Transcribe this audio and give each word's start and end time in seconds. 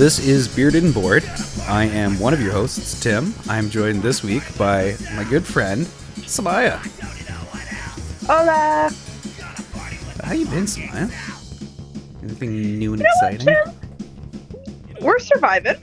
This 0.00 0.18
is 0.18 0.48
Bearded 0.48 0.82
and 0.82 0.94
Bored. 0.94 1.24
I 1.68 1.84
am 1.84 2.18
one 2.18 2.32
of 2.32 2.40
your 2.40 2.52
hosts, 2.52 2.98
Tim. 3.02 3.34
I'm 3.50 3.68
joined 3.68 4.00
this 4.00 4.24
week 4.24 4.42
by 4.56 4.96
my 5.14 5.24
good 5.24 5.44
friend, 5.44 5.84
Samaya. 6.24 6.78
Hola. 8.26 8.90
How 10.24 10.32
you 10.32 10.46
been, 10.46 10.64
Samaya? 10.64 11.12
Anything 12.22 12.78
new 12.78 12.94
and 12.94 13.02
You 13.02 13.04
know 13.04 13.10
what, 13.20 13.34
exciting? 13.34 13.46
Tim? 13.46 15.04
We're 15.04 15.18
surviving. 15.18 15.76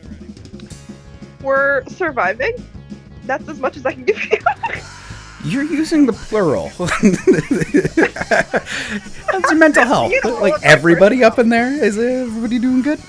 We're 1.43 1.85
surviving. 1.85 2.55
That's 3.25 3.47
as 3.47 3.59
much 3.59 3.77
as 3.77 3.85
I 3.85 3.93
can 3.93 4.03
give 4.03 4.19
you. 4.31 4.39
You're 5.43 5.63
using 5.63 6.07
the 6.07 6.13
plural. 6.13 6.69
How's 9.27 9.43
your 9.43 9.59
mental 9.59 9.85
health? 9.85 10.11
You 10.11 10.21
know, 10.23 10.39
like 10.39 10.55
everybody 10.63 11.23
up 11.23 11.37
in 11.37 11.49
there? 11.49 11.71
Is 11.71 11.99
everybody 11.99 12.57
doing 12.57 12.81
good? 12.81 12.99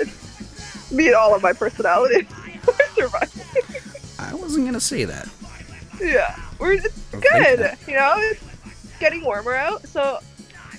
Me 0.90 1.06
and 1.08 1.16
all 1.16 1.34
of 1.34 1.42
my 1.42 1.52
personality 1.52 2.26
surviving. 2.94 3.42
I 4.18 4.34
wasn't 4.34 4.66
gonna 4.66 4.80
say 4.80 5.04
that. 5.04 5.28
yeah. 6.00 6.36
We're 6.58 6.72
it's 6.72 6.98
good. 7.12 7.76
You 7.86 7.94
know, 7.94 8.14
it's 8.16 8.42
getting 8.98 9.22
warmer 9.24 9.54
out. 9.54 9.86
So 9.86 10.18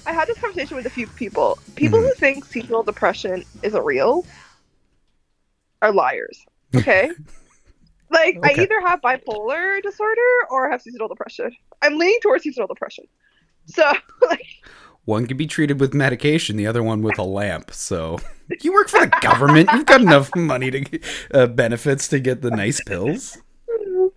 I 0.06 0.12
had 0.14 0.28
this 0.28 0.38
conversation 0.40 0.76
with 0.76 0.86
a 0.86 0.90
few 0.90 1.08
people. 1.08 1.58
People 1.76 2.00
Mhm. 2.00 2.08
who 2.10 2.14
think 2.16 2.46
seasonal 2.46 2.84
depression 2.84 3.44
isn't 3.64 3.84
real 3.86 4.26
are 5.82 5.92
liars. 5.94 6.44
Okay? 6.76 7.12
like 8.10 8.38
I 8.44 8.54
either 8.62 8.82
have 8.82 9.02
bipolar 9.02 9.82
disorder 9.82 10.22
or 10.50 10.68
I 10.68 10.72
have 10.72 10.82
seasonal 10.82 11.08
depression. 11.08 11.56
I'm 11.82 11.98
leaning 11.98 12.20
towards 12.22 12.44
seasonal 12.44 12.68
depression. 12.68 13.06
So 13.68 13.84
like 14.28 14.46
One 15.10 15.26
can 15.26 15.38
be 15.38 15.48
treated 15.48 15.80
with 15.80 15.96
medication, 15.96 16.56
the 16.56 16.68
other 16.68 16.84
one 16.84 17.02
with 17.02 17.18
a 17.18 17.24
lamp. 17.24 17.72
So 17.72 18.20
you 18.62 18.72
work 18.72 18.90
for 18.90 19.00
the 19.00 19.12
government. 19.22 19.68
You've 19.74 19.88
got 19.88 20.02
enough 20.02 20.30
money 20.36 20.70
to 20.70 20.82
get, 20.82 21.04
uh, 21.34 21.48
benefits 21.48 22.08
to 22.10 22.20
get 22.20 22.44
the 22.44 22.52
nice 22.52 22.80
pills. 22.84 23.36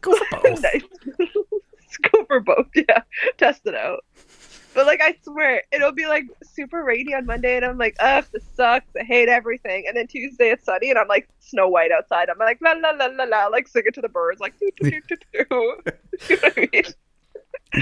Go 0.03 0.13
for 0.15 0.27
both. 0.43 0.61
nice. 0.61 0.83
Go 2.13 2.25
for 2.27 2.41
both. 2.41 2.67
Yeah, 2.75 3.01
test 3.39 3.63
it 3.65 3.75
out. 3.75 4.05
But 4.75 4.85
like, 4.85 5.01
I 5.03 5.17
swear, 5.23 5.63
it'll 5.73 5.93
be 5.93 6.05
like 6.07 6.25
super 6.43 6.85
rainy 6.85 7.15
on 7.15 7.25
Monday, 7.25 7.57
and 7.57 7.65
I'm 7.65 7.79
like, 7.79 7.97
ugh, 7.99 8.27
this 8.31 8.45
sucks. 8.55 8.95
I 8.95 9.03
hate 9.05 9.31
everything. 9.31 9.85
And 9.89 9.97
then 9.97 10.07
Tuesday 10.07 10.51
it's 10.51 10.67
sunny, 10.67 10.91
and 10.91 10.99
I'm 10.99 11.09
like 11.09 11.27
Snow 11.41 11.69
White 11.69 11.91
outside. 11.91 12.29
I'm 12.29 12.39
like 12.39 12.59
la 12.61 12.73
la 12.73 12.91
la 12.91 13.07
la 13.07 13.25
la, 13.25 13.47
like 13.47 13.67
singing 13.67 13.93
to 13.93 14.03
the 14.03 14.11
birds, 14.11 14.41
like 14.41 14.59
doo 14.59 14.71
doo 14.77 14.91
doo 14.91 15.01
doo 15.09 15.45
doo. 15.49 15.77
You 16.29 16.37
know 16.37 16.43
what 16.43 16.59
I 16.59 16.69
mean? 16.71 16.83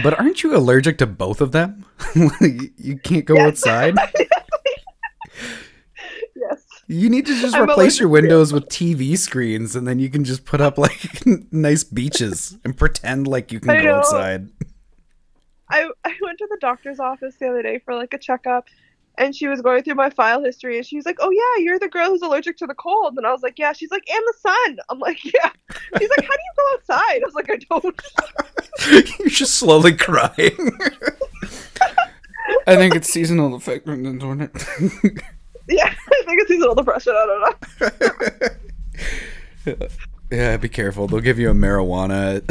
But 0.03 0.19
aren't 0.19 0.43
you 0.43 0.57
allergic 0.57 0.99
to 0.99 1.07
both 1.07 1.41
of 1.41 1.53
them? 1.53 1.85
you 2.77 2.99
can't 3.03 3.25
go 3.25 3.35
Yes. 3.35 3.47
outside. 3.49 3.97
Yes. 6.37 6.65
You 6.87 7.11
need 7.11 7.27
to 7.27 7.39
just 7.41 7.55
I'm 7.55 7.69
replace 7.69 8.01
your 8.01 8.09
windows 8.09 8.53
with 8.53 8.67
TV 8.69 9.17
screens, 9.19 9.77
and 9.77 9.87
then 9.87 9.99
you 9.99 10.09
can 10.09 10.25
just 10.25 10.45
put 10.45 10.61
up 10.61 10.79
like 10.79 11.01
nice 11.53 11.85
beaches 11.85 12.57
and 12.65 12.77
pretend 12.77 13.27
like 13.29 13.53
you 13.53 13.61
can 13.61 13.81
go 13.83 13.97
outside. 13.97 14.49
I 15.69 15.89
I 16.05 16.15
went 16.23 16.39
to 16.39 16.47
the 16.51 16.57
doctor's 16.61 16.99
office 16.99 17.37
the 17.39 17.49
other 17.49 17.63
day 17.63 17.79
for 17.85 17.95
like 17.95 18.15
a 18.15 18.19
checkup, 18.19 18.69
and 19.21 19.37
she 19.37 19.47
was 19.47 19.61
going 19.61 19.83
through 19.85 19.95
my 19.95 20.11
file 20.11 20.43
history, 20.43 20.79
and 20.79 20.85
she 20.87 20.97
was 20.97 21.07
like, 21.07 21.19
"Oh 21.21 21.31
yeah, 21.31 21.63
you're 21.63 21.79
the 21.79 21.89
girl 21.89 22.09
who's 22.09 22.23
allergic 22.23 22.57
to 22.57 22.67
the 22.67 22.75
cold," 22.75 23.15
and 23.17 23.27
I 23.27 23.31
was 23.33 23.43
like, 23.43 23.59
"Yeah." 23.59 23.73
She's 23.73 23.91
like, 23.93 24.03
"And 24.13 24.23
the 24.27 24.35
sun." 24.41 24.79
I'm 24.89 24.99
like, 24.99 25.23
"Yeah." 25.33 25.51
She's 25.99 26.11
like, 26.11 26.25
"How 26.25 26.31
do 26.33 26.43
you 26.43 26.55
go 26.57 26.75
outside?" 26.75 27.21
I 27.23 27.23
was 27.25 27.35
like, 27.35 27.51
"I 27.51 27.57
don't." 27.71 28.01
You're 29.21 29.29
just 29.29 29.55
slowly 29.57 29.93
crying. 29.95 30.73
I 32.67 32.77
think 32.77 32.95
it's 32.97 33.09
seasonal 33.09 33.55
effect, 33.55 33.87
doing 33.87 34.41
it. 34.41 34.51
Yeah, 35.69 35.87
I 35.87 36.23
think 36.25 36.41
it's 36.41 36.49
seasonal 36.49 36.75
depression. 36.75 37.13
I 37.17 37.27
don't 37.27 38.11
know. 39.71 39.87
yeah, 40.33 40.57
be 40.57 40.69
careful. 40.69 41.07
They'll 41.07 41.21
give 41.21 41.39
you 41.39 41.51
a 41.51 41.55
marijuana 41.55 42.43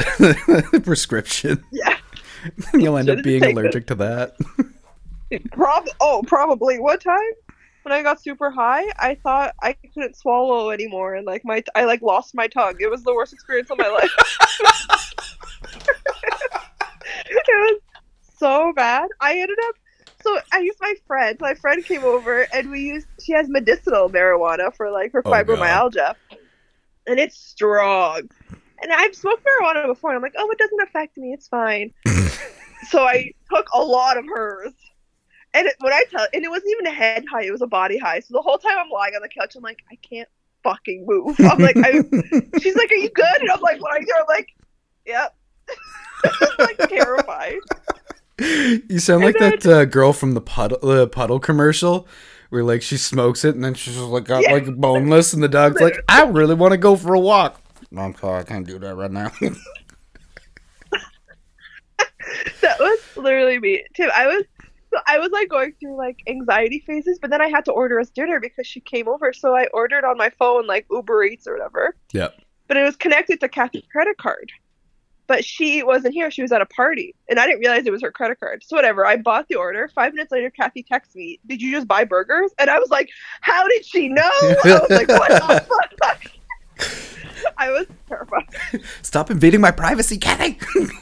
prescription. 0.86 1.64
Yeah, 1.72 1.98
You'll 2.74 2.98
end 2.98 3.10
up 3.10 3.24
being 3.24 3.42
taken 3.42 3.58
it. 3.58 3.62
allergic 3.62 3.88
to 3.88 3.96
that. 3.96 4.36
Prob. 5.52 5.86
Oh, 6.00 6.24
probably. 6.26 6.80
One 6.80 7.00
time 7.00 7.20
when 7.84 7.94
I 7.94 8.02
got 8.04 8.22
super 8.22 8.50
high, 8.52 8.84
I 8.98 9.16
thought 9.16 9.54
I 9.62 9.74
couldn't 9.94 10.16
swallow 10.18 10.70
anymore, 10.72 11.16
and 11.16 11.26
like 11.26 11.44
my 11.46 11.64
I 11.76 11.86
like 11.86 12.02
lost 12.02 12.36
my 12.36 12.48
tongue. 12.48 12.76
It 12.80 12.90
was 12.90 13.04
the 13.04 13.14
worst 13.14 13.34
experience 13.34 13.70
of 13.72 13.78
my 13.78 13.88
life. 13.88 14.12
it 17.26 17.46
was 17.48 17.82
so 18.38 18.74
bad. 18.76 19.08
I 19.22 19.40
ended 19.40 19.58
up. 19.68 19.76
So 20.22 20.38
I 20.52 20.60
used 20.60 20.80
my 20.82 20.94
friend. 21.08 21.38
My 21.40 21.54
friend 21.54 21.84
came 21.84 22.04
over, 22.04 22.48
and 22.54 22.70
we 22.70 22.82
used. 22.82 23.08
She 23.24 23.32
has 23.34 23.48
medicinal 23.50 24.10
marijuana 24.10 24.76
for 24.76 24.92
like 24.92 25.14
her 25.14 25.22
Oh, 25.26 25.32
God. 25.32 25.48
fibromyalgia, 25.48 26.16
and 27.08 27.20
it's 27.20 27.38
strong. 27.38 28.30
And 28.82 28.94
I've 28.94 29.14
smoked 29.16 29.46
marijuana 29.46 29.88
before, 29.88 30.12
and 30.12 30.18
I'm 30.18 30.22
like, 30.24 30.36
oh, 30.38 30.50
it 30.52 30.58
doesn't 30.58 30.82
affect 30.82 31.18
me. 31.18 31.34
It's 31.34 31.48
fine. 31.48 31.94
so 32.90 33.04
I 33.04 33.32
took 33.54 33.68
a 33.74 33.82
lot 33.82 34.18
of 34.18 34.26
hers. 34.34 34.72
And 35.54 35.68
it, 35.68 35.76
when 35.80 35.94
I 35.94 36.04
tell, 36.12 36.28
and 36.34 36.44
it 36.44 36.50
wasn't 36.50 36.72
even 36.74 36.86
a 36.88 36.92
head 36.96 37.26
high; 37.32 37.44
it 37.44 37.52
was 37.52 37.62
a 37.62 37.68
body 37.68 37.98
high. 37.98 38.20
So 38.20 38.34
the 38.34 38.42
whole 38.42 38.58
time 38.58 38.78
I'm 38.78 38.90
lying 38.90 39.16
on 39.16 39.22
the 39.22 39.30
couch, 39.30 39.56
I'm 39.56 39.64
like, 39.64 39.80
I 39.92 39.96
can't 40.08 40.30
fucking 40.64 41.06
move. 41.08 41.36
I'm 41.40 41.60
like, 41.60 41.76
I, 41.78 41.92
she's 42.60 42.76
like, 42.76 42.92
"Are 42.92 42.96
you 42.96 43.10
good?" 43.10 43.42
And 43.42 43.50
I'm 43.52 43.62
like, 43.62 43.82
"What 43.82 43.94
are 43.94 44.00
you?" 44.00 44.06
doing?" 44.06 44.20
I'm 44.20 44.26
like, 44.28 44.50
"Yep." 45.06 45.36
Like 46.60 46.78
terrified. 46.90 47.60
You 48.40 49.00
sound 49.00 49.24
like 49.24 49.40
And 49.40 49.62
that 49.62 49.66
uh, 49.66 49.86
girl 49.86 50.14
from 50.14 50.34
the 50.34 50.42
puddle, 50.42 50.78
uh, 50.90 51.06
puddle 51.08 51.40
commercial, 51.40 52.08
where 52.50 52.64
like 52.64 52.82
she 52.82 52.98
smokes 52.98 53.44
it 53.46 53.56
and 53.56 53.64
then 53.64 53.74
she's 53.74 53.96
just 53.96 54.08
like 54.08 54.26
got 54.26 54.44
Yeah. 54.44 54.54
like 54.54 54.66
boneless, 54.76 55.34
and 55.34 55.42
the 55.44 55.48
dog's 55.50 55.82
like, 55.82 55.96
"I 56.08 56.24
really 56.24 56.56
want 56.56 56.72
to 56.72 56.78
go 56.78 56.96
for 56.96 57.14
a 57.14 57.20
walk." 57.20 57.62
No, 57.92 58.02
I'm 58.02 58.16
sorry, 58.16 58.42
I 58.42 58.44
can't 58.44 58.68
do 58.68 58.80
that 58.80 58.96
right 58.96 59.12
now. 59.12 59.32
That 62.62 62.80
was 62.80 63.00
literally 63.16 63.60
me, 63.60 63.84
Tim. 63.96 64.10
I 64.16 64.28
was, 64.28 64.44
so 64.92 65.00
I 65.08 65.20
was 65.20 65.30
like 65.32 65.50
going 65.50 65.74
through 65.80 65.98
like 65.98 66.20
anxiety 66.28 66.84
phases, 66.86 67.20
but 67.22 67.30
then 67.30 67.42
I 67.42 67.48
had 67.48 67.66
to 67.66 67.72
order 67.72 68.00
us 68.00 68.10
dinner 68.10 68.40
because 68.40 68.66
she 68.68 68.80
came 68.80 69.08
over. 69.08 69.34
So 69.34 69.56
I 69.56 69.68
ordered 69.74 70.04
on 70.04 70.18
my 70.18 70.30
phone 70.32 70.66
like 70.68 70.86
Uber 70.92 71.24
Eats 71.26 71.48
or 71.48 71.54
whatever. 71.54 71.96
Yeah. 72.12 72.30
but 72.68 72.78
it 72.78 72.84
was 72.84 72.96
connected 72.96 73.40
to 73.42 73.50
Kathy's 73.50 73.84
credit 73.92 74.18
card. 74.18 74.52
But 75.28 75.46
she 75.46 75.84
wasn't 75.84 76.16
here. 76.16 76.32
She 76.32 76.42
was 76.42 76.52
at 76.52 76.60
a 76.62 76.66
party. 76.66 77.14
And 77.30 77.40
I 77.40 77.46
didn't 77.46 77.60
realize 77.60 77.86
it 77.86 77.92
was 77.92 78.02
her 78.02 78.12
credit 78.12 78.40
card. 78.40 78.64
So 78.66 78.76
whatever. 78.76 79.06
I 79.06 79.16
bought 79.18 79.48
the 79.48 79.56
order. 79.56 79.88
Five 79.94 80.16
minutes 80.16 80.32
later, 80.32 80.50
Kathy 80.50 80.82
texts 80.82 81.16
me, 81.16 81.40
Did 81.46 81.62
you 81.62 81.72
just 81.72 81.88
buy 81.88 82.04
burgers? 82.04 82.50
And 82.58 82.68
I 82.68 82.80
was 82.80 82.90
like, 82.90 83.10
How 83.42 83.68
did 83.68 83.86
she 83.86 84.10
know? 84.10 84.24
I 84.24 84.56
was 84.66 84.90
like, 84.90 85.08
What 85.08 85.30
the 85.30 85.66
fuck? 86.02 86.24
I 87.60 87.70
was 87.70 87.86
terrified. 88.08 88.48
Stop 89.04 89.30
invading 89.30 89.62
my 89.62 89.70
privacy, 89.72 90.18
Kathy. 90.18 90.58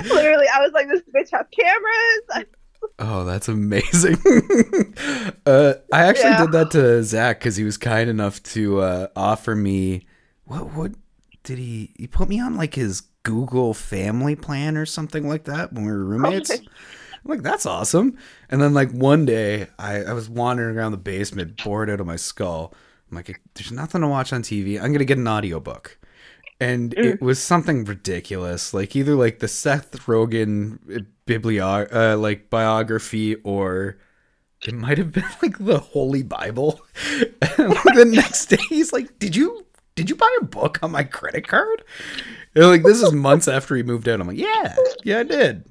Literally, 0.04 0.39
I 0.60 0.64
was 0.64 0.72
like, 0.72 0.88
This 0.88 1.02
bitch 1.14 1.30
have 1.36 1.46
cameras. 1.50 2.46
Oh, 2.98 3.26
that's 3.26 3.46
amazing. 3.48 4.16
uh, 5.46 5.74
I 5.92 6.04
actually 6.04 6.30
Yeah. 6.30 6.38
did 6.46 6.52
that 6.52 6.70
to 6.72 7.02
Zach 7.04 7.38
because 7.38 7.56
he 7.56 7.62
was 7.64 7.76
kind 7.76 8.08
enough 8.08 8.42
to 8.44 8.80
uh, 8.80 9.06
offer 9.14 9.54
me 9.54 10.06
what 10.44 10.72
what 10.72 10.92
did 11.42 11.58
he 11.58 11.92
he 11.98 12.06
put 12.06 12.28
me 12.30 12.40
on 12.40 12.56
like 12.56 12.74
his 12.74 13.02
Google 13.22 13.74
family 13.74 14.34
plan 14.34 14.78
or 14.78 14.86
something 14.86 15.28
like 15.28 15.44
that 15.44 15.72
when 15.74 15.84
we 15.84 15.92
were 15.92 16.04
roommates. 16.04 16.50
Okay. 16.50 16.62
I'm 17.22 17.30
like, 17.30 17.42
that's 17.42 17.66
awesome. 17.66 18.16
And 18.48 18.62
then 18.62 18.72
like 18.72 18.90
one 18.92 19.26
day 19.26 19.66
I, 19.78 19.96
I 20.04 20.12
was 20.14 20.30
wandering 20.30 20.74
around 20.76 20.92
the 20.92 20.98
basement, 20.98 21.62
bored 21.62 21.90
out 21.90 22.00
of 22.00 22.06
my 22.06 22.16
skull. 22.16 22.72
I'm 23.10 23.16
like, 23.16 23.40
there's 23.54 23.72
nothing 23.72 24.00
to 24.00 24.08
watch 24.08 24.32
on 24.32 24.42
TV. 24.42 24.80
I'm 24.80 24.92
gonna 24.92 25.04
get 25.04 25.18
an 25.18 25.28
audiobook. 25.28 25.98
And 26.60 26.92
it 26.98 27.22
was 27.22 27.38
something 27.42 27.84
ridiculous, 27.84 28.74
like 28.74 28.94
either 28.94 29.14
like 29.14 29.38
the 29.38 29.48
Seth 29.48 29.92
Rogen 30.06 30.78
uh, 30.94 31.00
biblio 31.26 31.88
uh, 31.92 32.18
like 32.18 32.50
biography, 32.50 33.36
or 33.36 33.96
it 34.66 34.74
might 34.74 34.98
have 34.98 35.10
been 35.12 35.24
like 35.42 35.56
the 35.58 35.78
Holy 35.78 36.22
Bible. 36.22 36.80
and 37.58 37.72
the 37.94 38.04
next 38.06 38.46
day, 38.46 38.58
he's 38.68 38.92
like, 38.92 39.18
"Did 39.18 39.34
you 39.34 39.64
did 39.94 40.10
you 40.10 40.16
buy 40.16 40.28
a 40.40 40.44
book 40.44 40.78
on 40.82 40.90
my 40.90 41.02
credit 41.02 41.48
card?" 41.48 41.82
And 42.54 42.66
like 42.66 42.82
this 42.82 43.00
is 43.00 43.12
months 43.12 43.48
after 43.48 43.74
he 43.74 43.82
moved 43.82 44.06
out. 44.06 44.20
I'm 44.20 44.26
like, 44.28 44.36
"Yeah, 44.36 44.76
yeah, 45.02 45.20
I 45.20 45.22
did." 45.22 45.64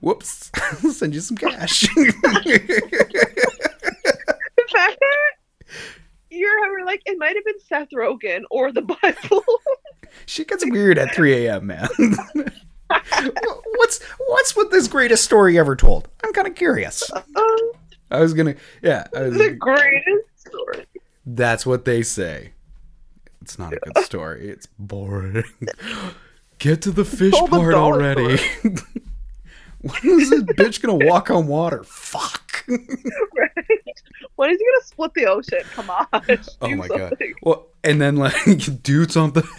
Whoops, 0.00 0.52
I'll 0.54 0.92
send 0.92 1.14
you 1.14 1.20
some 1.20 1.36
cash. 1.36 1.88
The 4.56 4.72
fact 4.72 4.98
that 5.00 5.16
you're 6.46 6.84
like, 6.86 7.02
it 7.06 7.18
might 7.18 7.34
have 7.36 7.44
been 7.44 7.60
Seth 7.60 7.88
Rogen 7.94 8.42
or 8.50 8.72
the 8.72 8.82
Bible. 9.02 9.44
she 10.26 10.44
gets 10.44 10.64
weird 10.66 10.98
at 10.98 11.14
3 11.14 11.46
a.m., 11.46 11.66
man. 11.66 11.88
what's 13.76 14.02
what's 14.28 14.54
with 14.56 14.70
this 14.70 14.88
greatest 14.88 15.24
story 15.24 15.58
ever 15.58 15.74
told? 15.76 16.08
I'm 16.24 16.32
kind 16.32 16.46
of 16.46 16.54
curious. 16.54 17.10
um, 17.12 17.72
I 18.10 18.20
was 18.20 18.32
gonna, 18.34 18.54
yeah, 18.82 19.06
was- 19.12 19.36
the 19.36 19.50
greatest 19.52 20.28
story. 20.48 20.86
that's 21.24 21.66
what 21.66 21.84
they 21.84 22.02
say. 22.02 22.52
It's 23.42 23.58
not 23.58 23.72
a 23.72 23.76
good 23.78 23.98
story. 24.04 24.48
It's 24.48 24.66
boring. 24.78 25.44
Get 26.58 26.82
to 26.82 26.90
the 26.90 27.04
fish 27.04 27.32
the 27.38 27.46
part 27.48 27.74
already. 27.74 28.38
when 29.80 30.00
is 30.04 30.30
this 30.30 30.42
bitch 30.42 30.80
gonna 30.80 31.04
walk 31.06 31.30
on 31.30 31.46
water? 31.46 31.82
Fuck. 31.84 32.64
Right? 32.68 34.02
When 34.36 34.50
is 34.50 34.58
he 34.58 34.64
gonna 34.64 34.84
split 34.86 35.14
the 35.14 35.26
ocean? 35.26 35.60
Come 35.72 35.90
on. 35.90 36.06
Oh 36.62 36.74
my 36.76 36.88
god. 36.88 37.16
Well, 37.42 37.66
and 37.84 38.00
then 38.00 38.16
like 38.16 38.34
do 38.82 39.08
something. 39.08 39.44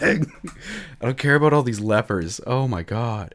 I 1.00 1.04
don't 1.04 1.18
care 1.18 1.34
about 1.34 1.52
all 1.52 1.62
these 1.62 1.80
lepers. 1.80 2.40
Oh 2.46 2.66
my 2.68 2.82
god. 2.82 3.34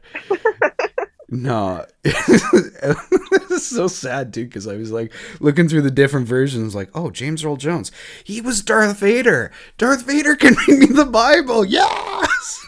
No, 1.30 1.84
it's 2.04 3.66
so 3.66 3.88
sad 3.88 4.32
too 4.32 4.44
because 4.44 4.68
I 4.68 4.76
was 4.76 4.92
like 4.92 5.12
looking 5.40 5.68
through 5.68 5.82
the 5.82 5.90
different 5.90 6.28
versions, 6.28 6.74
like, 6.76 6.90
oh, 6.94 7.10
James 7.10 7.44
Earl 7.44 7.56
Jones, 7.56 7.90
he 8.22 8.40
was 8.40 8.62
Darth 8.62 8.98
Vader. 9.00 9.50
Darth 9.76 10.02
Vader 10.06 10.36
can 10.36 10.54
read 10.68 10.78
me 10.78 10.86
the 10.86 11.06
Bible. 11.06 11.64
Yes. 11.64 12.66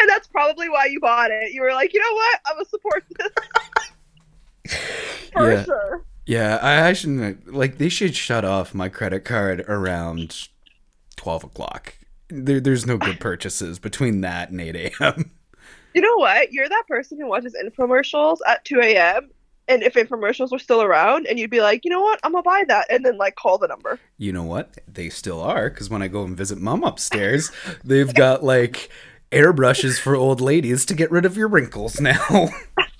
And 0.00 0.08
that's 0.08 0.26
probably 0.28 0.68
why 0.70 0.86
you 0.86 1.00
bought 1.00 1.30
it. 1.30 1.52
You 1.52 1.60
were 1.62 1.72
like, 1.72 1.92
you 1.92 2.00
know 2.00 2.14
what? 2.14 2.40
I'm 2.46 2.56
gonna 2.56 2.64
support 2.68 3.04
this. 4.64 4.78
For 5.34 5.52
Yeah. 5.52 5.64
sure. 5.64 6.04
Yeah, 6.28 6.58
I, 6.60 6.92
shouldn't 6.92 7.54
like. 7.54 7.78
They 7.78 7.88
should 7.88 8.14
shut 8.14 8.44
off 8.44 8.74
my 8.74 8.90
credit 8.90 9.24
card 9.24 9.60
around 9.66 10.48
twelve 11.16 11.42
o'clock. 11.42 11.94
There, 12.28 12.60
there's 12.60 12.84
no 12.84 12.98
good 12.98 13.18
purchases 13.18 13.78
between 13.78 14.20
that 14.20 14.50
and 14.50 14.60
eight 14.60 14.76
a.m. 14.76 15.30
You 15.94 16.02
know 16.02 16.16
what? 16.16 16.52
You're 16.52 16.68
that 16.68 16.84
person 16.86 17.18
who 17.18 17.26
watches 17.26 17.56
infomercials 17.58 18.40
at 18.46 18.62
2 18.66 18.78
a.m. 18.82 19.30
And 19.68 19.82
if 19.82 19.94
infomercials 19.94 20.52
were 20.52 20.58
still 20.58 20.82
around, 20.82 21.26
and 21.26 21.38
you'd 21.38 21.50
be 21.50 21.62
like, 21.62 21.82
you 21.82 21.90
know 21.90 22.02
what? 22.02 22.20
I'm 22.22 22.32
gonna 22.32 22.42
buy 22.42 22.62
that, 22.68 22.86
and 22.90 23.06
then 23.06 23.16
like 23.16 23.36
call 23.36 23.56
the 23.56 23.66
number. 23.66 23.98
You 24.18 24.32
know 24.34 24.44
what? 24.44 24.76
They 24.86 25.08
still 25.08 25.40
are 25.40 25.70
because 25.70 25.88
when 25.88 26.02
I 26.02 26.08
go 26.08 26.24
and 26.24 26.36
visit 26.36 26.58
mom 26.58 26.84
upstairs, 26.84 27.50
they've 27.82 28.12
got 28.12 28.44
like 28.44 28.90
airbrushes 29.32 29.98
for 29.98 30.14
old 30.14 30.42
ladies 30.42 30.84
to 30.84 30.94
get 30.94 31.10
rid 31.10 31.24
of 31.24 31.38
your 31.38 31.48
wrinkles 31.48 32.02
now. 32.02 32.48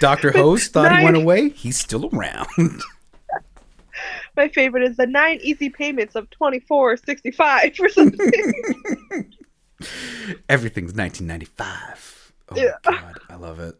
Dr. 0.00 0.32
Hose 0.32 0.68
thought 0.68 0.96
he 0.98 1.04
went 1.04 1.16
away. 1.16 1.48
He's 1.50 1.78
still 1.78 2.08
around. 2.12 2.48
My 4.36 4.48
favorite 4.48 4.82
is 4.82 4.96
the 4.98 5.06
nine 5.06 5.38
easy 5.42 5.70
payments 5.70 6.14
of 6.14 6.28
24.65 6.30 7.80
or 7.80 7.88
something. 7.88 8.30
Everything's 10.48 10.92
1995. 10.94 12.32
Oh 12.50 12.56
Yeah. 12.56 12.72
my 12.84 12.92
god, 12.92 13.18
I 13.30 13.34
love 13.36 13.60
it. 13.60 13.74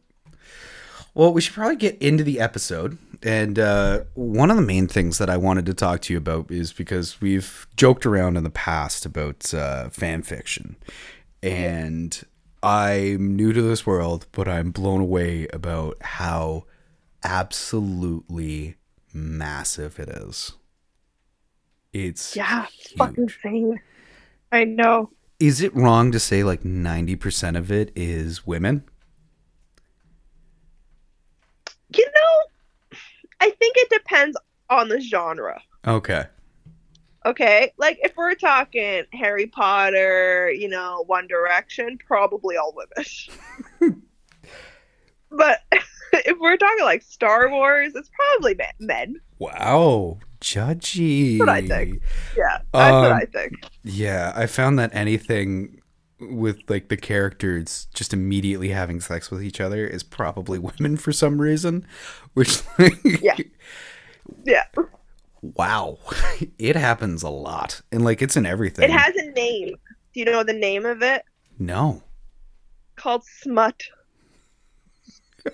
Well, 1.15 1.33
we 1.33 1.41
should 1.41 1.55
probably 1.55 1.77
get 1.77 1.97
into 2.01 2.25
the 2.25 2.41
episode. 2.41 2.99
And 3.23 3.59
uh, 3.59 4.05
one 4.15 4.51
of 4.51 4.57
the 4.57 4.62
main 4.62 4.87
things 4.89 5.17
that 5.19 5.31
I 5.31 5.37
wanted 5.39 5.65
to 5.67 5.75
talk 5.75 6.03
to 6.03 6.12
you 6.12 6.19
about 6.19 6.51
is 6.51 6.73
because 6.75 7.21
we've 7.21 7.67
joked 7.77 8.05
around 8.05 8.37
in 8.37 8.45
the 8.45 8.51
past 8.51 9.07
about 9.07 9.53
uh, 9.55 9.89
fan 9.89 10.23
fiction. 10.23 10.77
And 11.43 12.23
I'm 12.67 13.37
new 13.37 13.53
to 13.53 13.63
this 13.63 13.87
world, 13.87 14.27
but 14.33 14.49
I'm 14.49 14.73
blown 14.73 15.01
away 15.01 15.47
about 15.53 16.03
how 16.03 16.65
absolutely 17.23 18.75
massive 19.15 20.01
it 20.01 20.09
is. 20.09 20.51
It's 21.93 22.35
yeah, 22.35 22.67
it's 22.77 22.91
fucking 22.91 23.29
huge. 23.29 23.39
insane. 23.45 23.81
I 24.51 24.65
know. 24.65 25.11
Is 25.39 25.61
it 25.61 25.77
wrong 25.77 26.11
to 26.11 26.19
say 26.19 26.43
like 26.43 26.65
90% 26.65 27.57
of 27.57 27.71
it 27.71 27.93
is 27.95 28.45
women? 28.45 28.83
You 31.95 32.07
know, 32.17 32.99
I 33.41 33.51
think 33.51 33.77
it 33.77 33.91
depends 33.91 34.37
on 34.71 34.89
the 34.89 35.01
genre. 35.01 35.62
Okay. 35.87 36.25
Okay, 37.26 37.73
like 37.76 37.99
if 38.02 38.17
we're 38.17 38.34
talking 38.37 39.02
Harry 39.12 39.49
Potter, 39.49 40.50
you 40.52 40.69
know, 40.69 41.02
One 41.08 41.26
Direction, 41.26 41.99
probably 41.99 42.56
all 42.56 42.73
women. 42.75 44.02
but 45.31 45.61
if 46.12 46.38
we're 46.38 46.56
talking 46.56 46.84
like 46.84 47.02
Star 47.02 47.50
Wars, 47.50 47.96
it's 47.96 48.11
probably 48.14 48.56
men. 48.78 49.20
Wow. 49.40 50.19
Judgy. 50.40 51.40
what 51.40 51.49
I 51.49 51.67
think. 51.67 52.00
Yeah, 52.37 52.58
that's 52.73 52.93
what 52.93 53.11
Um, 53.11 53.12
I 53.12 53.25
think. 53.25 53.55
Yeah, 53.82 54.32
I 54.37 54.46
found 54.46 54.78
that 54.78 54.94
anything 54.94 55.82
with 56.20 56.61
like 56.69 56.88
the 56.88 56.96
characters 56.96 57.88
just 57.93 58.14
immediately 58.14 58.69
having 58.69 59.00
sex 59.00 59.31
with 59.31 59.43
each 59.43 59.61
other 59.61 59.87
is 59.87 60.02
probably 60.02 60.58
women 60.58 60.96
for 60.96 61.12
some 61.12 61.40
reason, 61.40 61.84
which 62.34 62.62
Yeah. 63.05 63.37
Yeah, 64.44 64.64
wow. 65.57 65.99
It 66.59 66.77
happens 66.77 67.23
a 67.23 67.31
lot. 67.31 67.81
And 67.91 68.05
like 68.05 68.21
it's 68.21 68.37
in 68.37 68.45
everything. 68.47 68.85
it 68.85 68.91
has 68.91 69.15
a 69.17 69.31
name. 69.33 69.75
Do 70.13 70.21
you 70.21 70.27
know 70.27 70.43
the 70.43 70.53
name 70.53 70.85
of 70.85 71.03
it? 71.03 71.23
No. 71.59 72.03
Called 72.97 73.25
smut. 73.25 73.83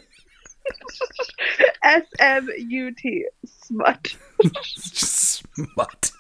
S 1.85 2.03
M 2.19 2.49
U 2.57 2.93
T. 2.93 3.27
Smut. 3.65 4.17
Just 4.63 5.45
smut. 5.55 6.11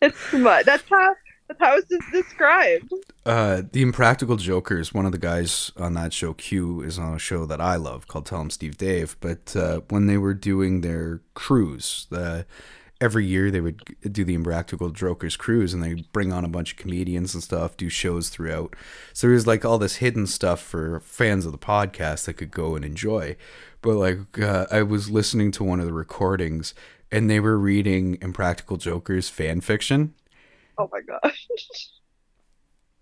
It's 0.00 0.18
smut. 0.30 0.66
That's 0.66 0.84
how. 0.88 1.14
How 1.60 1.76
it's 1.76 2.10
described. 2.10 2.92
Uh, 3.24 3.62
the 3.70 3.82
Impractical 3.82 4.36
Jokers, 4.36 4.92
one 4.92 5.06
of 5.06 5.12
the 5.12 5.18
guys 5.18 5.70
on 5.76 5.94
that 5.94 6.12
show, 6.12 6.34
Q, 6.34 6.82
is 6.82 6.98
on 6.98 7.14
a 7.14 7.18
show 7.18 7.46
that 7.46 7.60
I 7.60 7.76
love 7.76 8.08
called 8.08 8.26
Tell 8.26 8.40
'em 8.40 8.50
Steve 8.50 8.76
Dave. 8.76 9.16
But 9.20 9.54
uh, 9.54 9.80
when 9.88 10.06
they 10.06 10.18
were 10.18 10.34
doing 10.34 10.80
their 10.80 11.20
cruise, 11.34 12.06
the, 12.10 12.46
every 13.00 13.26
year 13.26 13.50
they 13.50 13.60
would 13.60 13.82
do 14.10 14.24
the 14.24 14.34
Impractical 14.34 14.90
Jokers 14.90 15.36
cruise 15.36 15.74
and 15.74 15.82
they 15.82 16.04
bring 16.12 16.32
on 16.32 16.44
a 16.44 16.48
bunch 16.48 16.72
of 16.72 16.78
comedians 16.78 17.34
and 17.34 17.42
stuff, 17.42 17.76
do 17.76 17.88
shows 17.88 18.28
throughout. 18.28 18.74
So 19.12 19.28
there's 19.28 19.46
like 19.46 19.64
all 19.64 19.78
this 19.78 19.96
hidden 19.96 20.26
stuff 20.26 20.60
for 20.60 21.00
fans 21.00 21.46
of 21.46 21.52
the 21.52 21.58
podcast 21.58 22.24
that 22.24 22.34
could 22.34 22.50
go 22.50 22.76
and 22.76 22.84
enjoy. 22.84 23.36
But 23.82 23.96
like, 23.96 24.38
uh, 24.38 24.66
I 24.70 24.82
was 24.82 25.10
listening 25.10 25.50
to 25.52 25.64
one 25.64 25.80
of 25.80 25.86
the 25.86 25.92
recordings 25.92 26.74
and 27.10 27.28
they 27.28 27.40
were 27.40 27.58
reading 27.58 28.18
Impractical 28.22 28.76
Jokers 28.78 29.28
fan 29.28 29.60
fiction 29.60 30.14
Oh 30.82 30.90
my 30.90 31.00
gosh. 31.00 31.46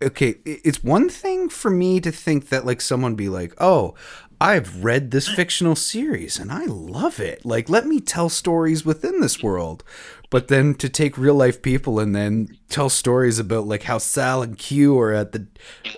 okay 0.02 0.36
it's 0.46 0.82
one 0.82 1.08
thing 1.08 1.48
for 1.48 1.70
me 1.70 2.00
to 2.00 2.10
think 2.10 2.48
that 2.48 2.64
like 2.64 2.80
someone 2.80 3.14
be 3.14 3.28
like 3.28 3.52
oh 3.58 3.94
i've 4.40 4.82
read 4.82 5.10
this 5.10 5.28
fictional 5.28 5.76
series 5.76 6.38
and 6.38 6.50
i 6.50 6.64
love 6.64 7.20
it 7.20 7.44
like 7.44 7.68
let 7.68 7.86
me 7.86 8.00
tell 8.00 8.30
stories 8.30 8.84
within 8.84 9.20
this 9.20 9.42
world 9.42 9.84
but 10.30 10.48
then 10.48 10.74
to 10.76 10.88
take 10.88 11.18
real 11.18 11.34
life 11.34 11.60
people 11.60 11.98
and 12.00 12.14
then 12.14 12.56
tell 12.68 12.88
stories 12.88 13.38
about 13.38 13.66
like 13.66 13.82
how 13.82 13.98
sal 13.98 14.42
and 14.42 14.56
q 14.56 14.98
are 14.98 15.12
at 15.12 15.32
the 15.32 15.46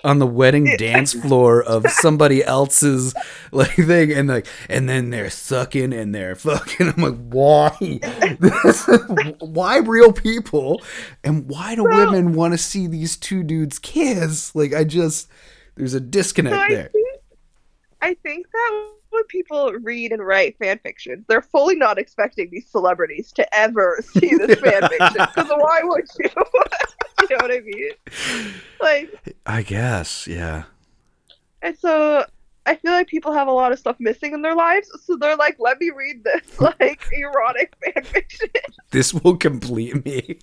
on 0.03 0.19
the 0.19 0.27
wedding 0.27 0.65
dance 0.77 1.13
floor 1.13 1.61
of 1.63 1.87
somebody 1.89 2.43
else's 2.43 3.13
like 3.51 3.75
thing 3.75 4.11
and 4.11 4.27
like 4.29 4.47
and 4.69 4.89
then 4.89 5.11
they're 5.11 5.29
sucking 5.29 5.93
and 5.93 6.13
they're 6.13 6.35
fucking. 6.35 6.89
I'm 6.89 7.01
like 7.01 7.17
why? 7.29 7.69
Why 9.39 9.77
real 9.77 10.11
people? 10.11 10.81
And 11.23 11.47
why 11.49 11.75
do 11.75 11.83
women 11.83 12.33
want 12.33 12.53
to 12.53 12.57
see 12.57 12.87
these 12.87 13.15
two 13.17 13.43
dudes 13.43 13.79
kiss? 13.79 14.55
Like 14.55 14.73
i 14.73 14.83
just 14.83 15.29
there's 15.75 15.93
a 15.93 15.99
So 15.99 16.05
disconnect 16.09 16.55
I 16.55 16.69
there. 16.69 16.89
think, 16.91 17.21
I 18.01 18.13
think 18.15 18.47
that 18.51 18.91
when 19.13 19.23
people 19.25 19.71
read 19.81 20.11
and 20.11 20.25
write 20.25 20.57
fan 20.57 20.79
fiction, 20.79 21.23
they're 21.27 21.41
fully 21.41 21.75
not 21.75 21.97
expecting 21.97 22.49
these 22.51 22.67
celebrities 22.69 23.31
to 23.33 23.55
ever 23.55 23.99
see 24.13 24.35
this 24.35 24.59
fan 24.59 24.81
fiction. 24.89 25.27
Because 25.35 25.49
why 25.49 25.81
would 25.83 26.05
you? 26.19 26.29
you 27.21 27.27
know 27.29 27.37
what 27.41 27.51
I 27.51 27.59
mean? 27.61 27.91
Like, 28.81 29.35
i 29.45 29.61
guess 29.61 30.27
yeah 30.27 30.63
and 31.61 31.77
so 31.77 32.25
I 32.65 32.75
feel 32.75 32.91
like 32.91 33.07
people 33.07 33.33
have 33.33 33.47
a 33.47 33.51
lot 33.51 33.71
of 33.71 33.79
stuff 33.79 33.97
missing 33.99 34.33
in 34.33 34.41
their 34.41 34.55
lives, 34.55 34.89
so 35.05 35.17
they're 35.17 35.35
like, 35.35 35.57
"Let 35.59 35.79
me 35.79 35.89
read 35.89 36.23
this 36.23 36.59
like 36.61 37.01
erotic 37.11 37.73
fan 37.83 38.03
fiction. 38.03 38.49
this 38.91 39.13
will 39.13 39.35
complete 39.35 40.05
me 40.05 40.39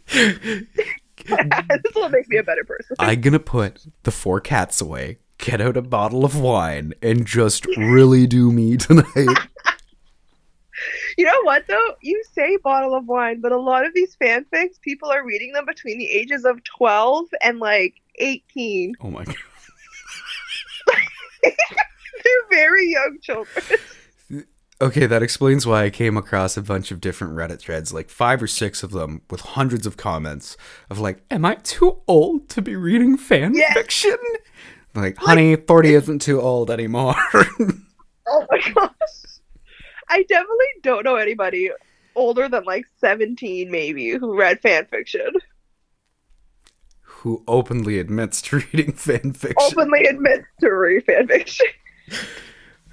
this 1.27 1.95
will 1.95 2.09
make 2.09 2.29
me 2.29 2.39
a 2.39 2.43
better 2.43 2.65
person." 2.65 2.97
i'm 2.99 3.21
gonna 3.21 3.39
put 3.39 3.87
the 4.03 4.11
four 4.11 4.41
cats 4.41 4.81
away 4.81 5.19
get 5.41 5.61
out 5.61 5.77
a 5.77 5.83
bottle 5.83 6.25
of 6.25 6.41
wine 6.41 6.93
and 7.03 7.27
just 7.27 7.67
really 7.77 8.27
do 8.27 8.53
me 8.53 8.77
tonight 8.77 9.39
You 11.19 11.25
know 11.27 11.43
what 11.43 11.67
though? 11.67 11.95
You 12.01 12.23
say 12.33 12.57
bottle 12.59 12.95
of 12.95 13.07
wine, 13.07 13.41
but 13.41 13.53
a 13.53 13.61
lot 13.61 13.85
of 13.85 13.93
these 13.95 14.17
fanfics, 14.23 14.81
people 14.81 15.11
are 15.11 15.25
reading 15.25 15.53
them 15.53 15.67
between 15.67 15.99
the 15.99 16.11
ages 16.11 16.45
of 16.45 16.63
twelve 16.65 17.27
and 17.43 17.59
like 17.59 17.95
eighteen. 18.19 18.95
oh 19.03 19.11
my 19.11 19.25
god 19.25 19.37
They're 21.43 22.49
very 22.51 22.91
young 22.91 23.19
children. 23.23 23.65
Okay, 24.83 25.05
that 25.07 25.23
explains 25.23 25.67
why 25.67 25.85
I 25.85 25.91
came 25.91 26.17
across 26.17 26.57
a 26.57 26.63
bunch 26.63 26.91
of 26.91 27.01
different 27.03 27.35
Reddit 27.35 27.61
threads, 27.61 27.93
like 27.93 28.09
five 28.09 28.43
or 28.43 28.47
six 28.47 28.83
of 28.83 28.93
them, 28.93 29.21
with 29.31 29.41
hundreds 29.41 29.87
of 29.87 29.99
comments 29.99 30.57
of 30.89 30.99
like, 30.99 31.23
"Am 31.31 31.45
I 31.45 31.57
too 31.57 31.99
old 32.09 32.49
to 32.51 32.63
be 32.63 32.77
reading 32.77 33.17
fan 33.19 33.55
Yes. 33.55 33.75
fiction?" 33.75 34.17
Like, 34.95 35.17
honey, 35.17 35.57
forty 35.57 35.95
isn't 35.95 36.21
too 36.23 36.41
old 36.41 36.71
anymore. 36.71 37.15
Oh 38.33 38.47
my 38.49 38.59
gosh. 38.75 38.93
I 40.09 40.23
definitely 40.23 40.67
don't 40.83 41.05
know 41.05 41.17
anybody 41.17 41.69
older 42.15 42.49
than 42.49 42.63
like 42.63 42.85
17 42.99 43.69
maybe 43.69 44.11
who 44.11 44.39
read 44.39 44.61
fan 44.61 44.87
fiction. 44.87 45.33
Who 47.03 47.43
openly 47.49 47.99
admits 47.99 48.41
to 48.43 48.57
reading 48.73 48.93
fan 48.93 49.33
fiction? 49.33 49.57
Openly 49.59 50.05
admits 50.05 50.47
to 50.61 50.69
read 50.71 51.05
fan 51.07 51.27
fiction. 51.27 51.67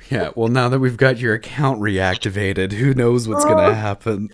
Yeah, 0.09 0.31
well, 0.35 0.47
now 0.47 0.69
that 0.69 0.79
we've 0.79 0.97
got 0.97 1.19
your 1.19 1.35
account 1.35 1.81
reactivated, 1.81 2.71
who 2.71 2.95
knows 2.95 3.27
what's 3.27 3.45
going 3.45 3.59
Oh. 3.59 3.69
to 3.69 3.75
happen? 3.75 4.29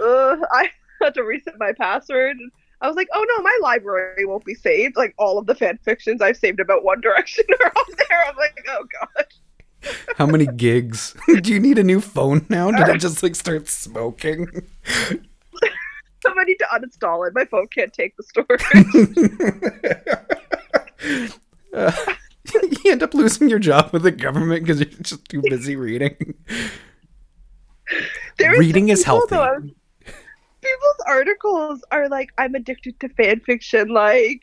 Uh, 0.00 0.36
I 0.50 0.70
had 1.00 1.14
to 1.14 1.22
reset 1.22 1.54
my 1.58 1.72
password. 1.74 2.38
I 2.80 2.88
was 2.88 2.96
like, 2.96 3.08
oh 3.14 3.24
no, 3.36 3.42
my 3.42 3.58
library 3.62 4.24
won't 4.24 4.44
be 4.44 4.54
saved. 4.54 4.96
Like 4.96 5.14
all 5.18 5.38
of 5.38 5.46
the 5.46 5.54
fan 5.54 5.78
fictions 5.84 6.20
I've 6.20 6.36
saved 6.36 6.60
about 6.60 6.84
One 6.84 7.00
Direction 7.00 7.44
are 7.60 7.72
on 7.76 7.84
there. 7.96 8.24
I'm 8.28 8.36
like, 8.36 8.56
oh 8.68 8.86
god. 9.00 9.26
How 10.16 10.26
many 10.26 10.46
gigs? 10.46 11.14
Do 11.42 11.52
you 11.52 11.60
need 11.60 11.78
a 11.78 11.84
new 11.84 12.00
phone 12.00 12.46
now? 12.48 12.70
Did 12.70 12.88
it 12.88 13.00
just 13.00 13.22
like 13.22 13.34
start 13.34 13.68
smoking? 13.68 14.48
I 16.26 16.44
need 16.44 16.56
to 16.58 16.66
uninstall 16.74 17.26
it. 17.28 17.34
My 17.34 17.44
phone 17.44 17.66
can't 17.68 17.92
take 17.92 18.14
the 18.16 18.22
storage. 18.22 18.62
Uh, 21.74 21.92
you 22.84 22.92
end 22.92 23.02
up 23.02 23.14
losing 23.14 23.48
your 23.50 23.58
job 23.58 23.90
with 23.92 24.02
the 24.02 24.10
government 24.10 24.62
because 24.62 24.80
you're 24.80 24.88
just 24.88 25.28
too 25.28 25.42
busy 25.42 25.76
reading. 25.76 26.34
There 28.38 28.52
Reading 28.58 28.88
is 28.88 29.00
people, 29.00 29.26
healthy. 29.28 29.34
though, 29.36 29.70
people's 30.64 31.00
articles 31.06 31.84
are 31.90 32.08
like, 32.08 32.30
I'm 32.38 32.54
addicted 32.54 32.98
to 33.00 33.08
fan 33.10 33.40
fiction, 33.40 33.88
like, 33.88 34.42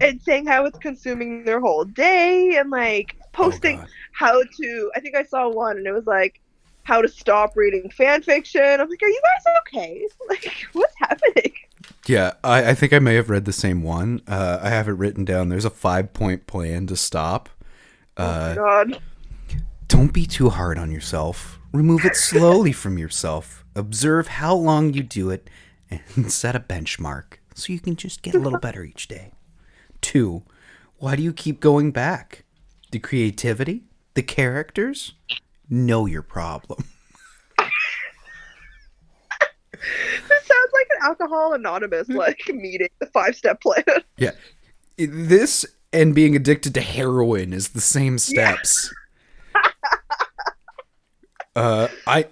and 0.00 0.20
saying 0.22 0.46
how 0.46 0.66
it's 0.66 0.78
consuming 0.78 1.44
their 1.44 1.60
whole 1.60 1.84
day, 1.84 2.56
and 2.56 2.70
like 2.70 3.16
posting 3.32 3.80
Oh, 3.80 3.86
how 4.12 4.42
to. 4.42 4.90
I 4.94 5.00
think 5.00 5.16
I 5.16 5.24
saw 5.24 5.48
one, 5.48 5.78
and 5.78 5.86
it 5.86 5.92
was 5.92 6.06
like 6.06 6.40
how 6.84 7.02
to 7.02 7.08
stop 7.08 7.56
reading 7.56 7.90
fan 7.90 8.22
fiction. 8.22 8.62
I'm 8.62 8.88
like, 8.88 9.02
are 9.02 9.08
you 9.08 9.22
guys 9.22 9.54
okay? 9.60 10.06
Like, 10.28 10.52
what's 10.72 10.94
happening? 10.98 11.52
Yeah, 12.06 12.32
I, 12.42 12.70
I 12.70 12.74
think 12.74 12.92
I 12.92 12.98
may 12.98 13.14
have 13.16 13.30
read 13.30 13.44
the 13.44 13.52
same 13.52 13.82
one. 13.82 14.22
Uh, 14.26 14.58
I 14.62 14.70
have 14.70 14.88
it 14.88 14.92
written 14.92 15.24
down. 15.24 15.48
There's 15.48 15.64
a 15.66 15.70
five 15.70 16.12
point 16.12 16.46
plan 16.46 16.86
to 16.86 16.96
stop. 16.96 17.48
Uh, 18.16 18.54
God. 18.54 19.00
Don't 19.86 20.12
be 20.12 20.26
too 20.26 20.50
hard 20.50 20.78
on 20.78 20.90
yourself. 20.90 21.58
Remove 21.72 22.04
it 22.04 22.16
slowly 22.16 22.72
from 22.72 22.98
yourself. 22.98 23.64
Observe 23.78 24.26
how 24.26 24.54
long 24.54 24.92
you 24.92 25.04
do 25.04 25.30
it 25.30 25.48
and 25.88 26.02
set 26.32 26.56
a 26.56 26.60
benchmark 26.60 27.34
so 27.54 27.72
you 27.72 27.78
can 27.78 27.94
just 27.94 28.22
get 28.22 28.34
a 28.34 28.38
little 28.38 28.58
better 28.58 28.82
each 28.82 29.06
day. 29.06 29.32
Two, 30.00 30.42
why 30.96 31.14
do 31.14 31.22
you 31.22 31.32
keep 31.32 31.60
going 31.60 31.92
back? 31.92 32.44
The 32.90 32.98
creativity? 32.98 33.84
The 34.14 34.22
characters? 34.22 35.14
Know 35.70 36.06
your 36.06 36.22
problem. 36.22 36.84
This 40.28 40.44
sounds 40.44 40.70
like 40.72 40.86
an 40.90 40.98
Alcohol 41.02 41.52
Anonymous 41.54 42.08
like 42.08 42.40
meeting, 42.48 42.88
the 42.98 43.06
five 43.06 43.36
step 43.36 43.60
plan. 43.60 43.84
Yeah. 44.18 44.32
This 44.96 45.64
and 45.92 46.14
being 46.16 46.34
addicted 46.34 46.74
to 46.74 46.80
heroin 46.80 47.52
is 47.52 47.68
the 47.68 47.80
same 47.80 48.18
steps. 48.18 48.92
uh, 51.54 51.86
I, 52.08 52.26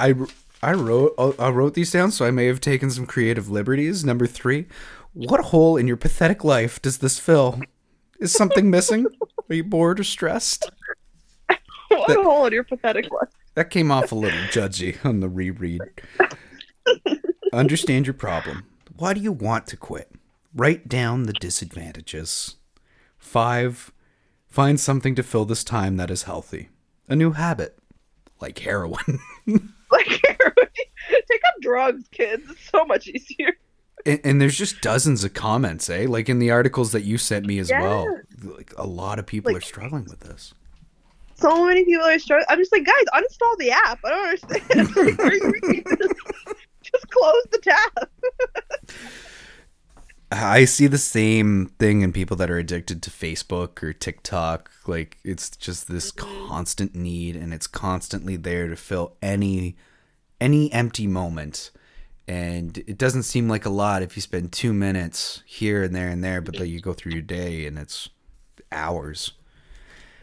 I, 0.00 0.14
I 0.62 0.72
wrote 0.72 1.14
uh, 1.18 1.32
I 1.38 1.50
wrote 1.50 1.74
these 1.74 1.92
down, 1.92 2.10
so 2.10 2.24
I 2.26 2.30
may 2.30 2.46
have 2.46 2.60
taken 2.60 2.90
some 2.90 3.06
creative 3.06 3.48
liberties. 3.50 4.04
Number 4.04 4.26
three, 4.26 4.66
what 5.12 5.40
hole 5.46 5.76
in 5.76 5.86
your 5.86 5.96
pathetic 5.96 6.44
life 6.44 6.80
does 6.82 6.98
this 6.98 7.18
fill? 7.18 7.60
Is 8.20 8.32
something 8.32 8.70
missing? 8.70 9.06
Are 9.48 9.54
you 9.54 9.64
bored 9.64 10.00
or 10.00 10.04
stressed? 10.04 10.70
what 11.88 12.08
That- 12.08 12.18
a 12.20 12.22
hole 12.22 12.46
in 12.46 12.52
your 12.52 12.64
pathetic 12.64 13.10
life. 13.10 13.28
That 13.54 13.70
came 13.70 13.90
off 13.90 14.12
a 14.12 14.14
little 14.14 14.38
judgy 14.50 15.02
on 15.04 15.20
the 15.20 15.28
reread. 15.30 15.80
Understand 17.54 18.06
your 18.06 18.12
problem. 18.14 18.64
Why 18.96 19.14
do 19.14 19.20
you 19.20 19.32
want 19.32 19.66
to 19.68 19.76
quit? 19.78 20.10
Write 20.54 20.88
down 20.88 21.22
the 21.24 21.32
disadvantages. 21.32 22.56
Five, 23.18 23.92
find 24.46 24.78
something 24.78 25.14
to 25.14 25.22
fill 25.22 25.46
this 25.46 25.64
time 25.64 25.96
that 25.96 26.10
is 26.10 26.24
healthy. 26.24 26.68
A 27.08 27.16
new 27.16 27.32
habit, 27.32 27.78
like 28.40 28.58
heroin. 28.58 29.20
Like, 29.88 30.35
drugs, 31.66 32.04
kids. 32.10 32.44
It's 32.50 32.70
so 32.70 32.84
much 32.84 33.08
easier. 33.08 33.52
and, 34.06 34.20
and 34.24 34.40
there's 34.40 34.56
just 34.56 34.80
dozens 34.80 35.24
of 35.24 35.34
comments, 35.34 35.90
eh? 35.90 36.06
Like 36.08 36.28
in 36.28 36.38
the 36.38 36.50
articles 36.50 36.92
that 36.92 37.02
you 37.02 37.18
sent 37.18 37.44
me 37.46 37.58
as 37.58 37.70
well. 37.70 38.06
Like 38.42 38.72
a 38.78 38.86
lot 38.86 39.18
of 39.18 39.26
people 39.26 39.52
Like- 39.52 39.62
are 39.62 39.64
struggling 39.66 40.04
with 40.04 40.20
this. 40.20 40.54
So 41.38 41.66
many 41.66 41.84
people 41.84 42.06
are 42.06 42.18
struggling. 42.18 42.46
I'm 42.48 42.58
just 42.58 42.72
like, 42.72 42.86
guys, 42.86 43.04
uninstall 43.12 43.58
the 43.58 43.70
app. 43.70 43.98
I 44.04 44.08
don't 44.08 44.28
understand. 44.28 44.96
Like, 44.96 45.18
where 45.18 45.26
are 45.28 45.34
you 45.34 45.52
reading 45.62 45.84
this? 45.84 46.12
just 46.82 47.10
close 47.10 47.42
the 47.50 47.58
tab. 47.58 48.08
I 50.32 50.64
see 50.64 50.86
the 50.88 50.98
same 50.98 51.66
thing 51.78 52.00
in 52.02 52.12
people 52.12 52.36
that 52.38 52.50
are 52.50 52.58
addicted 52.58 53.02
to 53.02 53.10
Facebook 53.10 53.82
or 53.82 53.92
TikTok. 53.92 54.70
Like 54.86 55.18
it's 55.24 55.50
just 55.50 55.88
this 55.88 56.10
constant 56.10 56.94
need 56.94 57.36
and 57.36 57.54
it's 57.54 57.66
constantly 57.66 58.36
there 58.36 58.68
to 58.68 58.76
fill 58.76 59.16
any 59.22 59.76
any 60.40 60.72
empty 60.72 61.06
moment. 61.06 61.70
And 62.28 62.78
it 62.78 62.98
doesn't 62.98 63.22
seem 63.22 63.48
like 63.48 63.64
a 63.64 63.70
lot 63.70 64.02
if 64.02 64.16
you 64.16 64.22
spend 64.22 64.52
2 64.52 64.72
minutes 64.72 65.42
here 65.46 65.84
and 65.84 65.94
there 65.94 66.08
and 66.08 66.24
there, 66.24 66.40
but 66.40 66.56
then 66.56 66.66
you 66.68 66.80
go 66.80 66.92
through 66.92 67.12
your 67.12 67.22
day 67.22 67.66
and 67.66 67.78
it's 67.78 68.08
hours. 68.72 69.32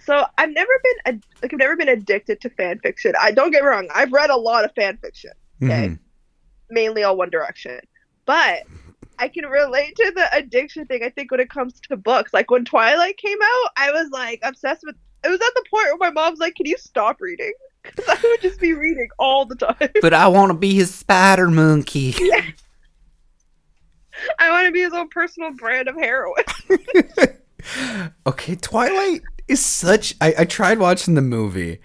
So 0.06 0.26
I've 0.38 0.50
never 0.52 0.72
been 0.84 1.14
ad- 1.14 1.26
like 1.42 1.54
I've 1.54 1.60
never 1.60 1.78
been 1.78 1.88
addicted 1.88 2.42
to 2.42 2.50
fan 2.50 2.80
fiction. 2.80 3.14
I 3.22 3.32
don't 3.32 3.52
get 3.52 3.62
me 3.64 3.70
wrong. 3.70 3.88
I've 3.96 4.12
read 4.12 4.30
a 4.30 4.36
lot 4.36 4.66
of 4.66 4.72
fan 4.76 4.98
fiction. 4.98 5.32
Okay. 5.64 5.88
Mhm. 5.90 6.00
mainly 6.70 7.04
all 7.04 7.16
One 7.16 7.30
Direction. 7.30 7.80
But 8.26 8.64
I 9.20 9.28
can 9.30 9.46
relate 9.46 9.96
to 9.96 10.12
the 10.16 10.28
addiction 10.36 10.86
thing. 10.88 11.04
I 11.04 11.10
think 11.10 11.30
when 11.32 11.40
it 11.40 11.50
comes 11.50 11.80
to 11.88 11.96
books, 11.96 12.34
like 12.34 12.50
when 12.52 12.66
Twilight 12.66 13.16
came 13.18 13.38
out, 13.42 13.70
I 13.78 13.92
was 13.92 14.10
like 14.10 14.40
obsessed 14.44 14.82
with. 14.84 14.96
It 15.24 15.30
was 15.30 15.40
at 15.40 15.54
the 15.56 15.64
point 15.70 15.86
where 15.86 15.98
my 15.98 16.10
mom's 16.10 16.40
like, 16.40 16.56
"Can 16.56 16.66
you 16.66 16.76
stop 16.78 17.22
reading?" 17.22 17.54
Because 17.96 18.24
I 18.24 18.28
would 18.28 18.42
just 18.42 18.60
be 18.60 18.74
reading 18.74 19.10
all 19.20 19.46
the 19.46 19.56
time. 19.56 19.90
But 20.02 20.14
I 20.14 20.28
want 20.28 20.52
to 20.52 20.58
be 20.58 20.74
his 20.74 20.94
spider 20.94 21.50
monkey. 21.50 22.16
Yeah. 22.24 22.42
I 24.40 24.52
want 24.52 24.68
to 24.68 24.72
be 24.72 24.82
his 24.82 24.94
own 24.94 25.10
personal 25.10 25.52
brand 25.52 25.90
of 25.90 25.96
heroin. 25.96 26.44
okay, 28.28 28.56
Twilight 28.56 29.22
is 29.48 29.64
such 29.64 30.16
I, 30.22 30.34
I 30.40 30.46
tried 30.46 30.80
watching 30.80 31.16
the 31.16 31.22
movie 31.22 31.80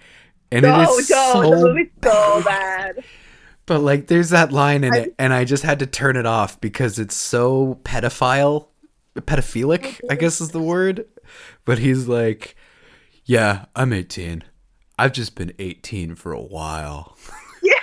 and 0.51 0.63
No, 0.63 0.81
it 0.81 0.85
no, 0.85 0.99
so 0.99 1.41
the 1.41 1.67
movie's 1.67 1.89
so 2.03 2.41
bad. 2.43 3.03
But 3.65 3.79
like, 3.81 4.07
there's 4.07 4.29
that 4.29 4.51
line 4.51 4.83
in 4.83 4.93
I- 4.93 4.97
it, 4.97 5.15
and 5.19 5.33
I 5.33 5.45
just 5.45 5.63
had 5.63 5.79
to 5.79 5.85
turn 5.85 6.15
it 6.15 6.25
off 6.25 6.59
because 6.59 6.97
it's 6.97 7.15
so 7.15 7.79
pedophile, 7.83 8.67
pedophilic, 9.15 9.85
I 9.85 9.89
mm-hmm. 9.89 10.15
guess 10.19 10.41
is 10.41 10.49
the 10.51 10.61
word. 10.61 11.05
But 11.65 11.77
he's 11.77 12.07
like, 12.07 12.55
"Yeah, 13.25 13.65
I'm 13.75 13.93
18. 13.93 14.43
I've 14.99 15.13
just 15.13 15.35
been 15.35 15.53
18 15.59 16.15
for 16.15 16.31
a 16.31 16.41
while." 16.41 17.15
Yeah. 17.61 17.73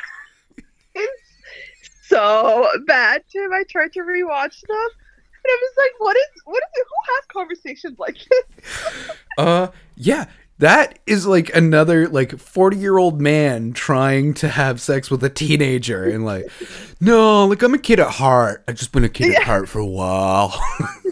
It's 0.95 2.09
so 2.09 2.67
bad, 2.87 3.23
Tim. 3.31 3.53
I 3.53 3.65
tried 3.69 3.93
to 3.93 4.01
rewatch 4.01 4.61
them, 4.63 4.89
and 4.89 5.47
I 5.47 5.59
was 5.61 5.73
like, 5.77 5.91
"What 5.99 6.17
is? 6.17 6.43
What 6.45 6.63
is 6.63 6.81
it? 6.81 6.87
Who 6.89 7.15
has 7.15 7.25
conversations 7.29 7.99
like 7.99 8.17
this?" 8.17 9.11
Uh, 9.39 9.69
yeah, 9.97 10.25
that 10.59 10.99
is 11.07 11.27
like 11.27 11.55
another 11.55 12.09
like 12.09 12.39
40 12.39 12.79
year 12.79 12.97
old 12.97 13.21
man 13.21 13.75
trying 13.75 14.33
to 14.35 14.49
have 14.49 14.81
sex 14.81 15.11
with 15.11 15.23
a 15.23 15.29
teenager, 15.29 16.05
and 16.05 16.25
like, 16.25 16.47
no, 17.01 17.45
like 17.47 17.63
I'm 17.63 17.75
a 17.75 17.79
kid 17.79 18.01
at 18.01 18.09
heart. 18.13 18.65
I've 18.67 18.77
just 18.77 18.93
been 18.93 19.05
a 19.05 19.11
kid 19.11 19.35
at 19.35 19.43
heart 19.43 19.69
for 19.69 19.79
a 19.79 19.87
while. 19.87 20.59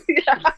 yeah. 0.09 0.53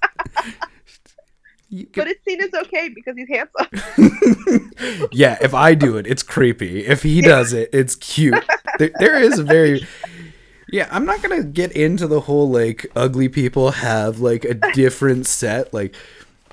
You 1.76 1.86
But 1.94 2.08
it's 2.08 2.24
seen 2.24 2.40
as 2.40 2.54
okay 2.54 2.88
because 2.88 3.16
he's 3.16 3.28
handsome. 3.28 5.08
yeah, 5.12 5.36
if 5.42 5.52
I 5.52 5.74
do 5.74 5.98
it, 5.98 6.06
it's 6.06 6.22
creepy. 6.22 6.86
If 6.86 7.02
he 7.02 7.20
does 7.20 7.52
it, 7.52 7.68
it's 7.72 7.94
cute. 7.96 8.42
There, 8.78 8.90
there 8.98 9.22
is 9.22 9.38
a 9.38 9.42
very 9.42 9.86
yeah. 10.68 10.88
I'm 10.90 11.04
not 11.04 11.22
gonna 11.22 11.44
get 11.44 11.72
into 11.72 12.06
the 12.06 12.20
whole 12.20 12.48
like 12.50 12.86
ugly 12.96 13.28
people 13.28 13.72
have 13.72 14.20
like 14.20 14.44
a 14.44 14.54
different 14.72 15.26
set. 15.26 15.74
Like 15.74 15.94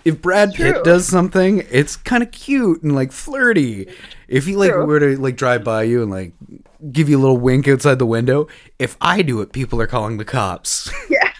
if 0.05 0.21
Brad 0.21 0.53
Pitt 0.53 0.83
does 0.83 1.07
something, 1.07 1.65
it's 1.71 1.95
kind 1.95 2.21
of 2.21 2.31
cute 2.31 2.83
and 2.83 2.93
like 2.93 3.11
flirty. 3.11 3.87
If 4.27 4.45
he 4.45 4.55
like 4.55 4.71
True. 4.71 4.85
were 4.85 4.99
to 4.99 5.17
like 5.17 5.37
drive 5.37 5.63
by 5.63 5.83
you 5.83 6.01
and 6.01 6.11
like 6.11 6.33
give 6.91 7.07
you 7.07 7.17
a 7.17 7.21
little 7.21 7.37
wink 7.37 7.67
outside 7.67 7.99
the 7.99 8.05
window, 8.05 8.47
if 8.77 8.97
I 8.99 9.21
do 9.21 9.39
it, 9.41 9.53
people 9.53 9.79
are 9.79 9.87
calling 9.87 10.17
the 10.17 10.25
cops. 10.25 10.91
Yeah. 11.09 11.32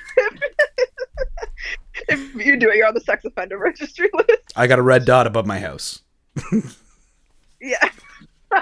If 2.10 2.36
you 2.36 2.57
do 2.57 2.69
it, 2.69 2.77
you're 2.77 2.88
on 2.88 2.93
the 2.93 3.01
sex 3.01 3.25
offender 3.25 3.57
registry 3.57 4.10
list. 4.13 4.53
I 4.55 4.67
got 4.67 4.79
a 4.79 4.81
red 4.81 5.05
dot 5.05 5.27
above 5.27 5.45
my 5.45 5.60
house. 5.60 6.01
Yeah. 7.62 7.89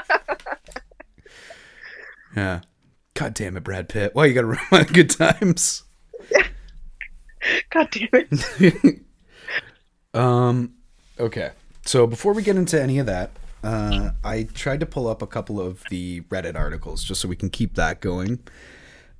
Yeah. 2.33 2.62
God 3.13 3.33
damn 3.33 3.57
it, 3.57 3.63
Brad 3.65 3.89
Pitt. 3.89 4.12
Why 4.15 4.25
you 4.25 4.33
gotta 4.33 4.48
ruin 4.48 4.60
my 4.71 4.86
good 4.86 5.10
times? 5.10 5.83
God 7.69 7.89
damn 7.91 8.07
it. 8.13 9.01
Um, 10.13 10.75
okay. 11.19 11.51
So 11.86 12.07
before 12.07 12.33
we 12.33 12.43
get 12.43 12.55
into 12.55 12.81
any 12.81 13.00
of 13.00 13.05
that, 13.07 13.31
uh, 13.63 14.12
I 14.24 14.43
tried 14.43 14.79
to 14.79 14.86
pull 14.86 15.07
up 15.07 15.21
a 15.21 15.27
couple 15.27 15.60
of 15.60 15.83
the 15.89 16.21
Reddit 16.21 16.55
articles 16.55 17.03
just 17.03 17.21
so 17.21 17.27
we 17.27 17.36
can 17.36 17.50
keep 17.50 17.75
that 17.75 18.01
going. 18.01 18.39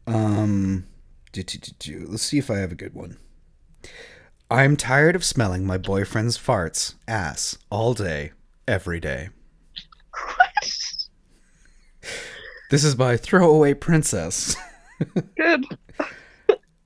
Um, 0.08 0.86
do, 1.32 1.44
do, 1.44 1.58
do. 1.80 2.08
let's 2.10 2.24
see 2.24 2.38
if 2.38 2.50
I 2.50 2.58
have 2.58 2.72
a 2.72 2.76
good 2.76 2.94
one. 2.94 3.18
I'm 4.52 4.76
tired 4.76 5.16
of 5.16 5.24
smelling 5.24 5.66
my 5.66 5.78
boyfriend's 5.78 6.38
farts, 6.38 6.96
ass, 7.08 7.58
all 7.70 7.94
day, 7.94 8.34
every 8.68 9.00
day. 9.00 9.30
This 12.70 12.84
is 12.84 12.94
by 12.94 13.16
Throwaway 13.16 13.74
Princess. 13.74 14.58
Good. 15.38 15.64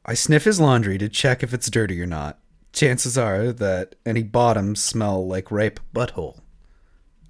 I 0.05 0.13
sniff 0.13 0.43
his 0.43 0.60
laundry 0.60 1.00
to 1.00 1.10
check 1.10 1.41
if 1.41 1.55
it's 1.55 1.72
dirty 1.72 2.00
or 2.00 2.05
not. 2.05 2.38
Chances 2.72 3.17
are 3.17 3.51
that 3.53 3.95
any 4.05 4.22
bottoms 4.22 4.84
smell 4.84 5.27
like 5.27 5.50
ripe 5.50 5.79
butthole. 5.91 6.41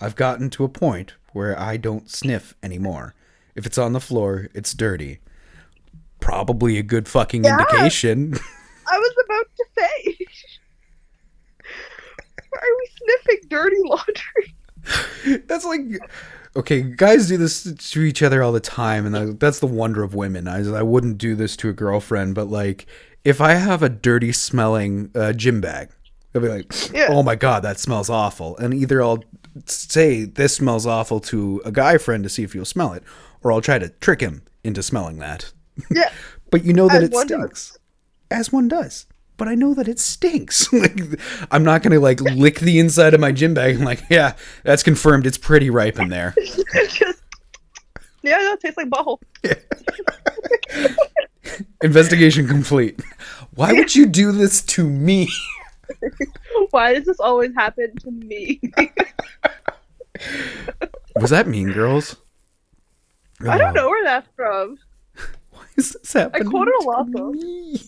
I've 0.02 0.18
gotten 0.18 0.50
to 0.50 0.66
a 0.66 0.70
point 0.70 1.14
where 1.32 1.58
I 1.58 1.78
don't 1.78 2.12
sniff 2.12 2.56
anymore. 2.62 3.16
If 3.56 3.66
it's 3.66 3.78
on 3.78 3.94
the 3.94 4.02
floor, 4.02 4.50
it's 4.54 4.74
dirty. 4.74 5.20
Probably 6.20 6.78
a 6.78 6.84
good 6.84 7.08
fucking 7.08 7.46
yeah. 7.46 7.58
indication. 7.58 8.34
sniffing 13.06 13.48
dirty 13.50 13.78
laundry? 13.84 15.42
that's 15.48 15.66
like 15.66 15.82
okay 16.56 16.82
guys 16.82 17.28
do 17.28 17.38
this 17.38 17.64
to 17.74 18.02
each 18.04 18.22
other 18.22 18.44
all 18.44 18.52
the 18.52 18.60
time 18.60 19.06
and 19.06 19.16
that- 19.16 19.40
that's 19.40 19.60
the 19.60 19.68
wonder 19.68 20.04
of 20.04 20.14
women 20.14 20.48
I, 20.48 20.60
I 20.72 20.84
wouldn't 20.84 21.18
do 21.18 21.36
this 21.36 21.56
to 21.58 21.70
a 21.70 21.74
girlfriend 21.74 22.36
but 22.36 22.50
like 22.50 22.86
if 23.24 23.42
i 23.42 23.54
have 23.56 23.82
a 23.82 23.90
dirty 23.90 24.32
smelling 24.32 25.10
uh, 25.16 25.34
gym 25.34 25.60
bag 25.60 25.90
i'll 26.36 26.42
be 26.42 26.48
like 26.50 26.72
Yeah. 26.94 27.08
oh 27.10 27.24
my 27.24 27.36
god 27.36 27.64
that 27.64 27.80
smells 27.80 28.10
awful 28.12 28.56
and 28.58 28.74
either 28.76 29.02
i'll 29.02 29.24
say 29.66 30.26
this 30.26 30.56
smells 30.56 30.86
awful 30.86 31.20
to 31.22 31.62
a 31.66 31.72
guy 31.72 31.98
friend 31.98 32.24
to 32.24 32.30
see 32.30 32.44
if 32.44 32.54
he'll 32.54 32.64
smell 32.66 32.94
it 32.94 33.04
or 33.42 33.52
i'll 33.52 33.62
try 33.62 33.80
to 33.80 33.90
trick 33.90 34.22
him 34.22 34.44
into 34.64 34.84
smelling 34.84 35.18
that 35.18 35.52
Yeah. 35.90 36.12
but 36.52 36.64
you 36.64 36.74
know 36.74 36.88
that 36.90 37.02
As 37.02 37.10
it 37.10 37.14
one 37.14 37.26
does. 37.28 37.38
stinks 37.40 37.80
as 38.30 38.52
one 38.54 38.68
does 38.68 39.08
but 39.38 39.48
I 39.48 39.56
know 39.56 39.74
that 39.74 39.88
it 39.88 40.00
stinks. 40.00 40.72
like, 40.74 41.00
I'm 41.52 41.64
not 41.64 41.84
gonna 41.84 42.00
like 42.00 42.22
lick 42.22 42.60
the 42.60 42.80
inside 42.80 43.14
of 43.14 43.20
my 43.20 43.32
gym 43.32 43.54
bag. 43.54 43.76
I'm 43.78 43.84
like, 43.84 44.04
yeah, 44.10 44.36
that's 44.64 44.84
confirmed. 44.84 45.26
It's 45.26 45.38
pretty 45.38 45.70
ripe 45.70 46.00
in 46.00 46.10
there. 46.10 46.34
Just, 46.38 46.60
yeah, 48.24 48.38
that 48.40 48.60
tastes 48.62 48.78
like 48.78 48.90
butthole. 48.90 49.20
Investigation 51.84 52.48
complete. 52.48 53.00
Why 53.54 53.74
would 53.74 53.96
you 53.96 54.06
do 54.08 54.32
this 54.32 54.62
to 54.64 54.88
me? 54.90 55.30
Why 56.72 56.94
does 56.96 57.06
this 57.06 57.20
always 57.20 57.54
happen 57.56 57.96
to 57.98 58.12
me? 58.12 58.60
Was 61.16 61.30
that 61.30 61.48
Mean 61.48 61.72
Girls? 61.72 62.16
I 63.48 63.58
don't 63.58 63.70
Oh, 63.78 63.82
know 63.82 63.90
where 63.90 64.04
that's 64.04 64.28
from. 64.36 64.78
Why 65.52 65.64
is 65.78 65.92
this 65.92 66.14
happening? 66.14 66.48
I 66.48 66.50
quoted 66.50 66.74
a 66.82 66.84
lot, 66.84 67.08
me? 67.10 67.82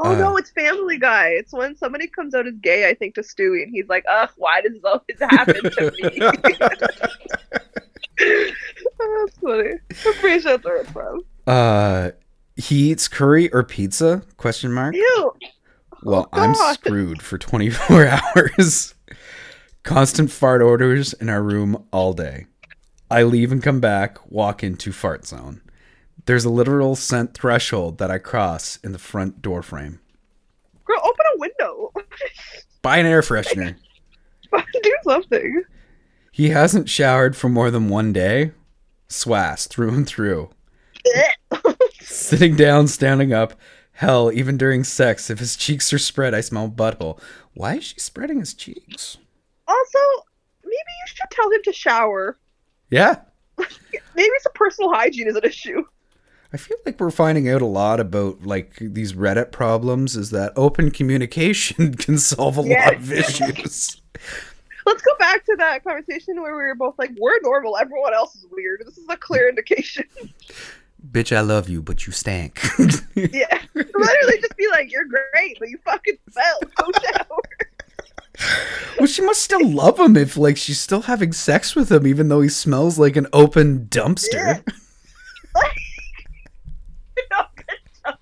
Oh 0.00 0.12
Uh, 0.12 0.18
no, 0.18 0.36
it's 0.36 0.50
Family 0.50 0.96
Guy. 0.98 1.30
It's 1.30 1.52
when 1.52 1.76
somebody 1.76 2.06
comes 2.06 2.34
out 2.34 2.46
as 2.46 2.54
gay, 2.60 2.88
I 2.88 2.94
think, 2.94 3.14
to 3.16 3.20
Stewie, 3.22 3.62
and 3.64 3.72
he's 3.72 3.88
like, 3.88 4.04
"Ugh, 4.08 4.30
why 4.36 4.60
does 4.60 4.72
this 4.72 4.84
always 4.84 5.18
happen 5.18 5.62
to 5.62 5.92
me?" 6.00 6.18
oh, 6.20 6.32
that's 9.26 9.38
funny. 9.40 9.70
I'm 10.06 10.14
pretty 10.20 10.40
sure 10.40 10.52
that's 10.52 10.64
where 10.64 10.76
it's 10.78 10.90
from. 10.90 11.22
Uh, 11.46 12.10
he 12.56 12.90
eats 12.90 13.08
curry 13.08 13.50
or 13.52 13.62
pizza? 13.64 14.22
Question 14.36 14.72
mark. 14.72 14.94
Ew. 14.94 15.32
Well, 16.02 16.28
Oh, 16.32 16.40
I'm 16.40 16.54
screwed 16.74 17.22
for 17.22 17.38
24 17.38 18.06
hours. 18.36 18.94
Constant 19.82 20.30
fart 20.30 20.62
orders 20.62 21.12
in 21.14 21.28
our 21.28 21.42
room 21.42 21.84
all 21.92 22.12
day. 22.12 22.46
I 23.10 23.22
leave 23.22 23.50
and 23.52 23.62
come 23.62 23.80
back, 23.80 24.18
walk 24.30 24.62
into 24.62 24.92
fart 24.92 25.26
zone. 25.26 25.62
There's 26.28 26.44
a 26.44 26.50
literal 26.50 26.94
scent 26.94 27.32
threshold 27.32 27.96
that 27.96 28.10
I 28.10 28.18
cross 28.18 28.78
in 28.84 28.92
the 28.92 28.98
front 28.98 29.40
door 29.40 29.62
frame. 29.62 29.98
Girl, 30.84 31.00
open 31.02 31.24
a 31.34 31.38
window. 31.38 31.90
Buy 32.82 32.98
an 32.98 33.06
air 33.06 33.22
freshener. 33.22 33.76
Do 34.52 34.96
something. 35.04 35.62
He 36.30 36.50
hasn't 36.50 36.90
showered 36.90 37.34
for 37.34 37.48
more 37.48 37.70
than 37.70 37.88
one 37.88 38.12
day. 38.12 38.52
Swass 39.08 39.66
through 39.66 39.88
and 39.88 40.06
through. 40.06 40.50
Sitting 42.02 42.56
down, 42.56 42.88
standing 42.88 43.32
up. 43.32 43.54
Hell, 43.92 44.30
even 44.30 44.58
during 44.58 44.84
sex, 44.84 45.30
if 45.30 45.38
his 45.38 45.56
cheeks 45.56 45.94
are 45.94 45.98
spread, 45.98 46.34
I 46.34 46.42
smell 46.42 46.68
butthole. 46.68 47.18
Why 47.54 47.76
is 47.76 47.84
she 47.84 48.00
spreading 48.00 48.40
his 48.40 48.52
cheeks? 48.52 49.16
Also, 49.66 49.98
maybe 50.62 50.74
you 50.74 51.06
should 51.06 51.30
tell 51.30 51.50
him 51.50 51.62
to 51.64 51.72
shower. 51.72 52.38
Yeah, 52.90 53.22
Maybe 54.14 54.30
some 54.40 54.52
personal 54.54 54.92
hygiene 54.92 55.28
is 55.28 55.36
an 55.36 55.44
issue. 55.44 55.84
I 56.52 56.56
feel 56.56 56.78
like 56.86 56.98
we're 56.98 57.10
finding 57.10 57.48
out 57.48 57.60
a 57.60 57.66
lot 57.66 58.00
about 58.00 58.42
like 58.44 58.76
these 58.80 59.12
Reddit 59.12 59.52
problems 59.52 60.16
is 60.16 60.30
that 60.30 60.52
open 60.56 60.90
communication 60.90 61.94
can 61.96 62.18
solve 62.18 62.56
a 62.56 62.62
lot 62.62 62.94
of 62.94 63.12
issues. 63.12 64.00
Let's 64.86 65.02
go 65.02 65.14
back 65.18 65.44
to 65.44 65.56
that 65.58 65.84
conversation 65.84 66.40
where 66.40 66.56
we 66.56 66.62
were 66.62 66.74
both 66.74 66.98
like, 66.98 67.10
"We're 67.20 67.38
normal. 67.42 67.76
Everyone 67.76 68.14
else 68.14 68.34
is 68.34 68.46
weird." 68.50 68.82
This 68.86 68.96
is 68.96 69.04
a 69.10 69.16
clear 69.18 69.46
indication. 69.48 70.04
Bitch, 71.10 71.36
I 71.36 71.40
love 71.42 71.68
you, 71.68 71.82
but 71.82 72.06
you 72.06 72.12
stank. 72.12 72.58
yeah, 73.14 73.60
literally, 73.74 74.40
just 74.40 74.56
be 74.56 74.66
like, 74.70 74.90
"You're 74.90 75.04
great, 75.04 75.58
but 75.60 75.68
you 75.68 75.78
fucking 75.84 76.16
smell. 76.30 76.60
Go 76.76 76.90
shower." 77.04 78.58
well, 78.98 79.06
she 79.06 79.20
must 79.20 79.42
still 79.42 79.68
love 79.68 79.98
him 79.98 80.16
if 80.16 80.38
like 80.38 80.56
she's 80.56 80.80
still 80.80 81.02
having 81.02 81.32
sex 81.32 81.76
with 81.76 81.92
him 81.92 82.06
even 82.06 82.28
though 82.28 82.40
he 82.40 82.48
smells 82.48 82.98
like 82.98 83.16
an 83.16 83.26
open 83.34 83.86
dumpster. 83.90 84.62
No, 87.30 87.42
good 87.56 87.80
job. 88.04 88.18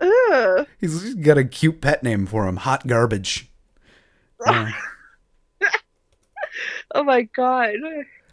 Ugh. 0.00 0.66
He's 0.86 1.02
he's 1.02 1.14
got 1.16 1.38
a 1.38 1.44
cute 1.44 1.80
pet 1.80 2.02
name 2.02 2.26
for 2.26 2.46
him, 2.46 2.56
Hot 2.56 2.86
Garbage. 2.86 3.50
Uh, 4.46 4.70
Oh 6.94 7.02
my 7.02 7.22
god. 7.22 7.74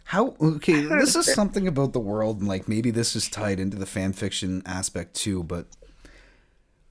How 0.04 0.36
okay, 0.40 0.80
this 1.00 1.16
is 1.16 1.32
something 1.32 1.66
about 1.66 1.92
the 1.92 2.00
world 2.00 2.38
and 2.40 2.48
like 2.48 2.68
maybe 2.68 2.90
this 2.90 3.16
is 3.16 3.28
tied 3.28 3.58
into 3.58 3.76
the 3.76 3.86
fan 3.86 4.12
fiction 4.12 4.62
aspect 4.64 5.14
too, 5.14 5.42
but 5.42 5.66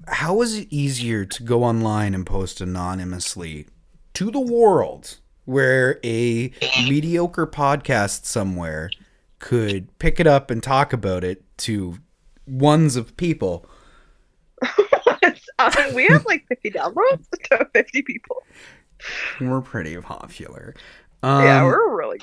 how 0.08 0.42
is 0.42 0.58
it 0.58 0.68
easier 0.70 1.26
to 1.26 1.44
go 1.44 1.64
online 1.64 2.14
and 2.14 2.26
post 2.26 2.60
anonymously 2.60 3.68
to 4.16 4.30
the 4.30 4.40
world 4.40 5.18
where 5.46 6.00
a 6.04 6.52
mediocre 6.88 7.48
podcast 7.48 8.26
somewhere 8.26 8.90
could 9.40 9.98
pick 10.00 10.20
it 10.20 10.28
up 10.28 10.52
and 10.52 10.62
talk 10.62 10.92
about 10.92 11.24
it 11.24 11.44
to 11.60 11.98
ones 12.46 12.96
of 12.96 13.16
people? 13.16 13.66
um, 15.60 15.94
we 15.94 16.06
have 16.06 16.22
like 16.26 16.46
50 16.48 16.72
downloads 16.72 17.30
to 17.52 17.68
50 17.74 18.02
people. 18.04 18.46
We're 19.40 19.62
pretty 19.62 19.98
popular. 19.98 20.76
yeah, 21.38 21.64
Um, 21.64 21.64
we're 21.64 21.96
really. 21.96 22.20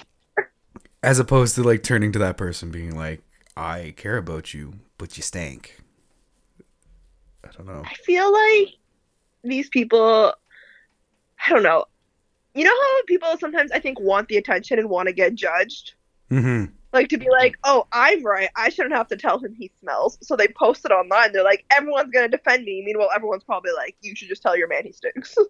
as 1.03 1.19
opposed 1.19 1.55
to 1.55 1.63
like 1.63 1.83
turning 1.83 2.13
to 2.13 2.19
that 2.19 2.37
person 2.37 2.71
being 2.71 2.97
like, 2.97 3.23
I 3.57 3.95
care 3.97 4.17
about 4.17 4.55
you, 4.55 4.75
but 4.99 5.17
you 5.17 5.23
stank. 5.23 5.77
I 7.45 7.51
don't 7.53 7.67
know. 7.67 7.91
I 7.91 7.95
feel 8.07 8.33
like 8.33 8.69
these 9.45 9.69
people. 9.69 10.35
I 11.45 11.51
don't 11.51 11.63
know. 11.65 11.87
You 12.55 12.65
know 12.65 12.71
how 12.71 13.03
people 13.07 13.37
sometimes 13.39 13.73
I 13.73 13.81
think 13.81 14.01
want 14.01 14.29
the 14.29 14.37
attention 14.39 14.79
and 14.79 14.91
want 14.91 15.09
to 15.09 15.15
get 15.15 15.35
judged? 15.35 15.95
hmm 16.31 16.73
Like 16.93 17.09
to 17.11 17.19
be 17.19 17.29
like, 17.31 17.57
oh, 17.65 17.87
I'm 17.93 18.25
right. 18.25 18.49
I 18.57 18.69
shouldn't 18.69 18.95
have 18.95 19.07
to 19.09 19.17
tell 19.17 19.39
him 19.39 19.55
he 19.55 19.71
smells. 19.81 20.19
So 20.23 20.35
they 20.35 20.49
post 20.49 20.85
it 20.85 20.91
online. 20.91 21.33
They're 21.33 21.45
like, 21.45 21.65
everyone's 21.71 22.11
going 22.11 22.29
to 22.29 22.37
defend 22.37 22.65
me. 22.65 22.83
Meanwhile, 22.85 23.11
everyone's 23.15 23.45
probably 23.45 23.71
like, 23.77 23.97
you 24.01 24.17
should 24.17 24.29
just 24.29 24.43
tell 24.43 24.57
your 24.57 24.67
man 24.69 24.85
he 24.85 24.93
stinks. 24.93 25.37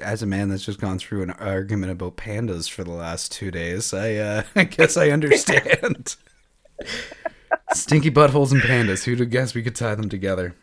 As 0.00 0.22
a 0.22 0.26
man 0.26 0.48
that's 0.48 0.64
just 0.64 0.80
gone 0.80 0.98
through 0.98 1.22
an 1.22 1.30
argument 1.32 1.92
about 1.92 2.16
pandas 2.16 2.70
for 2.70 2.82
the 2.82 2.92
last 2.92 3.30
two 3.30 3.50
days, 3.50 3.92
I 3.92 4.14
uh, 4.14 4.42
I 4.56 4.64
guess 4.64 4.96
I 4.96 5.10
understand. 5.10 6.16
Stinky 7.74 8.10
buttholes 8.10 8.52
and 8.52 8.62
pandas. 8.62 9.04
Who'd 9.04 9.20
have 9.20 9.28
guessed 9.28 9.54
we 9.54 9.62
could 9.62 9.76
tie 9.76 9.94
them 9.94 10.08
together? 10.08 10.54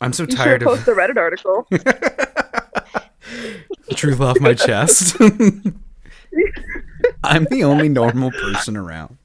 I'm 0.00 0.14
so 0.14 0.22
You 0.22 0.30
should 0.30 0.38
tired 0.38 0.62
post 0.62 0.80
of 0.80 0.86
the 0.86 0.92
Reddit 0.92 1.18
article. 1.18 1.66
truth 3.94 4.20
off 4.20 4.40
my 4.40 4.54
chest. 4.54 5.16
I'm 7.22 7.46
the 7.50 7.64
only 7.64 7.88
normal 7.88 8.30
person 8.30 8.76
around. 8.76 9.18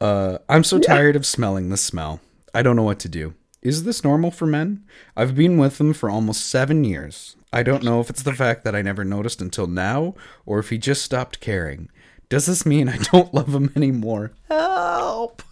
Uh, 0.00 0.38
I'm 0.48 0.64
so 0.64 0.78
tired 0.78 1.16
of 1.16 1.26
smelling 1.26 1.68
the 1.68 1.76
smell. 1.76 2.20
I 2.54 2.62
don't 2.62 2.76
know 2.76 2.82
what 2.82 3.00
to 3.00 3.08
do. 3.08 3.34
Is 3.62 3.84
this 3.84 4.04
normal 4.04 4.30
for 4.30 4.46
men? 4.46 4.84
I've 5.16 5.34
been 5.34 5.58
with 5.58 5.80
him 5.80 5.92
for 5.92 6.08
almost 6.08 6.46
seven 6.46 6.84
years. 6.84 7.36
I 7.52 7.62
don't 7.62 7.82
know 7.82 8.00
if 8.00 8.10
it's 8.10 8.22
the 8.22 8.34
fact 8.34 8.64
that 8.64 8.76
I 8.76 8.82
never 8.82 9.04
noticed 9.04 9.40
until 9.40 9.66
now, 9.66 10.14
or 10.46 10.58
if 10.58 10.70
he 10.70 10.78
just 10.78 11.02
stopped 11.02 11.40
caring. 11.40 11.88
Does 12.28 12.46
this 12.46 12.66
mean 12.66 12.88
I 12.88 12.98
don't 12.98 13.32
love 13.34 13.54
him 13.54 13.72
anymore? 13.74 14.32
Help! 14.48 15.42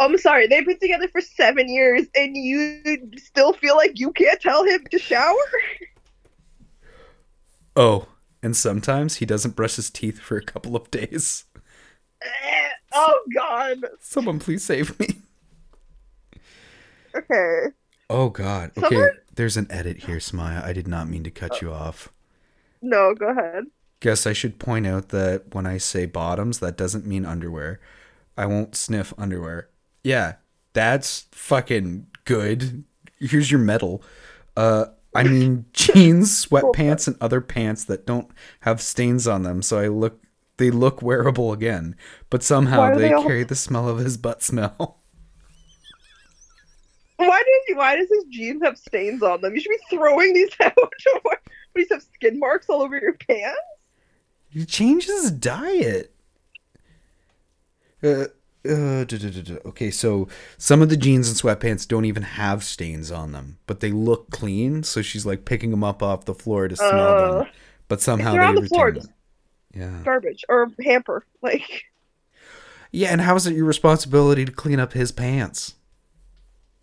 I'm 0.00 0.16
sorry, 0.18 0.46
they've 0.46 0.64
been 0.64 0.78
together 0.78 1.08
for 1.08 1.20
seven 1.20 1.68
years 1.68 2.06
and 2.14 2.36
you 2.36 3.10
still 3.16 3.52
feel 3.52 3.74
like 3.74 3.98
you 3.98 4.12
can't 4.12 4.40
tell 4.40 4.64
him 4.64 4.84
to 4.92 4.98
shower? 4.98 5.34
Oh, 7.74 8.06
and 8.42 8.56
sometimes 8.56 9.16
he 9.16 9.26
doesn't 9.26 9.56
brush 9.56 9.76
his 9.76 9.90
teeth 9.90 10.18
for 10.20 10.36
a 10.36 10.42
couple 10.42 10.76
of 10.76 10.90
days. 10.90 11.44
Oh, 12.90 13.20
God. 13.34 13.84
Someone 14.00 14.38
please 14.40 14.64
save 14.64 14.98
me. 14.98 15.08
Okay. 17.14 17.66
Oh 18.10 18.30
God. 18.30 18.70
Okay, 18.76 18.88
Someone- 18.88 19.10
there's 19.34 19.56
an 19.56 19.66
edit 19.70 20.04
here, 20.04 20.16
Samaya. 20.16 20.64
I 20.64 20.72
did 20.72 20.88
not 20.88 21.08
mean 21.08 21.22
to 21.24 21.30
cut 21.30 21.60
you 21.60 21.70
off. 21.72 22.08
No, 22.80 23.14
go 23.14 23.28
ahead. 23.28 23.64
Guess 24.00 24.26
I 24.26 24.32
should 24.32 24.58
point 24.58 24.86
out 24.86 25.10
that 25.10 25.54
when 25.54 25.66
I 25.66 25.78
say 25.78 26.06
bottoms, 26.06 26.60
that 26.60 26.76
doesn't 26.76 27.06
mean 27.06 27.24
underwear. 27.26 27.80
I 28.36 28.46
won't 28.46 28.74
sniff 28.76 29.12
underwear. 29.18 29.68
Yeah, 30.02 30.36
that's 30.72 31.26
fucking 31.32 32.06
good. 32.24 32.84
Here's 33.18 33.50
your 33.50 33.60
medal. 33.60 34.02
Uh, 34.56 34.86
I 35.18 35.24
mean 35.24 35.66
jeans, 35.72 36.46
sweatpants, 36.46 37.06
and 37.06 37.16
other 37.20 37.40
pants 37.54 37.84
that 37.84 38.06
don't 38.06 38.30
have 38.60 38.80
stains 38.80 39.26
on 39.26 39.42
them, 39.42 39.62
so 39.62 39.78
I 39.78 39.88
look 39.88 40.22
they 40.56 40.70
look 40.70 41.02
wearable 41.02 41.52
again. 41.52 41.96
But 42.30 42.42
somehow 42.42 42.94
they 42.94 43.08
they 43.08 43.12
all- 43.12 43.22
carry 43.22 43.44
the 43.44 43.54
smell 43.54 43.88
of 43.88 43.98
his 43.98 44.16
butt 44.16 44.42
smell. 44.42 44.96
Why 47.16 47.38
does 47.38 47.62
he? 47.66 47.74
Why 47.74 47.96
does 47.96 48.08
his 48.08 48.24
jeans 48.30 48.62
have 48.62 48.78
stains 48.78 49.22
on 49.22 49.40
them? 49.40 49.54
You 49.54 49.60
should 49.60 49.70
be 49.70 49.96
throwing 49.96 50.34
these 50.34 50.50
out. 50.60 50.74
what? 51.22 51.38
These 51.74 51.88
have 51.90 52.02
skin 52.02 52.38
marks 52.38 52.68
all 52.68 52.82
over 52.82 52.98
your 52.98 53.14
pants. 53.14 53.58
He 54.50 54.64
changes 54.64 55.22
his 55.22 55.30
diet. 55.32 56.14
Uh, 58.02 58.26
uh, 58.66 59.04
okay, 59.66 59.90
so 59.90 60.28
some 60.58 60.82
of 60.82 60.88
the 60.88 60.96
jeans 60.96 61.28
and 61.28 61.36
sweatpants 61.36 61.86
don't 61.86 62.04
even 62.04 62.22
have 62.22 62.64
stains 62.64 63.10
on 63.10 63.32
them, 63.32 63.58
but 63.66 63.80
they 63.80 63.92
look 63.92 64.30
clean. 64.30 64.82
So 64.82 65.02
she's 65.02 65.24
like 65.26 65.44
picking 65.44 65.70
them 65.70 65.84
up 65.84 66.02
off 66.02 66.24
the 66.24 66.34
floor 66.34 66.68
to 66.68 66.76
smell 66.76 67.14
Uh, 67.14 67.28
them, 67.38 67.46
but 67.88 68.00
somehow 68.00 68.32
they're 68.32 68.40
they 68.40 68.46
on 68.46 68.54
the 68.56 68.62
floor. 68.68 68.96
Yeah, 69.74 70.04
Garbage 70.04 70.44
or 70.48 70.70
hamper. 70.84 71.24
Like, 71.42 71.84
yeah. 72.92 73.08
And 73.12 73.20
how 73.20 73.36
is 73.36 73.46
it 73.46 73.54
your 73.54 73.64
responsibility 73.66 74.44
to 74.44 74.52
clean 74.52 74.80
up 74.80 74.92
his 74.92 75.12
pants? 75.12 75.74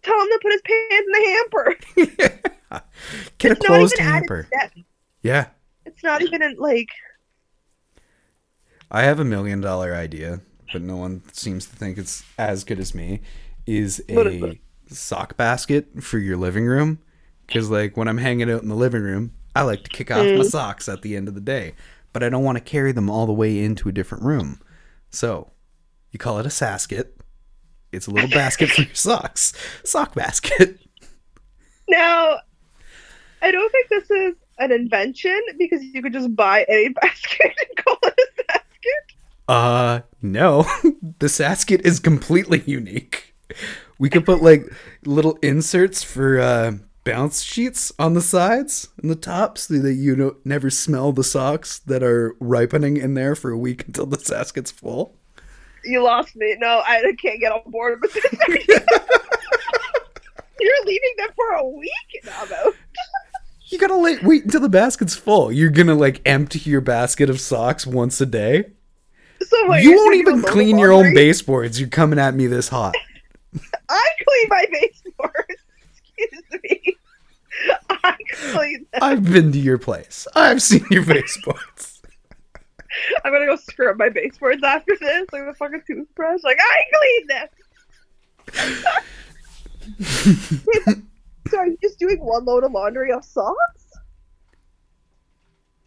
tell 0.04 0.20
him 0.22 0.28
to 0.28 0.40
put 0.42 0.52
his 0.52 0.62
pants 0.62 1.06
in 1.06 1.12
the 1.12 1.28
hamper. 1.30 2.42
Get 3.38 3.52
it's 3.52 3.62
a 3.64 3.68
closed 3.68 3.98
hamper. 3.98 4.48
Yeah, 5.22 5.48
It's 5.86 6.04
not 6.04 6.22
even 6.22 6.42
in, 6.42 6.56
like. 6.58 6.90
I 8.90 9.04
have 9.04 9.20
a 9.20 9.26
million 9.26 9.62
dollar 9.62 9.94
idea, 9.94 10.42
but 10.72 10.82
no 10.82 10.96
one 10.98 11.22
seems 11.32 11.66
to 11.68 11.76
think 11.76 11.98
it's 11.98 12.24
as 12.38 12.64
good 12.64 12.80
as 12.80 12.94
me. 12.96 13.22
Is 13.66 14.04
a 14.10 14.60
sock 14.88 15.36
basket 15.38 16.04
for 16.04 16.18
your 16.20 16.38
living 16.38 16.66
room? 16.66 17.00
Because 17.48 17.70
like 17.70 17.98
when 17.98 18.08
I'm 18.08 18.18
hanging 18.20 18.50
out 18.52 18.62
in 18.62 18.70
the 18.70 18.76
living 18.76 19.02
room, 19.02 19.32
I 19.56 19.62
like 19.64 19.84
to 19.84 19.90
kick 19.90 20.12
off 20.12 20.26
my 20.26 20.42
Mm. 20.44 20.50
socks 20.50 20.88
at 20.90 21.02
the 21.02 21.16
end 21.16 21.28
of 21.28 21.34
the 21.36 21.42
day, 21.42 21.74
but 22.14 22.22
I 22.24 22.30
don't 22.30 22.44
want 22.44 22.58
to 22.58 22.64
carry 22.64 22.92
them 22.92 23.10
all 23.10 23.26
the 23.26 23.34
way 23.34 23.64
into 23.64 23.88
a 23.90 23.92
different 23.92 24.24
room. 24.24 24.60
So 25.10 25.52
you 26.12 26.20
call 26.20 26.40
it 26.40 26.46
a 26.46 26.50
sasket. 26.50 27.08
It's 27.92 28.08
a 28.08 28.12
little 28.12 28.30
basket 28.30 28.70
for 28.70 28.82
your 28.82 28.94
socks. 28.96 29.54
Sock 29.84 30.14
basket. 30.16 30.80
Now, 31.88 32.40
I 33.44 33.52
don't 33.52 33.72
think 33.72 33.90
this 33.90 34.10
is 34.10 34.36
an 34.58 34.72
invention 34.72 35.40
because 35.60 35.84
you 35.84 36.02
could 36.02 36.14
just 36.14 36.36
buy 36.36 36.66
any 36.68 36.90
basket 37.02 37.54
and 37.68 37.86
call 37.86 37.98
it 38.04 38.20
a. 38.35 38.35
Uh, 39.48 40.02
no. 40.22 40.64
the 41.20 41.28
Sasket 41.28 41.82
is 41.82 42.00
completely 42.00 42.64
unique. 42.66 43.36
We 43.98 44.10
could 44.10 44.26
put 44.26 44.42
like 44.42 44.66
little 45.06 45.38
inserts 45.42 46.04
for 46.04 46.40
uh, 46.40 46.74
bounce 47.04 47.42
sheets 47.42 47.94
on 47.98 48.14
the 48.14 48.22
sides 48.22 48.90
and 49.02 49.10
the 49.10 49.16
top 49.16 49.58
so 49.58 49.76
that 49.76 49.94
you 49.94 50.16
don't 50.16 50.46
never 50.46 50.70
smell 50.70 51.12
the 51.12 51.24
socks 51.24 51.80
that 51.80 52.04
are 52.04 52.36
ripening 52.40 52.98
in 52.98 53.14
there 53.14 53.36
for 53.36 53.52
a 53.52 53.58
week 53.58 53.88
until 53.88 54.06
the 54.06 54.18
Sasket's 54.18 54.72
full. 54.72 55.16
You 55.86 56.04
lost 56.04 56.36
me. 56.36 56.58
No, 56.60 56.82
I 56.86 57.02
can't 57.22 57.40
get 57.40 57.52
on 57.52 57.62
board 57.72 58.02
with 58.02 58.14
this. 58.14 58.26
You're 60.60 60.86
leaving 60.86 61.14
them 61.18 61.30
for 61.36 61.50
a 61.52 61.68
week. 61.68 61.92
You 63.68 63.80
gotta 63.80 63.96
like, 63.96 64.22
wait 64.24 64.46
until 64.46 64.62
the 64.62 64.70
basket's 64.70 65.16
full. 65.16 65.52
You're 65.52 65.70
gonna 65.70 65.96
like 65.96 66.22
empty 66.26 66.60
your 66.60 66.82
basket 66.82 67.30
of 67.30 67.40
socks 67.40 67.86
once 67.86 68.20
a 68.20 68.26
day. 68.26 68.72
So 69.50 69.68
what, 69.68 69.84
you 69.84 69.96
won't 69.96 70.16
even 70.16 70.42
clean 70.42 70.78
your 70.78 70.92
own 70.92 71.14
baseboards. 71.14 71.80
You're 71.80 71.90
coming 71.90 72.18
at 72.20 72.34
me 72.34 72.48
this 72.48 72.68
hot. 72.68 72.96
I 73.90 74.08
clean 74.28 74.48
my 74.50 74.66
baseboards. 74.72 75.62
Excuse 76.18 76.62
me. 76.64 76.98
I 77.90 78.16
clean 78.32 78.86
them. 78.92 79.04
I've 79.04 79.24
been 79.24 79.52
to 79.52 79.60
your 79.60 79.78
place. 79.78 80.28
I've 80.36 80.62
seen 80.62 80.86
your 80.90 81.06
baseboards. 81.06 82.02
I'm 83.24 83.32
gonna 83.32 83.46
go 83.46 83.56
scrub 83.56 83.98
my 83.98 84.10
baseboards 84.10 84.64
after 84.64 84.96
this, 85.00 85.28
like 85.32 85.46
the 85.46 85.54
fucking 85.54 85.84
toothbrush. 85.86 86.42
Like 86.44 86.58
I 86.60 86.82
clean 86.94 87.28
them. 87.28 87.48
so 91.50 91.58
are 91.58 91.68
you 91.68 91.78
just 91.82 92.00
doing 92.00 92.20
one 92.20 92.46
load 92.46 92.64
of 92.64 92.72
laundry 92.72 93.12
of 93.12 93.24
socks? 93.24 93.85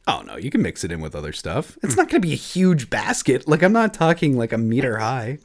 Oh 0.09 0.23
no, 0.23 0.37
you 0.37 0.51
can 0.51 0.63
mix 0.63 0.85
it 0.85 0.91
in 0.91 1.01
with 1.03 1.15
other 1.15 1.35
stuff. 1.35 1.77
It's 1.83 1.95
not 1.95 2.09
gonna 2.09 2.21
be 2.21 2.33
a 2.33 2.37
huge 2.37 2.89
basket. 2.89 3.47
Like 3.47 3.63
I'm 3.63 3.75
not 3.75 3.93
talking 3.93 4.39
like 4.39 4.55
a 4.55 4.59
meter 4.59 4.97
high. 4.97 5.39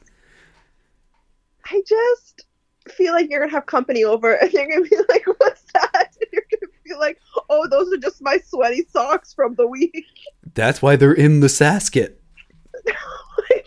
I 1.70 1.82
just 1.86 2.46
feel 2.88 3.12
like 3.12 3.30
you're 3.30 3.40
gonna 3.40 3.52
have 3.52 3.66
company 3.66 4.04
over 4.04 4.32
and 4.40 4.50
you're 4.54 4.66
gonna 4.66 4.88
be 4.88 4.96
like, 5.10 5.26
"What's 5.36 5.64
that?" 5.74 6.16
And 6.18 6.28
you're 6.32 6.46
gonna 6.50 6.72
be 6.82 6.94
like, 6.94 7.20
"Oh, 7.50 7.68
those 7.68 7.92
are 7.92 7.98
just 7.98 8.22
my 8.22 8.38
sweaty 8.38 8.86
socks 8.90 9.34
from 9.34 9.54
the 9.56 9.66
week." 9.66 10.06
That's 10.54 10.80
why 10.80 10.96
they're 10.96 11.12
in 11.12 11.40
the 11.40 11.48
Sasket. 11.48 12.14
like, 12.86 13.66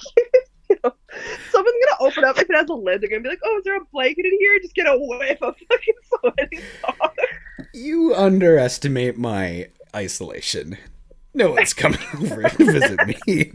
you 0.67 0.77
know, 0.83 0.93
someone's 1.51 1.75
gonna 1.85 2.09
open 2.09 2.23
up 2.23 2.39
if 2.39 2.49
it 2.49 2.55
has 2.55 2.69
a 2.69 2.73
lid. 2.73 3.01
They're 3.01 3.09
gonna 3.09 3.21
be 3.21 3.29
like, 3.29 3.41
"Oh, 3.45 3.57
is 3.59 3.63
there 3.65 3.77
a 3.77 3.85
blanket 3.93 4.25
in 4.25 4.35
here?" 4.39 4.59
Just 4.61 4.73
get 4.73 4.87
a 4.87 4.97
whiff 4.97 5.43
of 5.43 5.55
fucking 5.69 5.93
sweaty 6.09 6.59
socks. 6.81 7.23
You 7.73 8.15
underestimate 8.15 9.19
my 9.19 9.67
isolation. 9.95 10.77
No 11.33 11.51
one's 11.51 11.73
coming 11.73 11.99
over 12.15 12.43
to 12.43 12.65
visit 12.65 12.99
me. 13.07 13.51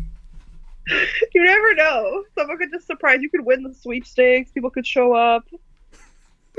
You 1.35 1.45
never 1.45 1.75
know. 1.75 2.25
Someone 2.37 2.59
could 2.59 2.71
just 2.73 2.87
surprise 2.87 3.23
you. 3.23 3.31
Could 3.31 3.45
win 3.45 3.63
the 3.63 3.75
sweepstakes. 3.75 4.51
People 4.53 4.71
could 4.71 4.87
show 4.87 5.13
up. 5.15 5.45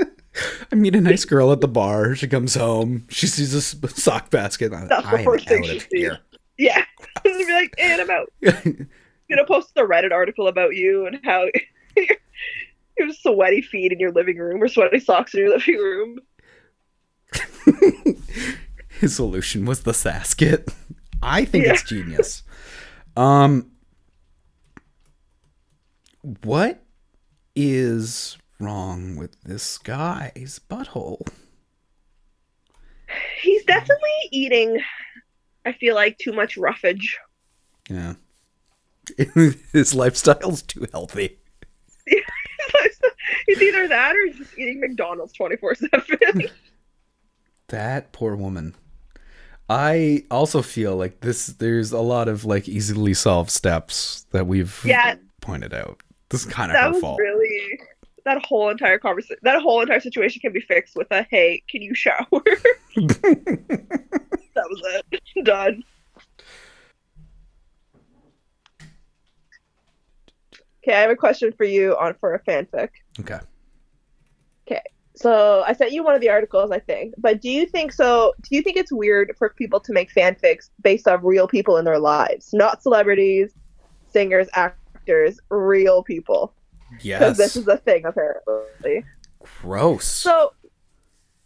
I 0.00 0.74
meet 0.74 0.94
a 0.96 1.00
nice 1.00 1.24
girl 1.24 1.52
at 1.52 1.60
the 1.60 1.68
bar. 1.68 2.14
She 2.14 2.26
comes 2.26 2.54
home. 2.54 3.06
She 3.10 3.26
sees 3.26 3.54
a 3.54 3.60
sock 3.62 4.30
basket. 4.30 4.70
That's 4.72 4.88
the 4.88 4.96
I 5.06 5.18
am 5.20 5.24
first 5.24 5.46
thing 5.46 5.62
she 5.64 5.78
sees. 5.80 5.88
here. 5.92 6.18
Yeah, 6.58 6.84
and 7.24 7.38
be 7.46 7.52
like, 7.52 7.74
"And 7.78 8.00
I'm 8.00 8.10
out." 8.10 8.32
gonna 9.30 9.46
post 9.46 9.72
a 9.76 9.82
Reddit 9.82 10.12
article 10.12 10.48
about 10.48 10.74
you 10.74 11.06
and 11.06 11.18
how 11.24 11.46
you 11.96 12.06
have 12.98 13.14
sweaty 13.16 13.60
feet 13.62 13.92
in 13.92 13.98
your 14.00 14.12
living 14.12 14.38
room 14.38 14.62
or 14.62 14.68
sweaty 14.68 15.00
socks 15.00 15.34
in 15.34 15.40
your 15.40 15.50
living 15.50 15.76
room. 15.76 16.18
His 19.04 19.16
solution 19.16 19.66
was 19.66 19.82
the 19.82 19.92
Sasket. 19.92 20.72
I 21.22 21.44
think 21.44 21.66
Yeah. 21.66 21.72
it's 21.74 21.82
genius. 21.82 22.42
Um, 23.18 23.70
what 26.42 26.82
is 27.54 28.38
wrong 28.58 29.16
with 29.16 29.38
this 29.42 29.76
guy's 29.76 30.58
butthole? 30.70 31.20
He's 33.42 33.62
definitely 33.64 34.10
eating. 34.30 34.80
I 35.66 35.72
feel 35.72 35.94
like 35.94 36.16
too 36.16 36.32
much 36.32 36.56
roughage. 36.56 37.18
Yeah, 37.90 38.14
his 39.70 39.94
lifestyle's 39.94 40.62
too 40.62 40.86
healthy. 40.92 41.40
He's 43.46 43.60
either 43.60 43.86
that 43.88 44.16
or 44.16 44.24
he's 44.26 44.36
just 44.38 44.58
eating 44.58 44.80
McDonald's 44.80 45.34
twenty 45.34 45.56
four 45.56 45.74
seven. 45.74 46.44
That 47.68 48.12
poor 48.12 48.34
woman. 48.36 48.74
I 49.68 50.24
also 50.30 50.60
feel 50.62 50.96
like 50.96 51.20
this. 51.20 51.46
There's 51.46 51.92
a 51.92 52.00
lot 52.00 52.28
of 52.28 52.44
like 52.44 52.68
easily 52.68 53.14
solved 53.14 53.50
steps 53.50 54.26
that 54.32 54.46
we've 54.46 54.80
Yeah. 54.84 55.14
pointed 55.40 55.72
out. 55.72 56.02
This 56.28 56.44
is 56.46 56.52
kind 56.52 56.70
of 56.70 56.74
That 56.74 56.84
her 56.84 56.90
was 56.92 57.00
fault. 57.00 57.18
really 57.18 57.80
that 58.24 58.44
whole 58.44 58.68
entire 58.70 58.98
conversation. 58.98 59.36
That 59.42 59.60
whole 59.62 59.80
entire 59.80 60.00
situation 60.00 60.40
can 60.40 60.52
be 60.52 60.60
fixed 60.60 60.96
with 60.96 61.06
a 61.10 61.22
"Hey, 61.30 61.62
can 61.68 61.80
you 61.82 61.94
shower?" 61.94 62.26
that 62.96 64.66
was 64.68 65.02
it. 65.12 65.20
Done. 65.44 65.82
Okay, 70.82 70.94
I 70.94 71.00
have 71.00 71.10
a 71.10 71.16
question 71.16 71.52
for 71.56 71.64
you 71.64 71.96
on 71.96 72.14
for 72.20 72.34
a 72.34 72.40
fanfic. 72.42 72.90
okay. 73.20 73.38
So 75.16 75.62
I 75.66 75.72
sent 75.74 75.92
you 75.92 76.02
one 76.02 76.14
of 76.14 76.20
the 76.20 76.28
articles, 76.28 76.70
I 76.72 76.80
think. 76.80 77.14
But 77.18 77.40
do 77.40 77.48
you 77.48 77.66
think 77.66 77.92
so? 77.92 78.34
Do 78.42 78.56
you 78.56 78.62
think 78.62 78.76
it's 78.76 78.92
weird 78.92 79.32
for 79.38 79.50
people 79.50 79.78
to 79.80 79.92
make 79.92 80.12
fanfics 80.12 80.70
based 80.82 81.06
off 81.06 81.20
real 81.22 81.46
people 81.46 81.76
in 81.76 81.84
their 81.84 82.00
lives, 82.00 82.50
not 82.52 82.82
celebrities, 82.82 83.54
singers, 84.12 84.48
actors, 84.54 85.38
real 85.50 86.02
people? 86.02 86.52
Yes. 87.00 87.20
Because 87.20 87.36
this 87.36 87.56
is 87.56 87.68
a 87.68 87.76
thing 87.76 88.04
apparently. 88.04 89.04
Gross. 89.60 90.04
So, 90.04 90.52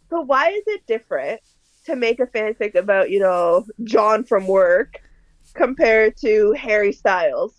so 0.09 0.21
why 0.21 0.49
is 0.49 0.63
it 0.65 0.85
different 0.87 1.41
to 1.85 1.95
make 1.95 2.19
a 2.19 2.25
fanfic 2.25 2.75
about 2.75 3.11
you 3.11 3.19
know 3.19 3.65
John 3.83 4.23
from 4.23 4.47
work 4.47 4.95
compared 5.53 6.17
to 6.17 6.53
Harry 6.53 6.91
Styles? 6.91 7.53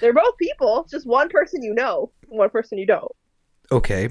They're 0.00 0.14
both 0.14 0.36
people, 0.36 0.86
just 0.90 1.06
one 1.06 1.28
person 1.28 1.62
you 1.62 1.74
know, 1.74 2.12
one 2.28 2.50
person 2.50 2.78
you 2.78 2.86
don't. 2.86 3.12
okay, 3.72 4.10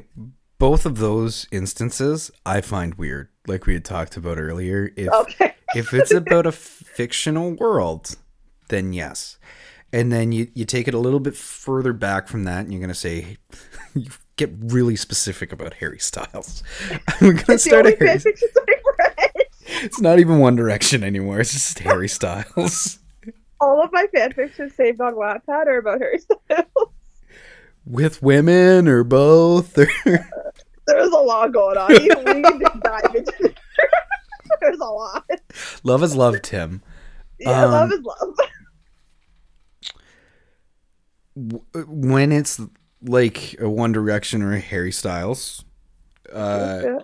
both 0.60 0.86
of 0.86 0.98
those 0.98 1.48
instances 1.52 2.30
I 2.45 2.62
find 2.62 2.95
weird, 2.95 3.30
like 3.48 3.65
we 3.65 3.74
had 3.74 3.86
talked 3.86 4.17
about 4.17 4.38
earlier. 4.38 4.91
If 4.95 5.12
Okay. 5.12 5.56
if 5.76 5.93
it's 5.93 6.13
about 6.13 6.45
a 6.45 6.52
fictional 6.52 7.54
world, 7.56 8.15
then 8.67 8.93
yes. 8.93 9.38
And 9.91 10.12
then 10.12 10.32
you, 10.32 10.50
you 10.54 10.65
take 10.65 10.88
it 10.88 10.93
a 10.93 11.00
little 11.00 11.19
bit 11.19 11.36
further 11.36 11.93
back 11.93 12.28
from 12.28 12.43
that, 12.43 12.60
and 12.60 12.72
you're 12.72 12.82
gonna 12.82 12.93
say, 12.93 13.38
you 13.95 14.06
get 14.36 14.52
really 14.60 14.95
specific 14.95 15.52
about 15.52 15.74
Harry 15.76 15.98
Styles. 16.00 16.62
I'm 17.08 17.32
gonna 17.36 17.43
It's 17.50 17.63
start 17.63 17.88
a 17.88 17.95
Harry. 18.00 18.22
It's 19.82 20.00
not 20.02 20.19
even 20.19 20.39
One 20.39 20.56
Direction 20.56 21.04
anymore. 21.04 21.39
It's 21.39 21.54
just 21.54 21.80
Harry 21.80 22.08
Styles 22.10 23.00
All 23.62 23.82
of 23.84 23.91
my 23.93 24.06
fanfictions 24.13 24.74
saved 24.74 25.00
on 25.02 25.13
Wattpad 25.13 25.67
are 25.67 25.78
about 25.80 26.02
Harry 26.02 26.19
Styles. 26.19 26.89
with 27.86 28.22
women 28.22 28.88
or 28.88 29.04
both. 29.04 29.78
Or 29.78 29.88
uh, 30.06 30.17
There's 30.89 31.12
a 31.12 31.17
lot 31.17 31.52
going 31.54 31.78
on. 31.78 31.89
You 32.04 32.12
we 32.25 32.34
need 32.34 32.43
to 32.65 32.80
dive 32.84 33.15
into 33.15 33.54
There's 34.62 34.80
a 34.80 34.86
lot. 34.86 35.30
love 35.84 36.04
is 36.04 36.15
love, 36.15 36.41
Tim. 36.41 36.82
Yeah, 37.39 37.63
Um, 37.65 37.71
love 37.71 37.91
is 37.93 38.02
love. 38.02 38.36
When 41.88 42.32
it's 42.32 42.60
like 43.02 43.56
a 43.60 43.69
One 43.69 43.91
Direction 43.91 44.41
or 44.41 44.54
a 44.54 44.60
Harry 44.60 44.91
Styles, 44.91 45.63
uh, 46.34 46.82
Yeah. 46.84 46.97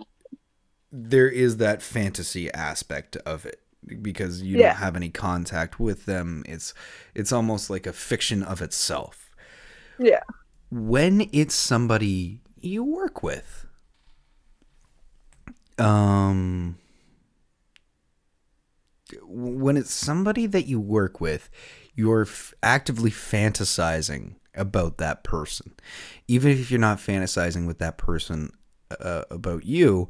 there 0.92 1.28
is 1.28 1.56
that 1.58 1.80
fantasy 1.82 2.52
aspect 2.52 3.16
of 3.18 3.46
it 3.46 3.60
because 4.02 4.42
you 4.42 4.58
Yeah. 4.58 4.68
don't 4.72 4.76
have 4.78 4.96
any 4.96 5.08
contact 5.08 5.78
with 5.80 6.04
them. 6.06 6.42
It's 6.46 6.74
it's 7.14 7.32
almost 7.32 7.70
like 7.70 7.86
a 7.86 7.92
fiction 7.92 8.42
of 8.42 8.60
itself. 8.60 9.22
yeah. 9.98 10.20
When 10.70 11.28
it's 11.32 11.54
somebody 11.54 12.42
you 12.60 12.82
work 12.84 13.22
with, 13.22 13.65
um, 15.78 16.78
when 19.22 19.76
it's 19.76 19.92
somebody 19.92 20.46
that 20.46 20.66
you 20.66 20.80
work 20.80 21.20
with, 21.20 21.48
you're 21.94 22.22
f- 22.22 22.54
actively 22.62 23.10
fantasizing 23.10 24.34
about 24.54 24.98
that 24.98 25.22
person. 25.22 25.74
Even 26.28 26.52
if 26.52 26.70
you're 26.70 26.80
not 26.80 26.98
fantasizing 26.98 27.66
with 27.66 27.78
that 27.78 27.98
person 27.98 28.50
uh, 29.00 29.22
about 29.30 29.64
you, 29.64 30.08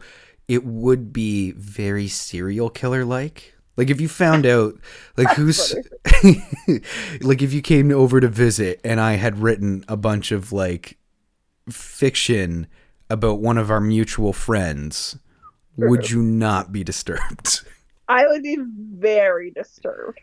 it 0.48 0.64
would 0.64 1.12
be 1.12 1.52
very 1.52 2.08
serial 2.08 2.70
killer 2.70 3.04
like. 3.04 3.54
Like 3.76 3.90
if 3.90 4.00
you 4.00 4.08
found 4.08 4.46
out, 4.46 4.74
like 5.16 5.36
who's, 5.36 5.74
like 7.20 7.42
if 7.42 7.52
you 7.52 7.60
came 7.62 7.90
over 7.92 8.20
to 8.20 8.28
visit 8.28 8.80
and 8.84 9.00
I 9.00 9.14
had 9.14 9.38
written 9.40 9.84
a 9.88 9.96
bunch 9.96 10.32
of 10.32 10.52
like 10.52 10.98
fiction 11.68 12.66
about 13.10 13.40
one 13.40 13.58
of 13.58 13.70
our 13.70 13.80
mutual 13.80 14.32
friends, 14.32 15.18
would 15.76 16.10
you 16.10 16.22
not 16.22 16.72
be 16.72 16.82
disturbed? 16.84 17.62
I 18.08 18.26
would 18.26 18.42
be 18.42 18.56
very 18.94 19.50
disturbed. 19.50 20.20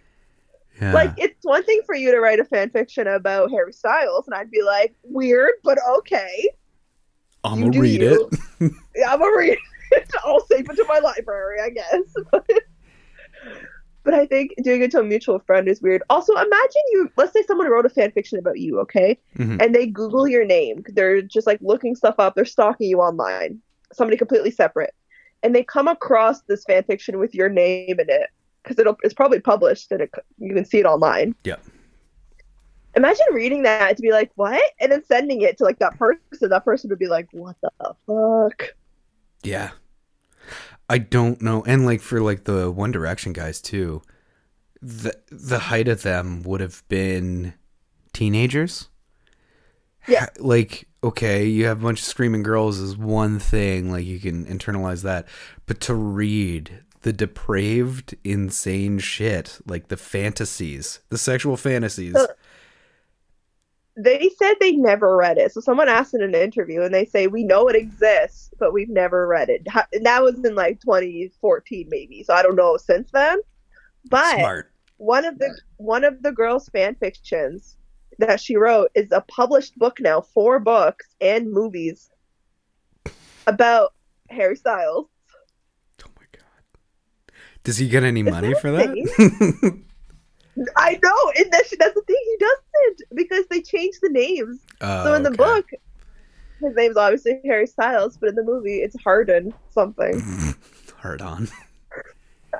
Yeah. 0.81 0.93
Like 0.93 1.13
it's 1.17 1.35
one 1.43 1.63
thing 1.63 1.81
for 1.85 1.93
you 1.95 2.11
to 2.11 2.19
write 2.19 2.39
a 2.39 2.45
fan 2.45 2.69
fiction 2.71 3.07
about 3.07 3.51
Harry 3.51 3.73
Styles, 3.73 4.25
and 4.27 4.33
I'd 4.33 4.49
be 4.49 4.63
like, 4.63 4.95
weird, 5.03 5.51
but 5.63 5.77
okay. 5.99 6.49
I'm 7.43 7.59
gonna 7.61 7.79
read 7.79 8.01
you. 8.01 8.29
it. 8.59 8.71
Yeah, 8.95 9.11
I'm 9.13 9.19
gonna 9.19 9.35
read 9.37 9.57
it. 9.91 10.11
I'll 10.23 10.39
save 10.47 10.69
it 10.69 10.75
to 10.75 10.85
my 10.87 10.99
library, 10.99 11.59
I 11.61 11.69
guess. 11.69 12.13
but 14.03 14.13
I 14.13 14.25
think 14.25 14.51
doing 14.63 14.81
it 14.81 14.91
to 14.91 14.99
a 14.99 15.03
mutual 15.03 15.39
friend 15.39 15.67
is 15.67 15.81
weird. 15.81 16.03
Also, 16.09 16.33
imagine 16.33 16.81
you. 16.91 17.09
Let's 17.15 17.33
say 17.33 17.43
someone 17.47 17.69
wrote 17.69 17.85
a 17.85 17.89
fan 17.89 18.11
fiction 18.11 18.39
about 18.39 18.59
you, 18.59 18.79
okay, 18.81 19.19
Mhm. 19.37 19.61
and 19.61 19.73
they 19.75 19.85
Google 19.87 20.27
your 20.27 20.45
name. 20.45 20.83
They're 20.89 21.21
just 21.21 21.47
like 21.47 21.59
looking 21.61 21.95
stuff 21.95 22.15
up. 22.17 22.35
They're 22.35 22.45
stalking 22.45 22.89
you 22.89 22.99
online. 22.99 23.61
Somebody 23.93 24.17
completely 24.17 24.51
separate, 24.51 24.93
and 25.43 25.53
they 25.53 25.63
come 25.63 25.87
across 25.87 26.41
this 26.41 26.63
fan 26.63 26.83
fiction 26.83 27.19
with 27.19 27.35
your 27.35 27.49
name 27.49 27.99
in 27.99 28.09
it 28.09 28.29
because 28.63 28.79
it'll 28.79 28.97
it's 29.03 29.13
probably 29.13 29.39
published 29.39 29.91
and 29.91 30.01
it, 30.01 30.11
you 30.39 30.53
can 30.53 30.65
see 30.65 30.79
it 30.79 30.85
online. 30.85 31.35
Yeah. 31.43 31.57
Imagine 32.95 33.25
reading 33.31 33.63
that 33.63 33.97
to 33.97 34.01
be 34.01 34.11
like, 34.11 34.31
what? 34.35 34.61
And 34.79 34.91
then 34.91 35.03
sending 35.03 35.41
it 35.41 35.57
to 35.57 35.63
like 35.63 35.79
that 35.79 35.97
person. 35.97 36.49
That 36.49 36.63
person 36.63 36.89
would 36.89 36.99
be 36.99 37.07
like, 37.07 37.27
what 37.31 37.55
the 37.61 37.95
fuck? 38.07 38.75
Yeah. 39.43 39.71
I 40.89 40.99
don't 40.99 41.41
know. 41.41 41.63
And 41.65 41.85
like 41.85 42.01
for 42.01 42.21
like 42.21 42.43
the 42.43 42.71
One 42.71 42.91
Direction 42.91 43.33
guys 43.33 43.61
too, 43.61 44.01
the 44.81 45.17
the 45.31 45.59
height 45.59 45.87
of 45.87 46.03
them 46.03 46.43
would 46.43 46.61
have 46.61 46.87
been 46.87 47.53
teenagers. 48.13 48.89
Yeah. 50.07 50.27
Like, 50.39 50.87
okay, 51.03 51.45
you 51.45 51.65
have 51.65 51.81
a 51.81 51.83
bunch 51.83 51.99
of 51.99 52.05
screaming 52.05 52.43
girls 52.43 52.79
is 52.79 52.97
one 52.97 53.37
thing, 53.39 53.91
like 53.91 54.05
you 54.05 54.19
can 54.19 54.45
internalize 54.45 55.03
that. 55.03 55.27
But 55.65 55.79
to 55.81 55.93
read 55.93 56.83
the 57.01 57.13
depraved, 57.13 58.15
insane 58.23 58.99
shit, 58.99 59.59
like 59.67 59.89
the 59.89 59.97
fantasies, 59.97 60.99
the 61.09 61.17
sexual 61.17 61.57
fantasies. 61.57 62.15
Uh, 62.15 62.27
They 63.95 64.31
said 64.39 64.55
they 64.59 64.71
never 64.71 65.15
read 65.15 65.37
it. 65.37 65.51
So 65.51 65.61
someone 65.61 65.89
asked 65.89 66.15
in 66.15 66.23
an 66.23 66.33
interview, 66.33 66.81
and 66.81 66.93
they 66.93 67.05
say 67.05 67.27
we 67.27 67.43
know 67.43 67.67
it 67.67 67.75
exists, 67.75 68.49
but 68.57 68.73
we've 68.73 68.89
never 68.89 69.27
read 69.27 69.49
it. 69.49 69.67
And 69.93 70.05
that 70.05 70.23
was 70.23 70.43
in 70.43 70.55
like 70.55 70.79
2014, 70.81 71.87
maybe. 71.89 72.23
So 72.23 72.33
I 72.33 72.41
don't 72.41 72.55
know 72.55 72.77
since 72.77 73.11
then. 73.11 73.39
But 74.09 74.39
Smart. 74.39 74.71
one 74.97 75.25
of 75.25 75.37
the 75.37 75.55
one 75.77 76.03
of 76.03 76.23
the 76.23 76.31
girls' 76.31 76.69
fan 76.69 76.95
fictions 76.95 77.77
that 78.27 78.41
she 78.41 78.55
wrote 78.55 78.89
is 78.95 79.11
a 79.11 79.21
published 79.21 79.77
book 79.77 79.99
now, 79.99 80.21
four 80.21 80.59
books 80.59 81.07
and 81.21 81.51
movies 81.51 82.09
about 83.47 83.93
Harry 84.29 84.55
Styles. 84.55 85.07
Oh 86.05 86.09
my 86.17 86.25
god. 86.31 87.37
Does 87.63 87.77
he 87.77 87.87
get 87.87 88.03
any 88.03 88.21
Is 88.21 88.29
money 88.29 88.49
that 88.49 88.61
for 88.61 88.71
that? 88.71 88.87
I 90.77 90.99
know, 91.03 91.31
and 91.37 91.51
that's, 91.51 91.73
that's 91.77 91.95
the 91.95 92.03
thing. 92.05 92.15
He 92.25 92.37
doesn't 92.39 93.01
because 93.15 93.45
they 93.49 93.61
changed 93.61 93.99
the 94.01 94.09
names. 94.09 94.59
Oh, 94.81 95.05
So 95.05 95.13
in 95.15 95.23
the 95.23 95.29
oh, 95.29 95.33
okay. 95.33 95.37
book, 95.43 95.69
his 96.61 96.75
name's 96.75 96.97
obviously 96.97 97.41
Harry 97.45 97.67
Styles, 97.67 98.17
but 98.17 98.29
in 98.29 98.35
the 98.35 98.43
movie, 98.43 98.77
it's 98.77 98.95
Hardin 99.03 99.53
something. 99.69 100.21
Hard 100.97 101.21
on. 101.21 101.49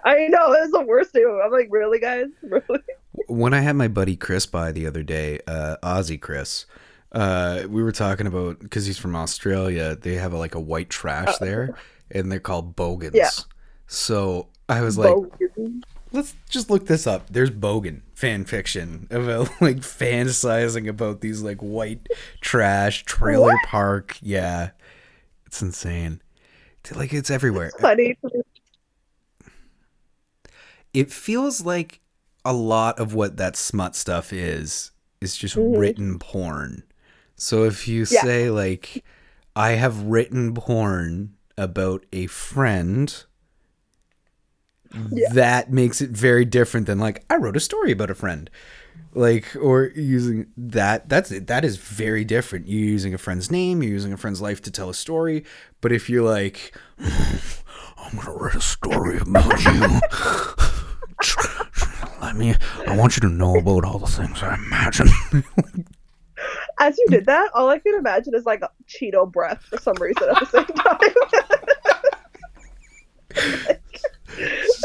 I 0.06 0.28
know 0.28 0.52
it's 0.54 0.72
the 0.72 0.82
worst 0.82 1.14
name. 1.14 1.40
I'm 1.44 1.52
like, 1.52 1.68
really, 1.70 2.00
guys, 2.00 2.26
really? 2.42 2.82
When 3.28 3.54
I 3.54 3.62
had 3.62 3.76
my 3.76 3.88
buddy 3.88 4.16
Chris 4.16 4.46
by 4.46 4.72
the 4.72 4.88
other 4.88 5.04
day, 5.04 5.40
uh, 5.48 5.78
Aussie 5.84 6.20
Chris, 6.20 6.66
uh, 7.12 7.64
we 7.70 7.84
were 7.84 7.92
talking 7.92 8.28
about 8.28 8.60
because 8.60 8.86
he's 8.86 8.98
from 8.98 9.16
Australia. 9.16 9.96
They 9.96 10.16
have 10.16 10.34
a, 10.34 10.38
like 10.38 10.56
a 10.56 10.60
white 10.60 10.90
trash 10.90 11.38
there, 11.38 11.76
and 12.12 12.32
they're 12.32 12.40
called 12.40 12.76
bogans. 12.76 13.16
Yeah. 13.16 13.30
So 13.88 14.48
I 14.68 14.82
was 14.82 14.98
like, 14.98 15.14
Bogan. 15.14 15.84
let's 16.12 16.36
just 16.50 16.70
look 16.70 16.88
this 16.88 17.06
up. 17.06 17.28
There's 17.30 17.52
bogan 17.52 18.02
fan 18.16 18.46
fiction 18.46 19.08
about 19.12 19.50
like 19.62 19.78
fantasizing 19.78 20.88
about 20.88 21.22
these 21.22 21.42
like 21.42 21.60
white 21.60 22.08
trash 22.42 23.04
trailer 23.06 23.54
What? 23.54 23.64
park. 23.68 24.18
Yeah, 24.22 24.72
it's 25.46 25.62
insane. 25.62 26.20
Like 26.96 27.14
it's 27.14 27.30
everywhere. 27.30 27.72
funny. 27.80 28.18
it 30.94 31.12
feels 31.12 31.64
like 31.66 32.00
a 32.46 32.54
lot 32.54 33.00
of 33.00 33.14
what 33.14 33.38
that 33.38 33.56
smut 33.56 33.96
stuff 33.96 34.34
is 34.34 34.92
is 35.22 35.36
just 35.38 35.56
Mhm. 35.56 35.78
written 35.80 36.20
porn. 36.20 36.84
So 37.36 37.64
if 37.64 37.88
you 37.88 38.06
Yeah. 38.10 38.22
say 38.24 38.50
like 38.50 39.04
I 39.56 39.72
have 39.72 40.02
written 40.04 40.54
porn 40.54 41.34
about 41.58 42.06
a 42.12 42.28
friend 42.28 43.24
Yeah. 45.12 45.30
that 45.34 45.72
makes 45.72 46.02
it 46.02 46.10
very 46.12 46.46
different 46.46 46.86
than 46.88 47.00
like 47.00 47.24
I 47.30 47.36
wrote 47.38 47.56
a 47.58 47.60
story 47.62 47.92
about 47.92 48.12
a 48.12 48.16
friend. 48.16 48.50
Like 49.16 49.56
or 49.56 49.92
using 49.96 50.48
that 50.58 51.08
that's 51.08 51.30
that 51.30 51.64
is 51.64 51.78
very 51.78 52.24
different. 52.26 52.68
You're 52.68 52.90
using 52.90 53.14
a 53.14 53.18
friend's 53.20 53.50
name, 53.52 53.82
you're 53.84 53.92
using 53.92 54.12
a 54.14 54.18
friend's 54.18 54.42
life 54.42 54.62
to 54.64 54.72
tell 54.72 54.90
a 54.90 54.94
story, 54.94 55.44
but 55.82 55.92
if 55.92 56.10
you're 56.10 56.24
like 56.30 56.76
I'm 57.00 58.18
gonna 58.18 58.34
write 58.34 58.56
a 58.56 58.62
story 58.62 59.18
about 59.20 59.64
you. 59.64 60.00
Let 62.24 62.36
me. 62.38 62.56
I 62.88 62.96
want 62.96 63.18
you 63.18 63.22
to 63.28 63.30
know 63.30 63.58
about 63.58 63.84
all 63.84 64.00
the 64.00 64.08
things 64.08 64.42
I 64.42 64.56
imagine. 64.56 65.10
As 66.80 66.98
you 66.98 67.06
did 67.10 67.26
that, 67.26 67.52
all 67.54 67.68
I 67.68 67.80
can 67.80 67.96
imagine 67.96 68.34
is 68.34 68.46
like 68.46 68.62
a 68.62 68.70
Cheeto 68.88 69.30
breath 69.30 69.62
for 69.64 69.78
some 69.78 69.98
reason 70.00 70.30
at 70.30 70.40
the 70.40 70.46
same 70.46 70.64
time. 73.46 73.78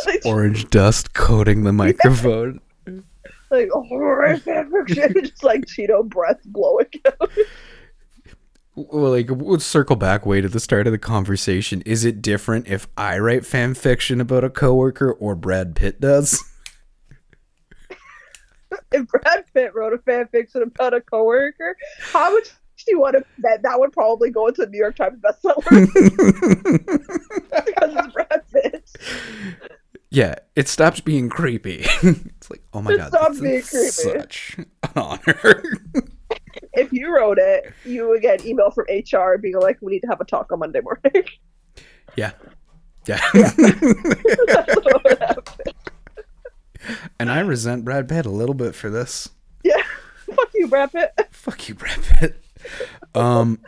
like, 0.05 0.27
Orange 0.27 0.69
dust 0.71 1.15
coating 1.15 1.63
the 1.63 1.73
microphone. 1.73 2.59
like 3.53 3.71
horror 3.71 4.37
fan 4.39 4.73
fiction, 4.73 5.15
just 5.23 5.45
like 5.45 5.65
Cheeto 5.67 6.09
breath 6.09 6.41
blowing 6.45 6.87
out. 7.07 7.31
Well, 8.75 9.13
like, 9.13 9.31
let's 9.31 9.65
circle 9.65 9.95
back 9.95 10.27
way 10.27 10.41
to 10.41 10.49
the 10.49 10.59
start 10.59 10.89
of 10.89 10.93
the 10.93 10.99
conversation. 10.99 11.83
Is 11.83 12.05
it 12.05 12.21
different 12.21 12.67
if 12.67 12.89
I 12.97 13.21
write 13.21 13.47
fan 13.47 13.75
fiction 13.75 14.21
about 14.21 14.43
a 14.43 14.51
coworker 14.51 15.13
or 15.13 15.37
Brad 15.37 15.77
Pitt 15.77 16.01
does? 16.01 16.43
If 18.93 19.07
Brad 19.09 19.45
Pitt 19.53 19.75
wrote 19.75 19.93
a 19.93 19.99
fan 19.99 20.29
fiction 20.29 20.63
about 20.63 20.95
a 20.95 21.01
coworker, 21.01 21.77
how 22.01 22.33
much 22.33 22.49
actually 22.75 22.95
want 22.95 23.17
to 23.17 23.25
bet 23.39 23.63
that 23.63 23.79
would 23.79 23.93
probably 23.93 24.31
go 24.31 24.47
into 24.47 24.63
the 24.65 24.71
New 24.71 24.79
York 24.79 24.97
Times 24.97 25.21
bestseller 25.21 25.65
because 27.67 27.95
it's 27.95 28.13
Brad 28.15 28.43
Pitt. 28.53 28.91
yeah, 30.11 30.37
it 30.57 30.69
stops 30.69 31.01
being 31.01 31.29
creepy. 31.29 31.81
it's 32.03 32.51
like, 32.51 32.63
oh 32.73 32.81
my 32.83 32.93
It 32.93 32.99
god, 32.99 33.09
stops 33.09 33.41
being 33.41 33.63
creepy. 33.63 33.89
such 33.89 34.57
an 34.59 34.67
honor. 34.97 35.63
If 36.75 36.93
you 36.93 37.15
wrote 37.15 37.39
it, 37.39 37.73
you 37.85 38.09
would 38.09 38.21
get 38.23 38.41
an 38.43 38.47
email 38.47 38.71
from 38.71 38.85
HR 38.91 39.39
being 39.39 39.59
like, 39.59 39.79
"We 39.81 39.93
need 39.93 40.01
to 40.01 40.07
have 40.09 40.21
a 40.21 40.25
talk 40.25 40.53
on 40.53 40.59
Monday 40.61 40.81
morning." 40.81 41.25
yeah. 42.17 42.33
Yeah. 43.07 43.19
That's 43.33 43.57
what 44.77 45.05
would 45.05 45.19
happen. 45.19 45.73
And 47.19 47.31
I 47.31 47.41
resent 47.41 47.85
Brad 47.85 48.09
Pitt 48.09 48.27
a 48.27 48.31
little 48.31 48.55
bit 48.55 48.75
for 48.75 48.91
this. 48.91 49.29
yeah, 49.65 49.83
fuck 50.35 50.51
you, 50.55 50.69
Brad 50.69 50.93
Pitt. 50.93 51.13
Fuck 51.31 51.69
you, 51.69 51.75
Brad 51.75 52.03
Pitt. 52.03 52.43
Um, 53.15 53.61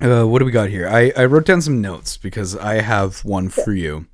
uh, 0.00 0.24
what 0.24 0.38
do 0.38 0.44
we 0.44 0.52
got 0.52 0.68
here? 0.70 0.88
I, 0.88 1.12
I 1.16 1.24
wrote 1.24 1.44
down 1.46 1.60
some 1.60 1.80
notes 1.80 2.16
because 2.16 2.56
I 2.56 2.80
have 2.80 3.24
one 3.24 3.48
for 3.48 3.72
you. 3.72 4.06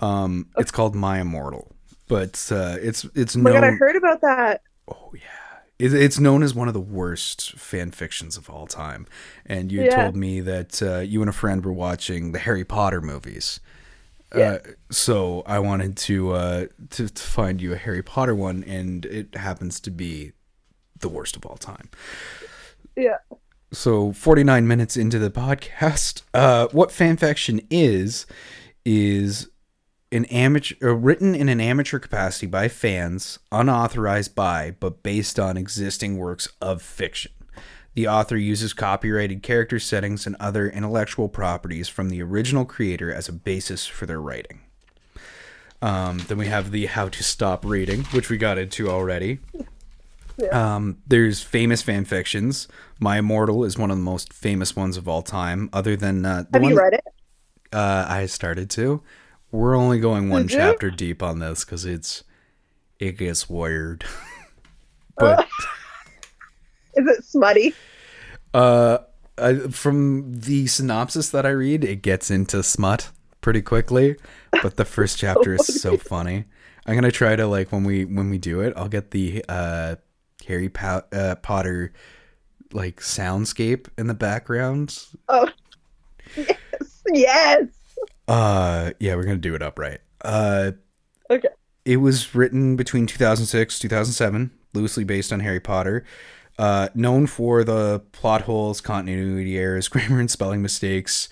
Um, 0.00 0.48
it's 0.56 0.70
called 0.70 0.94
My 0.94 1.20
Immortal, 1.20 1.72
but 2.08 2.48
uh, 2.52 2.76
it's 2.80 3.04
it's 3.14 3.36
Oh 3.36 3.40
my 3.40 3.52
god, 3.52 3.64
I 3.64 3.70
heard 3.72 3.96
about 3.96 4.20
that. 4.20 4.62
Oh 4.88 5.12
yeah, 5.14 5.60
it, 5.78 5.92
it's 5.94 6.18
known 6.20 6.42
as 6.42 6.54
one 6.54 6.68
of 6.68 6.74
the 6.74 6.80
worst 6.80 7.52
fan 7.52 7.90
fictions 7.90 8.36
of 8.36 8.48
all 8.50 8.66
time. 8.66 9.06
And 9.46 9.72
you 9.72 9.82
Yeah. 9.84 9.94
told 9.96 10.16
me 10.16 10.40
that 10.40 10.82
uh, 10.82 10.98
you 10.98 11.20
and 11.20 11.28
a 11.28 11.32
friend 11.32 11.64
were 11.64 11.72
watching 11.72 12.32
the 12.32 12.38
Harry 12.40 12.64
Potter 12.64 13.00
movies. 13.00 13.60
Yeah. 14.34 14.52
Uh, 14.52 14.58
so 14.90 15.42
I 15.46 15.58
wanted 15.58 15.96
to, 15.98 16.32
uh, 16.32 16.66
to 16.90 17.08
to 17.08 17.22
find 17.22 17.60
you 17.60 17.72
a 17.72 17.76
Harry 17.76 18.02
Potter 18.02 18.34
one, 18.34 18.64
and 18.64 19.04
it 19.06 19.34
happens 19.36 19.80
to 19.80 19.90
be 19.90 20.32
the 20.98 21.08
worst 21.08 21.36
of 21.36 21.44
all 21.46 21.56
time. 21.56 21.88
Yeah. 22.96 23.18
So 23.72 24.12
49 24.12 24.66
minutes 24.66 24.96
into 24.96 25.18
the 25.18 25.30
podcast, 25.30 26.22
uh, 26.32 26.68
what 26.72 26.90
fanfiction 26.90 27.64
is 27.70 28.26
is 28.84 29.48
an 30.12 30.24
amateur 30.26 30.74
uh, 30.80 30.94
written 30.94 31.34
in 31.34 31.48
an 31.48 31.60
amateur 31.60 31.98
capacity 31.98 32.46
by 32.46 32.68
fans, 32.68 33.38
unauthorized 33.50 34.34
by 34.34 34.76
but 34.78 35.02
based 35.02 35.40
on 35.40 35.56
existing 35.56 36.16
works 36.16 36.48
of 36.60 36.80
fiction. 36.82 37.32
The 37.94 38.08
author 38.08 38.36
uses 38.36 38.72
copyrighted 38.72 39.42
character 39.42 39.78
settings 39.78 40.26
and 40.26 40.34
other 40.40 40.68
intellectual 40.68 41.28
properties 41.28 41.88
from 41.88 42.08
the 42.10 42.22
original 42.22 42.64
creator 42.64 43.12
as 43.12 43.28
a 43.28 43.32
basis 43.32 43.86
for 43.86 44.06
their 44.06 44.20
writing. 44.20 44.60
Um, 45.80 46.18
then 46.28 46.38
we 46.38 46.46
have 46.46 46.70
the 46.70 46.86
how 46.86 47.08
to 47.08 47.22
stop 47.22 47.64
reading, 47.64 48.04
which 48.06 48.30
we 48.30 48.36
got 48.36 48.58
into 48.58 48.88
already. 48.90 49.38
Um, 50.50 50.98
there's 51.06 51.42
famous 51.42 51.82
fan 51.82 52.04
fictions. 52.04 52.66
My 52.98 53.18
Immortal 53.18 53.64
is 53.64 53.78
one 53.78 53.90
of 53.90 53.96
the 53.96 54.02
most 54.02 54.32
famous 54.32 54.74
ones 54.74 54.96
of 54.96 55.06
all 55.06 55.22
time. 55.22 55.70
Other 55.72 55.94
than 55.94 56.24
uh, 56.26 56.44
Have 56.52 56.64
you 56.64 56.76
read 56.76 56.94
it? 56.94 57.04
uh, 57.72 58.06
I 58.08 58.26
started 58.26 58.70
to. 58.70 59.02
We're 59.52 59.76
only 59.76 60.00
going 60.00 60.30
one 60.30 60.42
Did 60.42 60.52
you? 60.52 60.58
chapter 60.58 60.90
deep 60.90 61.22
on 61.22 61.38
this 61.38 61.64
because 61.64 61.84
it's 61.84 62.24
it 62.98 63.18
gets 63.18 63.48
weird. 63.48 64.04
but 65.16 65.46
Is 66.96 67.06
it 67.06 67.24
smutty? 67.24 67.74
Uh, 68.54 68.98
I, 69.36 69.54
from 69.70 70.32
the 70.40 70.66
synopsis 70.68 71.28
that 71.30 71.44
I 71.44 71.50
read, 71.50 71.84
it 71.84 72.02
gets 72.02 72.30
into 72.30 72.62
smut 72.62 73.10
pretty 73.40 73.60
quickly. 73.62 74.16
But 74.62 74.76
the 74.76 74.84
first 74.96 75.18
chapter 75.18 75.54
is 75.54 75.66
so 75.82 75.96
funny. 75.98 76.44
I'm 76.86 76.94
gonna 76.94 77.10
try 77.10 77.34
to 77.36 77.46
like 77.46 77.72
when 77.72 77.84
we 77.84 78.04
when 78.04 78.30
we 78.30 78.38
do 78.38 78.60
it, 78.60 78.72
I'll 78.76 78.88
get 78.88 79.10
the 79.10 79.44
uh, 79.48 79.96
Harry 80.46 80.68
po- 80.68 81.04
uh, 81.12 81.34
Potter 81.36 81.92
like 82.72 83.00
soundscape 83.00 83.88
in 83.98 84.06
the 84.06 84.14
background. 84.14 84.98
Oh, 85.28 85.48
yes, 86.36 87.02
yes. 87.12 87.66
Uh, 88.28 88.92
yeah, 89.00 89.14
we're 89.14 89.24
gonna 89.24 89.36
do 89.36 89.54
it 89.54 89.62
upright. 89.62 90.00
Uh, 90.22 90.72
Okay. 91.30 91.48
it 91.86 91.96
was 91.96 92.34
written 92.34 92.76
between 92.76 93.06
2006 93.06 93.78
2007 93.78 94.50
loosely 94.74 95.04
based 95.04 95.32
on 95.32 95.40
harry 95.40 95.58
potter 95.58 96.04
uh, 96.58 96.88
known 96.94 97.26
for 97.26 97.64
the 97.64 98.00
plot 98.12 98.42
holes 98.42 98.80
continuity 98.80 99.58
errors 99.58 99.88
grammar 99.90 100.20
and 100.20 100.30
spelling 100.30 100.62
mistakes 100.62 101.28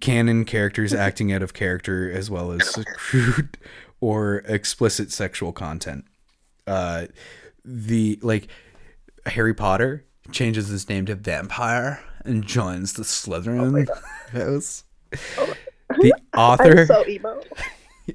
canon 0.00 0.44
characters 0.44 0.92
acting 0.94 1.32
out 1.32 1.42
of 1.42 1.54
character 1.54 2.10
as 2.10 2.30
well 2.30 2.52
as 2.52 2.84
crude 2.96 3.58
or 4.00 4.38
explicit 4.46 5.12
sexual 5.12 5.52
content 5.52 6.04
uh, 6.66 7.06
the 7.64 8.18
like 8.22 8.48
harry 9.26 9.54
potter 9.54 10.04
changes 10.32 10.68
his 10.68 10.88
name 10.88 11.06
to 11.06 11.14
vampire 11.14 12.02
and 12.24 12.44
joins 12.44 12.94
the 12.94 13.02
slytherin 13.02 13.86
house 14.32 14.84
the 16.00 16.14
author 16.36 16.80
I'm 16.80 16.86
so 16.86 17.06
emo. 17.06 17.40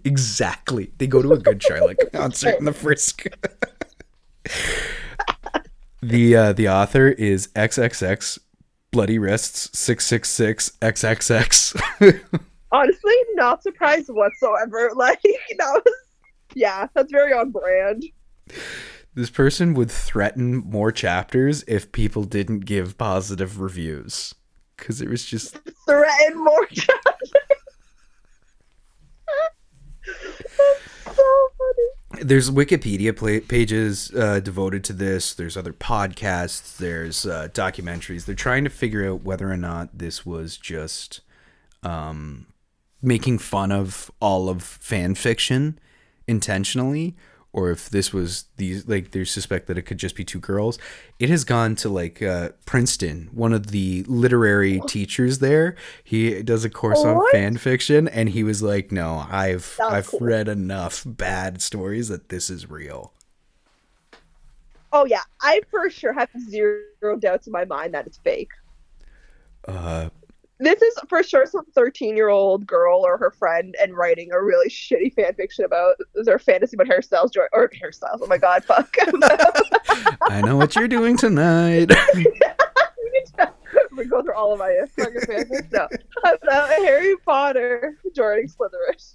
Exactly. 0.04 0.92
They 0.98 1.08
go 1.08 1.22
to 1.22 1.34
a 1.34 1.38
good 1.38 1.62
Charlotte 1.62 2.00
concert 2.14 2.58
in 2.60 2.66
the 2.66 2.74
Frisk. 2.74 3.26
The 6.02 6.36
uh, 6.36 6.54
the 6.54 6.70
author 6.70 7.08
is 7.08 7.48
XXX 7.50 8.40
Bloody 8.92 9.20
Wrists 9.20 9.78
six 9.78 10.06
six 10.06 10.30
six 10.30 10.72
XXX. 10.82 11.80
Honestly, 12.72 13.16
not 13.34 13.64
surprised 13.64 14.10
whatsoever. 14.10 14.92
Like 14.96 15.22
that 15.22 15.82
was, 15.86 15.94
yeah, 16.54 16.88
that's 16.94 17.12
very 17.12 17.34
on 17.34 17.52
brand. 17.52 18.06
This 19.14 19.30
person 19.30 19.74
would 19.74 19.92
threaten 19.92 20.58
more 20.58 20.92
chapters 20.92 21.64
if 21.68 21.92
people 21.92 22.24
didn't 22.24 22.62
give 22.62 22.98
positive 22.98 23.60
reviews. 23.60 24.34
Because 24.78 25.02
it 25.02 25.10
was 25.10 25.26
just 25.26 25.58
Threaten 25.86 26.44
more 26.44 26.66
chapters. 26.72 27.32
That's 30.06 31.16
so 31.18 31.50
funny. 31.58 31.90
There's 32.22 32.50
Wikipedia 32.52 33.16
pla 33.16 33.40
pages 33.48 34.12
uh, 34.14 34.40
devoted 34.40 34.84
to 34.86 34.94
this. 34.94 35.34
There's 35.34 35.58
other 35.58 35.74
podcasts. 35.74 36.78
There's 36.78 37.26
uh, 37.26 37.50
documentaries. 37.54 38.26
They're 38.26 38.36
trying 38.36 38.64
to 38.64 38.70
figure 38.70 39.12
out 39.12 39.24
whether 39.24 39.52
or 39.52 39.58
not 39.58 39.98
this 39.98 40.26
was 40.26 40.58
just 40.58 41.22
um, 41.84 42.48
making 43.02 43.40
fun 43.40 43.72
of 43.72 44.12
all 44.20 44.50
of 44.50 44.64
fan 44.64 45.16
fiction 45.16 45.80
intentionally, 46.28 47.16
or 47.54 47.70
if 47.70 47.90
this 47.90 48.14
was 48.14 48.46
these 48.58 48.88
like 48.88 49.12
they 49.12 49.26
suspect 49.26 49.68
that 49.68 49.78
it 49.78 49.84
could 49.84 49.98
just 49.98 50.16
be 50.16 50.24
two 50.24 50.40
girls. 50.40 50.78
It 51.20 51.30
has 51.30 51.44
gone 51.44 51.76
to 51.78 51.90
like 51.90 52.22
uh, 52.22 52.50
Princeton. 52.66 53.30
One 53.34 53.54
of 53.54 53.68
the 53.68 54.04
literary 54.08 54.82
teachers 54.88 55.40
there, 55.40 55.76
he 56.04 56.42
does 56.44 56.64
a 56.64 56.70
course 56.70 57.00
on 57.00 57.22
fan 57.32 57.58
fiction, 57.58 58.08
and 58.08 58.30
he 58.30 58.44
was 58.44 58.62
like, 58.64 58.92
"No, 58.92 59.26
I've 59.30 59.76
That's 59.78 59.92
I've 59.94 60.08
cool. 60.08 60.20
read 60.22 60.48
enough 60.48 61.04
bad 61.06 61.62
stories 61.62 62.08
that 62.08 62.30
this 62.30 62.50
is 62.50 62.70
real." 62.70 63.14
Oh 64.94 65.06
yeah, 65.06 65.24
I 65.42 65.62
for 65.70 65.90
sure 65.90 66.14
have 66.14 66.30
zero 66.50 67.18
doubts 67.20 67.48
in 67.48 67.54
my 67.54 67.66
mind 67.66 67.94
that 67.94 68.08
it's 68.08 68.18
fake. 68.18 68.52
Uh, 69.68 70.10
This 70.62 70.82
is 70.82 70.96
for 71.10 71.24
sure 71.24 71.48
some 71.48 71.66
thirteen-year-old 71.74 72.68
girl 72.68 73.02
or 73.04 73.18
her 73.18 73.32
friend 73.32 73.76
and 73.82 73.98
writing 73.98 74.32
a 74.32 74.42
really 74.42 74.70
shitty 74.70 75.14
fan 75.14 75.34
fiction 75.34 75.66
about 75.66 75.96
their 76.14 76.38
fantasy 76.38 76.78
about 76.78 76.86
Harry 76.88 77.02
Styles 77.02 77.36
or 77.36 77.50
Harry 77.80 77.94
Styles. 77.94 78.22
Oh 78.24 78.28
my 78.28 78.38
god, 78.38 78.64
fuck. 78.64 78.96
I 80.30 80.42
know 80.46 80.58
what 80.58 80.76
you're 80.76 80.88
doing 80.88 81.18
tonight. 81.18 81.92
we 83.98 84.06
go 84.06 84.22
through 84.22 84.36
all 84.36 84.54
of 84.54 84.60
my 84.60 84.76
fucking 84.96 85.22
fanfics. 85.22 85.72
No, 85.72 85.88
about 86.24 86.70
Harry 86.70 87.16
Potter 87.26 87.98
Jordan 88.14 88.48
Slytherin. 88.48 89.14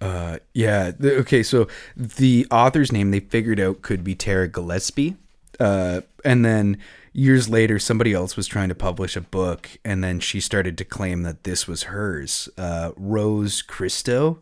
Uh, 0.00 0.38
yeah. 0.54 0.92
Okay, 1.02 1.42
so 1.42 1.68
the 1.96 2.46
author's 2.50 2.92
name 2.92 3.10
they 3.10 3.20
figured 3.20 3.60
out 3.60 3.82
could 3.82 4.02
be 4.04 4.14
Tara 4.14 4.48
Gillespie. 4.48 5.16
Uh, 5.60 6.02
and 6.24 6.44
then 6.44 6.78
years 7.18 7.48
later, 7.48 7.80
somebody 7.80 8.12
else 8.12 8.36
was 8.36 8.46
trying 8.46 8.68
to 8.68 8.74
publish 8.74 9.16
a 9.16 9.20
book, 9.20 9.68
and 9.84 10.04
then 10.04 10.20
she 10.20 10.40
started 10.40 10.78
to 10.78 10.84
claim 10.84 11.24
that 11.24 11.42
this 11.42 11.66
was 11.66 11.84
hers, 11.84 12.48
uh, 12.56 12.92
Rose 12.96 13.60
Christo. 13.60 14.40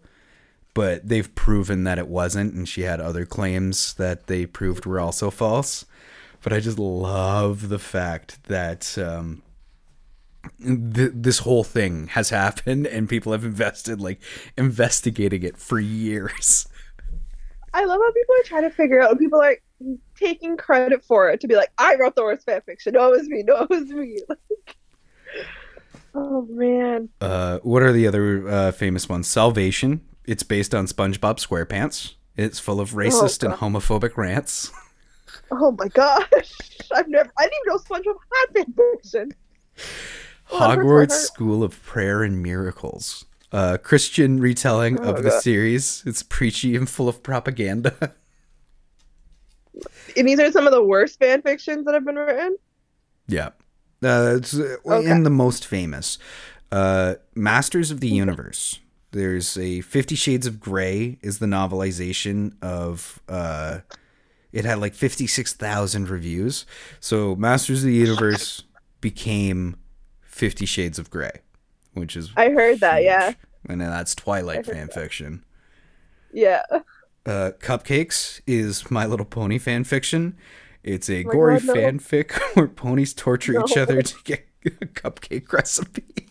But 0.75 1.09
they've 1.09 1.35
proven 1.35 1.85
that 1.85 1.99
it 1.99 2.07
wasn't, 2.07 2.53
and 2.53 2.69
she 2.69 2.83
had 2.83 3.01
other 3.01 3.25
claims 3.25 3.95
that 3.95 4.27
they 4.27 4.45
proved 4.45 4.85
were 4.85 5.01
also 5.01 5.31
false. 5.31 5.87
But 6.43 6.53
I 6.53 6.61
just 6.61 6.79
love 6.79 7.71
the 7.71 7.79
fact 7.79 8.45
that 8.45 8.99
um, 8.99 9.43
th- 10.63 11.13
this 11.15 11.39
whole 11.39 11.65
thing 11.65 12.09
has 12.09 12.29
happened 12.43 12.87
and 12.87 13.09
people 13.09 13.33
have 13.33 13.45
invested 13.45 14.03
like 14.03 14.21
investigating 14.59 15.43
it 15.43 15.57
for 15.57 15.81
years. 15.81 16.69
I 17.73 17.85
love 17.85 18.01
how 18.03 18.13
people 18.13 18.35
are 18.39 18.45
trying 18.45 18.63
to 18.63 18.71
figure 18.71 19.01
out. 19.01 19.19
People 19.19 19.41
are 19.41 19.57
taking 20.17 20.57
credit 20.57 21.05
for 21.05 21.29
it 21.31 21.41
to 21.41 21.49
be 21.49 21.55
like, 21.57 21.71
I 21.79 21.97
wrote 21.97 22.15
the 22.17 22.23
worst 22.23 22.45
fan 22.47 22.61
fiction. 22.63 22.95
No, 22.95 23.13
it 23.13 23.19
was 23.19 23.29
me. 23.29 23.43
No, 23.43 23.63
it 23.63 23.71
was 23.71 23.85
me. 23.85 24.21
Like, 24.29 24.77
oh 26.15 26.47
man. 26.49 27.09
Uh, 27.21 27.59
what 27.63 27.83
are 27.83 27.93
the 27.93 28.07
other 28.07 28.49
uh, 28.49 28.73
famous 28.73 29.09
ones? 29.09 29.29
Salvation. 29.29 30.01
It's 30.25 30.43
based 30.43 30.75
on 30.75 30.87
SpongeBob 30.87 31.39
SquarePants. 31.39 32.15
It's 32.37 32.59
full 32.59 32.81
of 32.81 32.93
racist 32.93 33.43
and 33.45 33.55
homophobic 33.55 34.17
rants. 34.17 34.71
Oh 35.51 35.71
my 35.79 35.87
gosh. 35.89 36.27
I've 36.93 37.07
never. 37.09 37.31
I 37.39 37.43
didn't 37.45 37.55
even 37.67 37.69
know 37.69 37.79
SpongeBob 37.79 38.17
had 38.33 38.55
fan 38.67 38.75
fiction. 38.95 39.33
Oh, 40.51 40.73
it 40.73 40.77
hurts 40.77 40.77
my 40.77 40.77
Hogwarts. 40.77 41.13
School 41.27 41.63
of 41.63 41.81
Prayer 41.85 42.25
and 42.25 42.43
Miracles. 42.43 43.27
A 43.53 43.79
Christian 43.79 44.41
retelling 44.41 44.99
Oh, 44.99 45.11
of 45.11 45.23
the 45.23 45.31
God. 45.31 45.43
series. 45.43 46.03
It's 46.05 46.23
preachy 46.25 46.75
and 46.75 46.89
full 46.91 47.09
of 47.09 47.23
propaganda. 47.23 48.15
And 50.17 50.27
these 50.29 50.39
are 50.41 50.51
some 50.53 50.67
of 50.67 50.73
the 50.73 50.83
worst 50.83 51.19
fan 51.19 51.43
fictions 51.43 51.85
that 51.85 51.95
have 51.95 52.05
been 52.05 52.17
written. 52.17 52.57
yeah. 53.29 53.51
Uh, 54.05 54.37
it's 54.37 54.55
uh, 54.59 54.77
Okay. 54.87 55.11
and 55.11 55.25
the 55.27 55.31
most 55.31 55.67
famous. 55.67 56.19
Uh, 56.71 57.15
Masters 57.35 57.91
of 57.91 58.01
the 58.01 58.09
Universe. 58.09 58.79
There's 59.13 59.57
a 59.57 59.81
Fifty 59.81 60.15
Shades 60.15 60.47
of 60.47 60.61
Grey 60.61 61.19
is 61.23 61.39
the 61.39 61.47
novelization 61.47 62.53
of 62.63 63.21
uh 63.29 63.81
it 64.53 64.65
had 64.65 64.79
like 64.79 64.95
56,000 64.95 66.09
reviews. 66.09 66.67
So 67.01 67.35
Masters 67.37 67.81
of 67.83 67.87
the 67.87 67.95
Universe 67.95 68.63
became 69.01 69.77
50 70.23 70.65
Shades 70.67 70.99
of 70.99 71.11
Grey, 71.11 71.41
which 71.95 72.17
is 72.17 72.31
I 72.37 72.51
heard 72.51 72.81
that, 72.81 73.03
yeah. 73.03 73.33
And 73.69 73.81
then 73.81 73.91
that's 73.91 74.15
Twilight 74.15 74.67
fan 74.67 74.89
fiction. 74.89 75.45
Yeah. 76.33 76.63
Uh, 77.27 77.51
Cupcakes 77.59 78.41
is 78.47 78.89
My 78.91 79.05
Little 79.05 79.27
Pony 79.27 79.59
fan 79.59 79.83
fiction. 79.85 80.37
It's 80.85 81.11
a 81.11 81.25
Oh 81.25 81.27
my 81.27 81.33
gory 81.33 81.59
God, 81.59 81.67
no. 81.67 81.75
fanfic 81.75 82.33
where 82.55 82.69
ponies 82.69 83.13
torture 83.13 83.61
each 83.61 83.77
other 83.77 84.01
to 84.01 84.15
get 84.25 84.47
a 84.65 84.71
cupcake 84.71 85.53
recipe. 85.53 86.29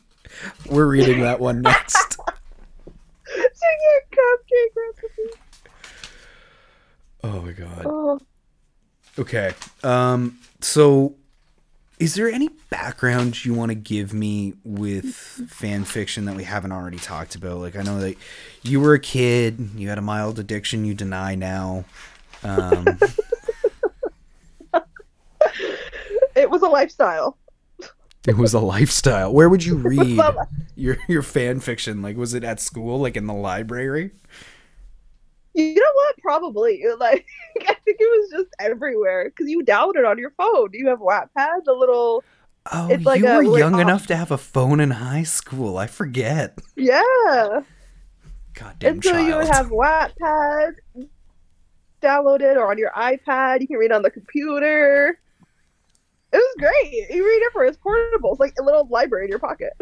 We're 0.70 0.88
reading 0.88 1.20
that 1.22 1.40
one 1.42 1.62
next. 1.62 2.18
Singing 3.28 4.00
a 4.12 4.16
cupcake 4.16 4.76
recipe. 4.78 5.40
Oh 7.24 7.42
my 7.42 7.52
god. 7.52 7.86
Oh. 7.86 8.20
Okay. 9.20 9.54
Um 9.84 10.38
so 10.62 11.16
is 12.00 12.16
there 12.16 12.30
any 12.30 12.50
background 12.70 13.46
you 13.46 13.54
want 13.54 13.70
to 13.70 13.76
give 13.76 14.14
me 14.14 14.54
with 14.64 15.14
fan 15.14 15.84
fiction 15.86 16.26
that 16.26 16.36
we 16.36 16.44
haven't 16.44 16.72
already 16.72 16.98
talked 16.98 17.36
about? 17.36 17.58
Like 17.58 17.76
I 17.76 17.82
know 17.82 18.00
that 18.00 18.18
you 18.64 18.80
were 18.80 18.94
a 18.94 19.00
kid, 19.00 19.70
you 19.76 19.90
had 19.90 19.98
a 19.98 20.02
mild 20.02 20.40
addiction 20.40 20.86
you 20.86 20.94
deny 20.94 21.36
now. 21.36 21.86
Um 22.44 22.86
It 26.36 26.50
was 26.50 26.62
a 26.62 26.68
lifestyle. 26.68 27.38
It 28.28 28.38
was 28.38 28.54
a 28.54 28.60
lifestyle. 28.60 29.34
Where 29.34 29.48
would 29.48 29.64
you 29.64 29.76
read 29.78 30.20
your 30.76 30.98
your 31.08 31.22
fan 31.22 31.60
fiction? 31.62 32.02
Like, 32.02 32.18
was 32.18 32.34
it 32.34 32.44
at 32.44 32.60
school, 32.60 33.00
like 33.00 33.16
in 33.16 33.26
the 33.26 33.34
library? 33.34 34.12
You 35.56 35.76
know 35.76 35.92
what? 35.94 36.18
Probably. 36.18 36.84
Like, 37.00 37.26
I 37.62 37.74
think 37.74 37.98
it 38.00 38.20
was 38.20 38.30
just 38.32 38.56
everywhere 38.60 39.26
because 39.30 39.50
you 39.50 39.64
download 39.64 39.96
it 39.96 40.06
on 40.06 40.18
your 40.18 40.32
phone. 40.32 40.70
You 40.74 40.88
have 40.90 41.00
Wattpad, 41.00 41.64
the 41.66 41.74
little. 41.74 42.24
Oh, 42.74 42.90
It's 42.90 43.06
like 43.06 43.22
you 43.22 43.28
a- 43.28 43.38
were 43.38 43.46
like, 43.46 43.60
young 43.60 43.76
oh. 43.76 43.80
enough 43.80 44.06
to 44.08 44.16
have 44.16 44.32
a 44.32 44.38
phone 44.38 44.80
in 44.80 44.92
high 44.92 45.24
school. 45.24 45.78
I 45.78 45.88
forget. 45.88 46.60
Yeah. 46.76 47.62
Goddamn 48.54 48.94
and 48.96 49.04
so 49.04 49.12
child. 49.12 49.28
you 49.28 49.36
would 49.36 49.48
have 49.48 49.68
Wattpad 49.68 50.76
downloaded 52.02 52.56
or 52.58 52.70
on 52.70 52.78
your 52.78 52.92
iPad. 52.92 53.62
You 53.62 53.68
can 53.68 53.78
read 53.78 53.92
on 53.92 54.02
the 54.02 54.12
computer. 54.12 55.20
It 56.34 56.38
was 56.38 56.56
great. 56.58 57.16
You 57.16 57.26
read 57.26 57.42
it 57.44 57.54
for 57.54 57.66
it's 57.66 57.78
portable. 57.78 58.32
It's 58.32 58.40
like 58.40 58.56
a 58.60 58.64
little 58.64 58.88
library 58.90 59.26
in 59.26 59.30
your 59.30 59.40
pocket. 59.40 59.74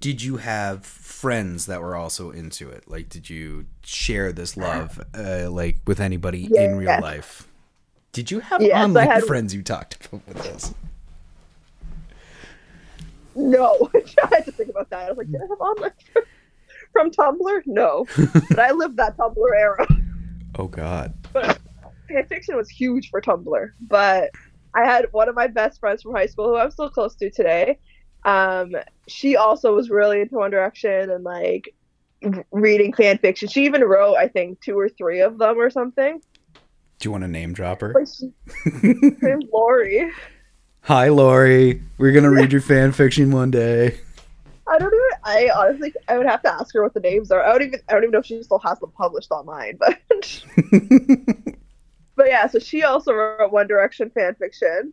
Did 0.00 0.22
you 0.22 0.36
have 0.36 0.84
friends 0.84 1.66
that 1.66 1.80
were 1.80 1.96
also 1.96 2.30
into 2.30 2.68
it? 2.68 2.84
Like, 2.86 3.08
did 3.08 3.30
you 3.30 3.66
share 3.82 4.30
this 4.32 4.56
love, 4.56 5.02
uh, 5.16 5.50
like, 5.50 5.78
with 5.86 6.00
anybody 6.00 6.44
in 6.54 6.76
real 6.76 6.88
Yes. 6.88 7.02
life? 7.02 7.48
Did 8.12 8.30
you 8.30 8.40
have 8.40 8.60
Yes, 8.62 8.84
online 8.84 9.10
had- 9.10 9.24
friends 9.24 9.54
you 9.54 9.62
talked 9.62 10.06
about 10.06 10.26
with 10.28 10.42
this? 10.42 10.74
No, 13.34 13.90
I 13.94 14.26
had 14.34 14.44
to 14.46 14.52
think 14.52 14.70
about 14.70 14.88
that. 14.90 15.06
I 15.06 15.08
was 15.10 15.18
like, 15.18 15.30
did 15.30 15.40
I 15.42 15.46
have 15.48 15.60
online 15.60 15.90
from 16.92 17.10
Tumblr? 17.10 17.62
No, 17.66 18.06
but 18.48 18.58
I 18.58 18.70
lived 18.72 18.96
that 18.96 19.16
Tumblr 19.16 19.50
era. 19.58 19.86
Oh 20.58 20.68
God. 20.68 21.12
But 21.32 21.58
fan 22.08 22.26
fiction 22.26 22.56
was 22.56 22.68
huge 22.70 23.10
for 23.10 23.20
Tumblr. 23.20 23.70
But 23.82 24.30
I 24.74 24.84
had 24.84 25.06
one 25.12 25.28
of 25.28 25.34
my 25.34 25.46
best 25.48 25.80
friends 25.80 26.02
from 26.02 26.14
high 26.14 26.26
school 26.26 26.48
who 26.48 26.56
I'm 26.56 26.70
still 26.70 26.88
close 26.88 27.14
to 27.16 27.30
today. 27.30 27.78
Um, 28.26 28.74
she 29.06 29.36
also 29.36 29.74
was 29.74 29.88
really 29.88 30.20
into 30.20 30.34
One 30.34 30.50
Direction 30.50 31.10
and 31.10 31.22
like 31.22 31.74
reading 32.50 32.92
fan 32.92 33.18
fiction. 33.18 33.48
She 33.48 33.64
even 33.64 33.82
wrote, 33.82 34.16
I 34.16 34.26
think, 34.26 34.60
two 34.60 34.76
or 34.76 34.88
three 34.88 35.20
of 35.20 35.38
them 35.38 35.58
or 35.58 35.70
something. 35.70 36.20
Do 36.98 37.06
you 37.06 37.12
want 37.12 37.22
to 37.22 37.28
name 37.28 37.52
drop 37.52 37.80
her? 37.82 37.94
Like 37.94 38.08
she, 38.08 38.32
her 39.20 39.38
Lori. 39.52 40.10
Hi, 40.82 41.08
Lori. 41.08 41.80
We're 41.98 42.12
gonna 42.12 42.30
read 42.30 42.50
your 42.50 42.60
fan 42.60 42.90
fiction 42.92 43.30
one 43.30 43.52
day. 43.52 43.98
I 44.68 44.78
don't 44.78 44.92
even. 44.92 45.10
I 45.22 45.50
honestly, 45.54 45.94
I 46.08 46.18
would 46.18 46.26
have 46.26 46.42
to 46.42 46.52
ask 46.52 46.74
her 46.74 46.82
what 46.82 46.94
the 46.94 47.00
names 47.00 47.30
are. 47.30 47.44
I 47.44 47.52
don't 47.52 47.68
even. 47.68 47.80
I 47.88 47.92
don't 47.92 48.02
even 48.02 48.12
know 48.12 48.18
if 48.18 48.26
she 48.26 48.42
still 48.42 48.58
has 48.58 48.80
them 48.80 48.90
published 48.96 49.30
online. 49.30 49.78
But, 49.78 50.00
but 52.16 52.26
yeah. 52.26 52.48
So 52.48 52.58
she 52.58 52.82
also 52.82 53.12
wrote 53.12 53.52
One 53.52 53.68
Direction 53.68 54.10
fan 54.10 54.34
fiction. 54.34 54.92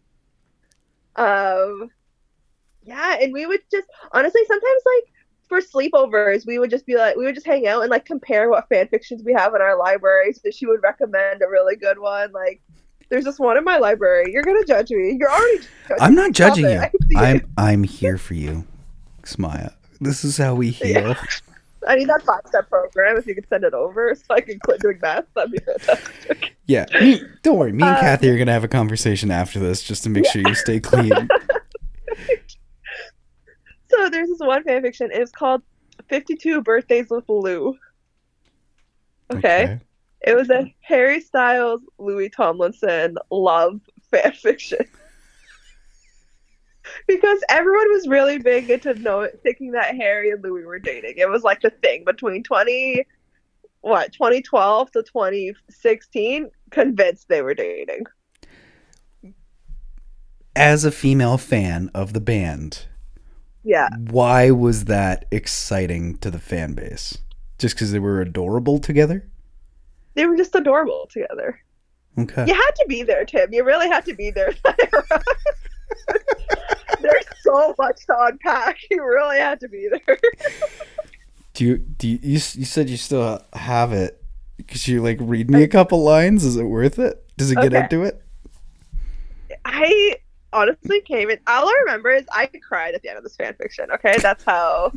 Um, 1.16 1.90
yeah, 2.86 3.18
and 3.22 3.34
we 3.34 3.46
would 3.46 3.62
just 3.72 3.88
honestly 4.12 4.42
sometimes 4.48 4.82
like 4.86 5.14
for 5.50 5.60
sleepovers 5.62 6.46
we 6.48 6.58
would 6.58 6.70
just 6.70 6.86
be 6.86 6.96
like 6.96 7.16
we 7.16 7.26
would 7.26 7.36
just 7.36 7.46
hang 7.46 7.68
out 7.68 7.82
and 7.82 7.92
like 7.92 8.06
compare 8.06 8.50
what 8.50 8.68
fan 8.70 8.88
fictions 8.88 9.22
we 9.24 9.34
have 9.34 9.54
in 9.54 9.62
our 9.62 9.78
libraries. 9.78 10.38
So 10.38 10.42
that 10.46 10.54
she 10.56 10.66
would 10.66 10.82
recommend 10.84 11.42
a 11.42 11.48
really 11.48 11.76
good 11.76 12.00
one. 12.00 12.32
Like, 12.32 12.62
there's 13.10 13.26
this 13.26 13.38
one 13.40 13.58
in 13.58 13.64
my 13.64 13.78
library. 13.78 14.32
You're 14.32 14.44
gonna 14.44 14.66
judge 14.66 14.90
me. 14.92 15.18
You're 15.20 15.32
already. 15.32 15.58
Judging 15.88 15.98
I'm 16.02 16.16
not 16.16 16.32
judging 16.32 16.66
you. 16.66 16.78
I 16.80 16.88
can 16.88 17.02
see 17.10 17.16
it. 17.16 17.20
I'm 17.20 17.42
I'm 17.58 17.84
here 17.84 18.18
for 18.18 18.34
you, 18.34 18.66
Samaya. 19.24 19.74
This 20.02 20.24
is 20.24 20.38
how 20.38 20.56
we 20.56 20.72
heal. 20.72 21.16
I 21.88 21.96
need 21.96 22.08
that 22.08 22.22
five 22.24 22.40
step 22.48 22.70
program. 22.70 23.18
If 23.18 23.28
you 23.28 23.36
could 23.36 23.48
send 23.50 23.66
it 23.66 23.74
over 23.74 24.16
so 24.16 24.24
I 24.34 24.40
can 24.40 24.58
quit 24.60 24.80
doing 24.80 25.00
math, 25.02 25.26
that'd 25.36 25.52
be 25.52 25.60
fantastic. 25.60 26.56
Yeah, 26.66 26.86
don't 27.42 27.58
worry. 27.58 27.74
Me 27.74 27.84
and 27.84 27.98
Uh, 27.98 28.00
Kathy 28.00 28.30
are 28.30 28.38
gonna 28.38 28.54
have 28.54 28.64
a 28.64 28.70
conversation 28.70 29.30
after 29.32 29.60
this 29.60 29.84
just 29.84 30.02
to 30.04 30.10
make 30.10 30.24
Yeah. 30.24 30.32
sure 30.32 30.42
you 30.48 30.56
stay 30.56 30.80
clean. 30.80 31.12
So 33.94 34.10
there's 34.10 34.30
this 34.30 34.40
one 34.40 34.64
fan 34.64 34.82
fiction. 34.82 35.10
It's 35.12 35.32
called 35.32 35.62
52 36.10 36.62
Birthdays 36.62 37.08
with 37.10 37.26
Lou. 37.30 37.78
Okay. 39.32 39.80
It 40.26 40.36
was 40.36 40.50
a 40.50 40.74
Harry 40.82 41.20
Styles, 41.20 41.82
Louis 41.98 42.30
Tomlinson 42.30 43.18
love 43.30 43.82
fan 44.10 44.32
fiction. 44.42 44.86
because 47.08 47.40
everyone 47.50 47.92
was 47.92 48.08
really 48.08 48.40
big 48.40 48.70
into 48.70 48.94
know, 48.96 49.28
thinking 49.44 49.72
that 49.72 49.96
Harry 49.96 50.32
and 50.32 50.44
Louis 50.44 50.64
were 50.64 50.80
dating. 50.80 51.16
It 51.18 51.30
was 51.30 51.44
like 51.44 51.62
the 51.62 51.70
thing 51.70 52.04
between 52.06 52.44
20, 52.44 53.06
what, 53.82 54.14
2012 54.14 54.92
to 54.92 55.04
2016, 55.04 56.50
convinced 56.72 57.28
they 57.28 57.42
were 57.42 57.54
dating. 57.54 58.06
As 60.56 60.86
a 60.86 60.92
female 60.92 61.38
fan 61.38 61.90
of 61.94 62.14
the 62.14 62.22
band, 62.22 62.86
Yeah. 63.64 63.88
why 63.98 64.52
was 64.52 64.86
that 64.86 65.26
exciting 65.32 66.18
to 66.18 66.30
the 66.30 66.40
fan 66.40 66.74
base? 66.74 67.18
Just 67.60 67.76
because 67.76 67.92
they 67.92 68.00
were 68.00 68.20
adorable 68.22 68.80
together? 68.80 69.26
They 70.16 70.26
were 70.26 70.36
just 70.36 70.54
adorable 70.56 71.08
together. 71.12 71.60
Okay. 72.18 72.46
You 72.46 72.54
had 72.54 72.72
to 72.76 72.86
be 72.88 73.04
there, 73.04 73.26
Tim. 73.26 73.54
You 73.54 73.64
really 73.64 73.88
had 73.88 74.06
to 74.06 74.14
be 74.14 74.30
there. 74.32 74.54
There's 77.02 77.26
so 77.42 77.74
much 77.78 78.06
to 78.06 78.16
unpack. 78.26 78.78
You 78.90 79.04
really 79.04 79.38
had 79.38 79.60
to 79.62 79.68
be 79.68 79.90
there. 79.90 80.18
Do 81.54 81.66
you 81.66 81.78
do 81.78 82.08
you, 82.08 82.20
you, 82.22 82.32
you 82.34 82.40
said 82.66 82.90
you 82.90 82.98
still 82.98 83.44
have 83.54 83.94
it? 83.94 84.24
Could 84.68 84.88
you 84.88 85.02
like 85.02 85.18
read 85.22 85.50
me 85.50 85.64
a 85.64 85.68
couple 85.68 86.04
lines? 86.04 86.44
Is 86.46 86.56
it 86.58 86.64
worth 86.64 87.00
it? 87.00 87.24
Does 87.38 87.52
it 87.52 87.56
get 87.56 87.74
Okay. 87.74 87.80
into 87.84 88.04
it? 88.04 88.22
I 89.66 90.18
honestly 90.54 91.02
came 91.02 91.30
in. 91.30 91.40
All 91.48 91.68
I 91.68 91.82
remember 91.86 92.12
is 92.12 92.26
I 92.32 92.50
cried 92.68 92.96
at 92.96 93.02
the 93.02 93.10
end 93.10 93.18
of 93.18 93.24
this 93.24 93.36
fan 93.36 93.54
fiction. 93.56 93.92
Okay, 93.92 94.16
that's 94.20 94.44
how 94.44 94.92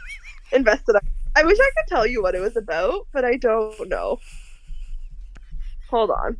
invested 0.52 0.96
I. 0.96 1.00
I 1.36 1.44
wish 1.44 1.58
I 1.60 1.70
could 1.76 1.88
tell 1.88 2.06
you 2.06 2.22
what 2.22 2.34
it 2.34 2.40
was 2.40 2.56
about, 2.56 3.06
but 3.12 3.24
I 3.24 3.36
don't 3.36 3.88
know. 3.88 4.18
Hold 5.88 6.10
on. 6.10 6.36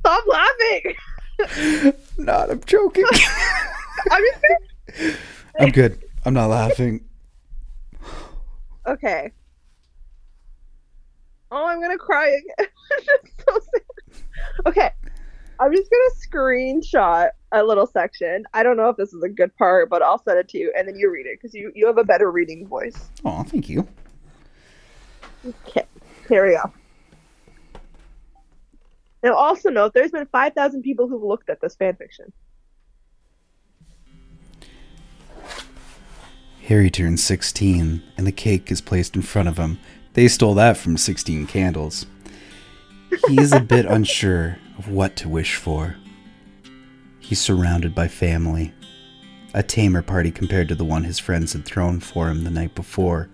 Stop 0.00 0.24
laughing. 0.26 1.92
Not. 2.18 2.50
I'm 2.50 2.60
joking. 2.64 3.04
I'm 4.10 4.22
just. 4.22 5.18
I'm 5.58 5.70
good. 5.70 6.02
I'm 6.24 6.34
not 6.34 6.50
laughing. 6.50 7.04
Okay. 8.86 9.32
Oh, 11.50 11.66
I'm 11.66 11.80
gonna 11.80 11.98
cry 11.98 12.28
again. 12.28 12.68
So 13.46 13.60
sad. 13.60 14.22
Okay. 14.66 14.90
I'm 15.60 15.72
just 15.72 15.90
gonna 15.90 16.44
screenshot 16.44 17.30
a 17.52 17.62
little 17.62 17.86
section. 17.86 18.44
I 18.52 18.62
don't 18.62 18.76
know 18.76 18.88
if 18.88 18.96
this 18.96 19.12
is 19.12 19.22
a 19.22 19.28
good 19.28 19.54
part, 19.56 19.88
but 19.88 20.02
I'll 20.02 20.22
send 20.22 20.38
it 20.38 20.48
to 20.50 20.58
you, 20.58 20.72
and 20.76 20.88
then 20.88 20.96
you 20.96 21.10
read 21.10 21.26
it 21.26 21.38
because 21.40 21.54
you 21.54 21.72
you 21.74 21.86
have 21.86 21.98
a 21.98 22.04
better 22.04 22.30
reading 22.30 22.66
voice. 22.66 23.10
Oh, 23.24 23.42
thank 23.44 23.68
you. 23.68 23.86
Okay, 25.68 25.86
here 26.28 26.46
we 26.46 26.52
go. 26.54 26.72
Now, 29.22 29.34
also 29.34 29.70
note, 29.70 29.94
there's 29.94 30.10
been 30.10 30.26
5,000 30.26 30.82
people 30.82 31.08
who've 31.08 31.22
looked 31.22 31.48
at 31.48 31.58
this 31.62 31.74
fanfiction. 31.76 32.30
Harry 36.64 36.90
turns 36.90 37.22
16, 37.22 38.02
and 38.18 38.26
the 38.26 38.32
cake 38.32 38.70
is 38.70 38.82
placed 38.82 39.16
in 39.16 39.22
front 39.22 39.48
of 39.48 39.56
him. 39.56 39.78
They 40.12 40.28
stole 40.28 40.54
that 40.54 40.76
from 40.76 40.98
16 40.98 41.46
Candles. 41.46 42.06
He 43.28 43.40
is 43.40 43.52
a 43.52 43.60
bit 43.60 43.86
unsure 43.86 44.58
of 44.78 44.88
what 44.88 45.16
to 45.16 45.28
wish 45.28 45.56
for. 45.56 45.96
He's 47.18 47.40
surrounded 47.40 47.94
by 47.94 48.08
family. 48.08 48.74
A 49.54 49.62
tamer 49.62 50.02
party 50.02 50.30
compared 50.30 50.68
to 50.68 50.74
the 50.74 50.84
one 50.84 51.04
his 51.04 51.18
friends 51.18 51.52
had 51.52 51.64
thrown 51.64 52.00
for 52.00 52.28
him 52.28 52.44
the 52.44 52.50
night 52.50 52.74
before, 52.74 53.28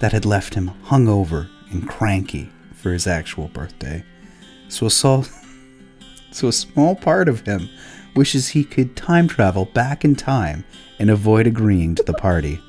that 0.00 0.12
had 0.12 0.24
left 0.24 0.54
him 0.54 0.70
hungover 0.84 1.48
and 1.70 1.88
cranky 1.88 2.50
for 2.72 2.92
his 2.92 3.06
actual 3.06 3.48
birthday. 3.48 4.04
So 4.68 4.86
a, 4.86 4.90
sol- 4.90 5.26
so 6.30 6.48
a 6.48 6.52
small 6.52 6.94
part 6.94 7.28
of 7.28 7.46
him 7.46 7.68
wishes 8.14 8.48
he 8.48 8.64
could 8.64 8.96
time 8.96 9.28
travel 9.28 9.66
back 9.66 10.04
in 10.04 10.14
time 10.14 10.64
and 10.98 11.10
avoid 11.10 11.46
agreeing 11.46 11.94
to 11.96 12.02
the 12.02 12.14
party. 12.14 12.60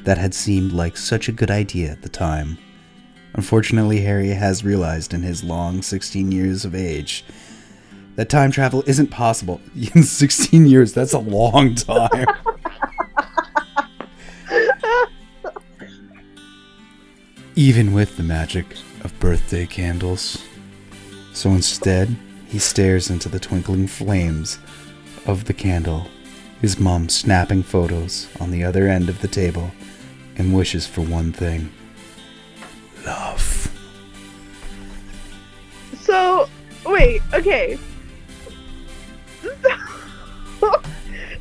That 0.00 0.18
had 0.18 0.34
seemed 0.34 0.72
like 0.72 0.96
such 0.96 1.28
a 1.28 1.32
good 1.32 1.50
idea 1.50 1.90
at 1.90 2.02
the 2.02 2.08
time. 2.08 2.58
Unfortunately, 3.36 4.00
Harry 4.00 4.30
has 4.30 4.64
realized 4.64 5.12
in 5.12 5.22
his 5.22 5.44
long 5.44 5.82
16 5.82 6.32
years 6.32 6.64
of 6.64 6.74
age 6.74 7.22
that 8.16 8.30
time 8.30 8.50
travel 8.50 8.82
isn't 8.86 9.08
possible. 9.08 9.60
In 9.94 10.02
16 10.02 10.66
years, 10.66 10.94
that's 10.94 11.12
a 11.12 11.18
long 11.18 11.74
time. 11.74 12.26
Even 17.54 17.92
with 17.92 18.16
the 18.16 18.22
magic 18.22 18.74
of 19.04 19.18
birthday 19.20 19.66
candles. 19.66 20.42
So 21.34 21.50
instead, 21.50 22.16
he 22.48 22.58
stares 22.58 23.10
into 23.10 23.28
the 23.28 23.38
twinkling 23.38 23.86
flames 23.86 24.58
of 25.26 25.44
the 25.44 25.52
candle, 25.52 26.08
his 26.62 26.78
mom 26.78 27.10
snapping 27.10 27.62
photos 27.62 28.28
on 28.40 28.50
the 28.50 28.64
other 28.64 28.88
end 28.88 29.10
of 29.10 29.20
the 29.20 29.28
table, 29.28 29.70
and 30.36 30.54
wishes 30.54 30.86
for 30.86 31.02
one 31.02 31.32
thing 31.32 31.70
love. 33.06 33.72
So, 35.94 36.48
wait, 36.84 37.22
okay. 37.34 37.78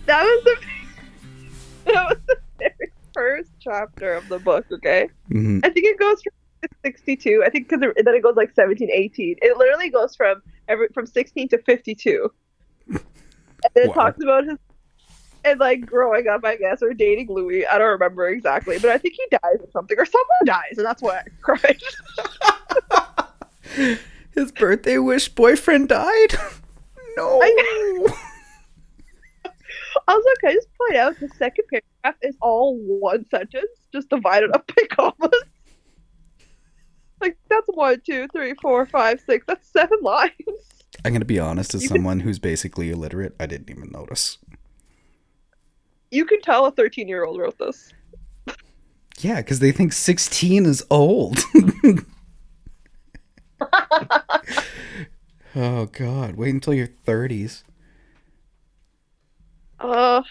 that 0.06 0.24
was 0.24 0.44
the 0.44 0.58
that 1.94 2.06
was 2.10 2.18
the 2.28 2.38
very 2.60 2.92
first 3.14 3.52
chapter 3.60 4.16
of 4.16 4.28
the 4.30 4.40
book. 4.40 4.66
Okay, 4.72 5.10
hmm 5.32 5.60
I 5.64 5.70
think 5.70 5.86
it 5.86 6.00
goes 6.00 6.22
from 6.22 6.70
62. 6.86 7.44
I 7.46 7.50
think 7.50 7.70
because 7.70 7.82
then 7.82 8.16
it 8.16 8.24
goes 8.24 8.36
like 8.36 8.54
17, 8.56 8.90
18. 8.92 9.38
It 9.42 9.58
literally 9.58 9.90
goes 9.90 10.16
from 10.16 10.42
every 10.68 10.88
from 10.94 11.06
16 11.06 11.50
to 11.50 11.58
52, 11.60 12.32
and 12.90 13.02
it 13.76 13.88
Wow. 13.90 13.94
talks 13.94 14.22
about 14.24 14.46
his 14.46 14.58
and 15.46 15.60
like 15.60 15.86
growing 15.86 16.28
up, 16.28 16.44
I 16.44 16.58
guess, 16.58 16.82
or 16.82 16.94
dating 16.94 17.28
Louis. 17.30 17.66
I 17.66 17.78
don't 17.78 17.92
remember 17.92 18.28
exactly, 18.28 18.80
but 18.80 18.90
I 18.90 18.98
think 18.98 19.14
he 19.16 19.26
dies 19.32 19.60
or 19.62 19.70
something, 19.72 19.98
or 19.98 20.06
someone 20.06 20.46
dies, 20.46 20.78
and 20.78 20.86
that's 20.86 21.02
why 21.02 21.20
I 21.20 21.24
cried. 21.42 21.82
His 24.32 24.52
birthday 24.52 24.98
wish 24.98 25.30
boyfriend 25.30 25.90
died? 25.90 26.34
No. 27.18 27.42
Also, 30.08 30.30
can 30.42 30.50
I 30.50 30.54
just 30.54 30.68
point 30.78 30.98
out 30.98 31.20
the 31.20 31.30
second 31.30 31.66
paragraph 31.72 32.20
is 32.22 32.36
all 32.42 32.78
one 32.78 33.26
sentence, 33.30 33.72
just 33.92 34.10
divided 34.10 34.52
up 34.54 34.68
by 34.68 34.84
commas. 34.92 35.42
Like 37.22 37.38
that's 37.50 37.68
one, 37.68 38.02
two, 38.06 38.28
three, 38.28 38.54
four, 38.62 38.86
five, 38.86 39.22
six. 39.26 39.46
That's 39.48 39.68
seven 39.72 40.00
lines. 40.02 40.32
I'm 41.04 41.12
going 41.12 41.22
to 41.22 41.26
be 41.26 41.40
honest, 41.40 41.74
as 41.74 41.88
someone 41.88 42.20
who's 42.22 42.40
basically 42.40 42.92
illiterate, 42.92 43.36
I 43.40 43.46
didn't 43.46 43.70
even 43.70 43.90
notice. 43.92 44.38
You 46.16 46.26
can 46.26 46.42
tell 46.42 46.66
a 46.66 46.72
thirteen-year-old 46.72 47.40
wrote 47.40 47.58
this. 47.58 47.94
Yeah, 49.20 49.38
because 49.38 49.60
they 49.60 49.72
think 49.72 49.94
16 49.94 50.66
is 50.66 50.86
old. 50.90 51.40
oh, 55.56 55.86
God. 55.92 56.36
Wait 56.36 56.54
until 56.54 56.74
your 56.74 56.88
30s. 57.06 57.64
Uh, 59.80 60.22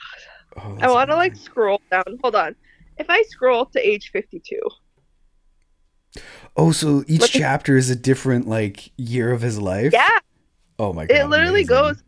Oh, 0.57 0.79
I 0.81 0.89
want 0.89 1.11
to 1.11 1.17
like 1.17 1.35
scroll 1.35 1.81
down. 1.91 2.05
Hold 2.23 2.37
on. 2.37 2.55
If 2.97 3.11
I 3.11 3.23
scroll 3.23 3.67
to 3.67 3.81
age 3.85 4.11
52. 4.13 4.57
Oh, 6.57 6.71
so 6.71 7.03
each 7.09 7.25
at- 7.25 7.31
chapter 7.31 7.77
is 7.77 7.91
a 7.91 7.97
different, 7.97 8.47
like, 8.47 8.93
year 8.97 9.33
of 9.33 9.41
his 9.41 9.61
life? 9.61 9.93
yeah, 9.93 10.21
Oh, 10.79 10.93
my 10.93 11.07
God. 11.07 11.17
it 11.17 11.27
literally 11.27 11.63
amazing. 11.63 11.67
goes. 11.77 12.03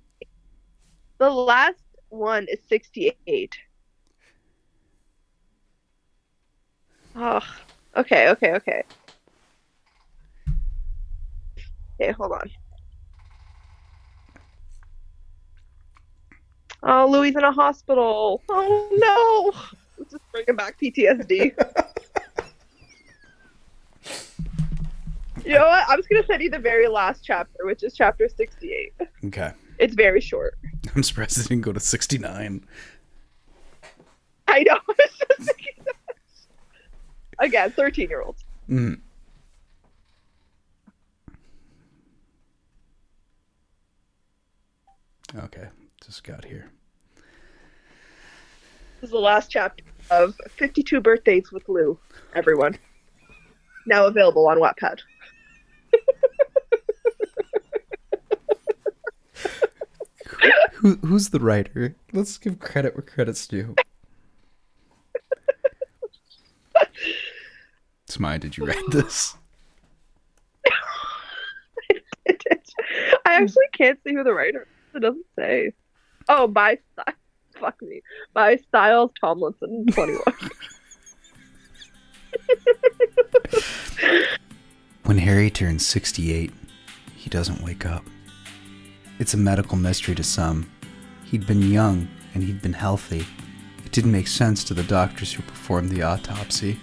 The 1.18 1.28
last 1.30 1.80
one 2.10 2.46
is 2.48 2.60
sixty-eight. 2.68 3.56
Oh, 7.16 7.40
okay, 7.96 8.28
okay, 8.28 8.52
okay. 8.52 8.82
Okay, 11.98 12.12
hold 12.12 12.32
on. 12.32 12.50
Oh, 16.82 17.08
Louis 17.10 17.30
in 17.30 17.42
a 17.42 17.50
hospital. 17.50 18.42
Oh 18.50 18.88
no! 18.92 19.50
This 19.98 20.12
is 20.12 20.20
bringing 20.30 20.56
back 20.56 20.78
PTSD. 20.78 21.30
you 25.44 25.54
know 25.54 25.66
what? 25.66 25.84
I'm 25.88 25.98
just 25.98 26.10
gonna 26.10 26.26
send 26.26 26.42
you 26.42 26.50
the 26.50 26.58
very 26.58 26.86
last 26.86 27.24
chapter, 27.24 27.64
which 27.64 27.82
is 27.82 27.94
chapter 27.94 28.28
68. 28.28 28.92
Okay. 29.24 29.52
It's 29.78 29.94
very 29.94 30.20
short. 30.20 30.58
I'm 30.94 31.02
surprised 31.02 31.38
it 31.38 31.48
didn't 31.48 31.62
go 31.62 31.72
to 31.72 31.80
69. 31.80 32.64
I 34.48 34.62
know. 34.62 34.78
It's 34.98 35.18
just 35.18 35.42
thinking. 35.50 35.75
Again, 37.38 37.70
13 37.72 38.08
year 38.08 38.22
olds. 38.22 38.44
Mm. 38.68 39.00
Okay. 45.36 45.68
Just 46.04 46.24
got 46.24 46.44
here. 46.44 46.70
This 49.00 49.08
is 49.08 49.10
the 49.10 49.18
last 49.18 49.50
chapter 49.50 49.84
of 50.10 50.34
52 50.50 51.00
Birthdays 51.00 51.52
with 51.52 51.68
Lou, 51.68 51.98
everyone. 52.34 52.78
Now 53.86 54.06
available 54.06 54.46
on 54.48 54.58
Wattpad. 54.58 55.00
Who, 60.74 60.96
who's 60.96 61.30
the 61.30 61.40
writer? 61.40 61.96
Let's 62.12 62.36
give 62.38 62.58
credit 62.58 62.94
where 62.94 63.02
credit's 63.02 63.46
due. 63.46 63.74
Samaya, 68.16 68.40
did 68.40 68.56
you 68.56 68.64
write 68.66 68.82
this? 68.90 69.36
I 73.24 73.34
actually 73.34 73.66
can't 73.72 73.98
see 74.04 74.14
who 74.14 74.24
the 74.24 74.32
writer 74.32 74.62
is. 74.62 74.96
It 74.96 75.00
doesn't 75.00 75.26
say. 75.38 75.72
Oh, 76.28 76.46
by 76.46 76.78
Sty- 76.92 77.12
fuck 77.60 77.80
me. 77.82 78.00
By 78.32 78.56
Styles 78.56 79.10
Tomlinson, 79.20 79.86
21. 79.92 80.22
When 85.04 85.18
Harry 85.18 85.50
turns 85.50 85.86
68, 85.86 86.52
he 87.14 87.30
doesn't 87.30 87.62
wake 87.62 87.86
up. 87.86 88.04
It's 89.20 89.34
a 89.34 89.36
medical 89.38 89.76
mystery 89.76 90.16
to 90.16 90.24
some. 90.24 90.68
He'd 91.24 91.46
been 91.46 91.62
young 91.62 92.08
and 92.34 92.42
he'd 92.42 92.60
been 92.60 92.72
healthy. 92.72 93.24
It 93.84 93.92
didn't 93.92 94.10
make 94.12 94.26
sense 94.26 94.64
to 94.64 94.74
the 94.74 94.82
doctors 94.82 95.32
who 95.32 95.42
performed 95.44 95.90
the 95.90 96.02
autopsy. 96.02 96.80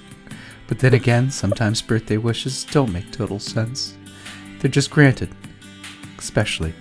But 0.67 0.79
then 0.79 0.93
again, 0.93 1.29
sometimes 1.29 1.81
birthday 1.81 2.17
wishes 2.17 2.63
don't 2.65 2.93
make 2.93 3.11
total 3.11 3.39
sense. 3.39 3.97
They're 4.59 4.71
just 4.71 4.91
granted, 4.91 5.29
especially 6.17 6.73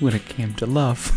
when 0.00 0.14
it 0.14 0.24
came 0.26 0.54
to 0.54 0.66
love. 0.66 1.10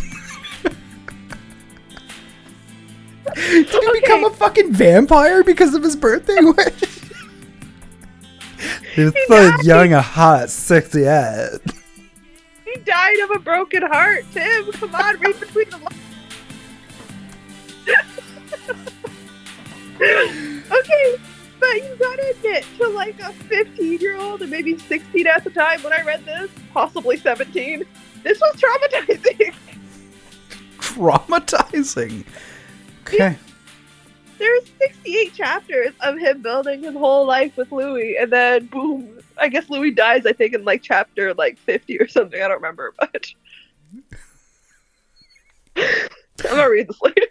Did 3.35 3.67
he 3.67 3.99
become 3.99 4.23
a 4.23 4.29
fucking 4.29 4.71
vampire 4.73 5.43
because 5.43 5.73
of 5.73 5.83
his 5.83 5.95
birthday 5.95 6.35
wish? 6.39 7.01
He's 8.93 9.11
so 9.27 9.49
died. 9.49 9.65
young, 9.65 9.93
a 9.93 10.01
hot, 10.01 10.49
sexy 10.49 11.05
ass. 11.05 11.59
he 12.63 12.79
died 12.81 13.19
of 13.19 13.31
a 13.31 13.39
broken 13.39 13.83
heart, 13.83 14.23
Tim. 14.31 14.71
Come 14.71 14.95
on, 14.95 15.19
read 15.19 15.37
between 15.37 15.69
the 15.69 15.77
lines. 15.77 15.99
okay, 20.71 21.15
but 21.59 21.75
you 21.75 21.95
gotta 21.99 22.33
admit, 22.35 22.65
to 22.77 22.87
like 22.89 23.19
a 23.21 23.31
15 23.33 23.99
year 23.99 24.17
old 24.17 24.41
and 24.41 24.51
maybe 24.51 24.77
16 24.77 25.27
at 25.27 25.43
the 25.43 25.49
time 25.49 25.81
when 25.83 25.93
I 25.93 26.01
read 26.01 26.25
this, 26.25 26.49
possibly 26.73 27.17
17, 27.17 27.83
this 28.23 28.39
was 28.39 28.55
traumatizing. 28.55 29.53
Traumatizing. 30.77 32.25
Okay. 33.01 33.37
There's 34.37 34.63
68 34.79 35.33
chapters 35.33 35.93
of 36.01 36.17
him 36.17 36.41
building 36.41 36.83
his 36.83 36.93
whole 36.93 37.25
life 37.25 37.55
with 37.55 37.71
Louis, 37.71 38.17
and 38.17 38.31
then 38.31 38.65
boom. 38.65 39.19
I 39.37 39.47
guess 39.47 39.69
Louis 39.69 39.91
dies, 39.91 40.25
I 40.25 40.33
think, 40.33 40.53
in 40.53 40.65
like 40.65 40.81
chapter 40.81 41.33
like 41.33 41.57
50 41.59 41.99
or 41.99 42.07
something. 42.07 42.41
I 42.41 42.47
don't 42.47 42.61
remember, 42.61 42.93
but. 42.99 43.27
I'm 46.43 46.55
gonna 46.55 46.69
read 46.69 46.87
this 46.87 47.01
later. 47.01 47.27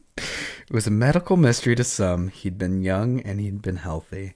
It 0.18 0.74
was 0.74 0.86
a 0.86 0.90
medical 0.90 1.36
mystery 1.36 1.74
to 1.76 1.84
some. 1.84 2.28
He'd 2.28 2.58
been 2.58 2.82
young 2.82 3.20
and 3.20 3.40
he'd 3.40 3.62
been 3.62 3.76
healthy. 3.76 4.34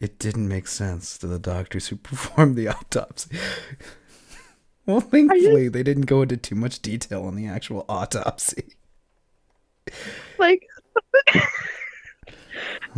It 0.00 0.18
didn't 0.18 0.48
make 0.48 0.66
sense 0.66 1.18
to 1.18 1.26
the 1.26 1.38
doctors 1.38 1.88
who 1.88 1.96
performed 2.10 2.56
the 2.56 2.68
autopsy. 2.68 3.36
well, 4.86 5.00
thankfully, 5.00 5.68
they 5.68 5.82
didn't 5.82 6.06
go 6.06 6.22
into 6.22 6.36
too 6.36 6.54
much 6.54 6.80
detail 6.80 7.24
on 7.24 7.36
the 7.36 7.46
actual 7.46 7.84
autopsy. 7.88 8.76
Like 10.38 10.66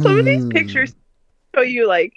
some 0.00 0.18
of 0.18 0.24
these 0.24 0.46
pictures 0.46 0.94
show 1.54 1.62
you 1.62 1.86
like 1.86 2.14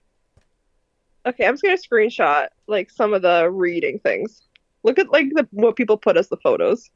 okay 1.26 1.46
i'm 1.46 1.54
just 1.54 1.64
gonna 1.64 1.78
screenshot 1.78 2.48
like 2.68 2.90
some 2.90 3.14
of 3.14 3.22
the 3.22 3.50
reading 3.50 4.00
things 4.00 4.42
look 4.84 5.00
at 5.00 5.12
like 5.12 5.30
the, 5.34 5.48
what 5.52 5.76
people 5.76 5.98
put 5.98 6.18
as 6.18 6.30
the 6.30 6.38
photos 6.38 6.90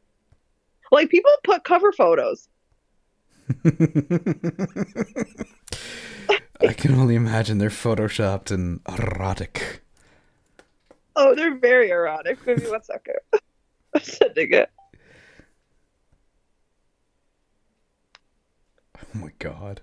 like 0.91 1.09
people 1.09 1.31
put 1.43 1.63
cover 1.63 1.91
photos 1.91 2.47
I 6.61 6.73
can 6.73 6.95
only 6.95 7.15
imagine 7.15 7.57
they're 7.59 7.69
photoshopped 7.69 8.49
and 8.51 8.79
erotic. 8.87 9.81
oh 11.15 11.35
they're 11.35 11.55
very 11.57 11.89
erotic 11.89 12.43
give 12.45 12.61
me 12.63 12.69
one 12.69 12.83
second 12.83 13.15
i'm 13.93 14.01
sending 14.01 14.51
it 14.51 14.69
Oh 18.97 19.17
my 19.17 19.31
god. 19.39 19.81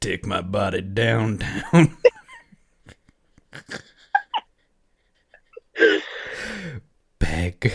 Take 0.00 0.26
my 0.26 0.40
body 0.40 0.80
downtown. 0.80 1.96
Beg. 7.18 7.72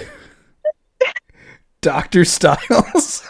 Dr. 1.86 2.26
Styles. 2.26 3.22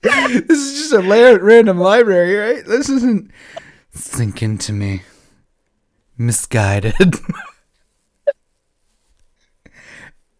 this 0.00 0.48
is 0.48 0.78
just 0.78 0.92
a 0.92 1.00
la- 1.00 1.38
random 1.40 1.80
library, 1.80 2.36
right? 2.36 2.64
This 2.64 2.88
isn't. 2.88 3.32
Sink 3.90 4.40
into 4.40 4.72
me. 4.72 5.02
Misguided. 6.16 6.94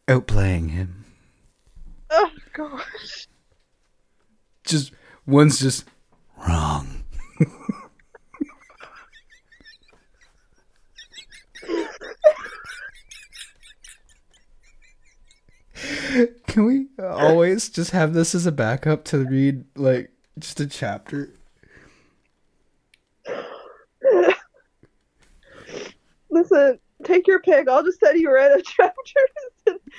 Outplaying 0.07 0.71
him. 0.71 1.05
oh 2.11 2.31
gosh 2.53 3.27
Just 4.65 4.93
one's 5.27 5.59
just 5.59 5.87
wrong. 6.47 6.98
Can 16.47 16.65
we 16.65 16.87
always 17.03 17.69
just 17.69 17.91
have 17.93 18.15
this 18.15 18.35
as 18.35 18.47
a 18.47 18.53
backup 18.53 19.05
to 19.07 19.25
read 19.25 19.65
like 19.77 20.11
just 20.39 20.61
a 20.61 20.67
chapter? 20.67 21.31
listen 26.31 26.79
take 27.05 27.27
your 27.27 27.41
pick 27.41 27.69
i'll 27.69 27.83
just 27.83 27.99
send 28.01 28.19
you 28.19 28.31
a 28.31 28.63
chapter 28.67 29.21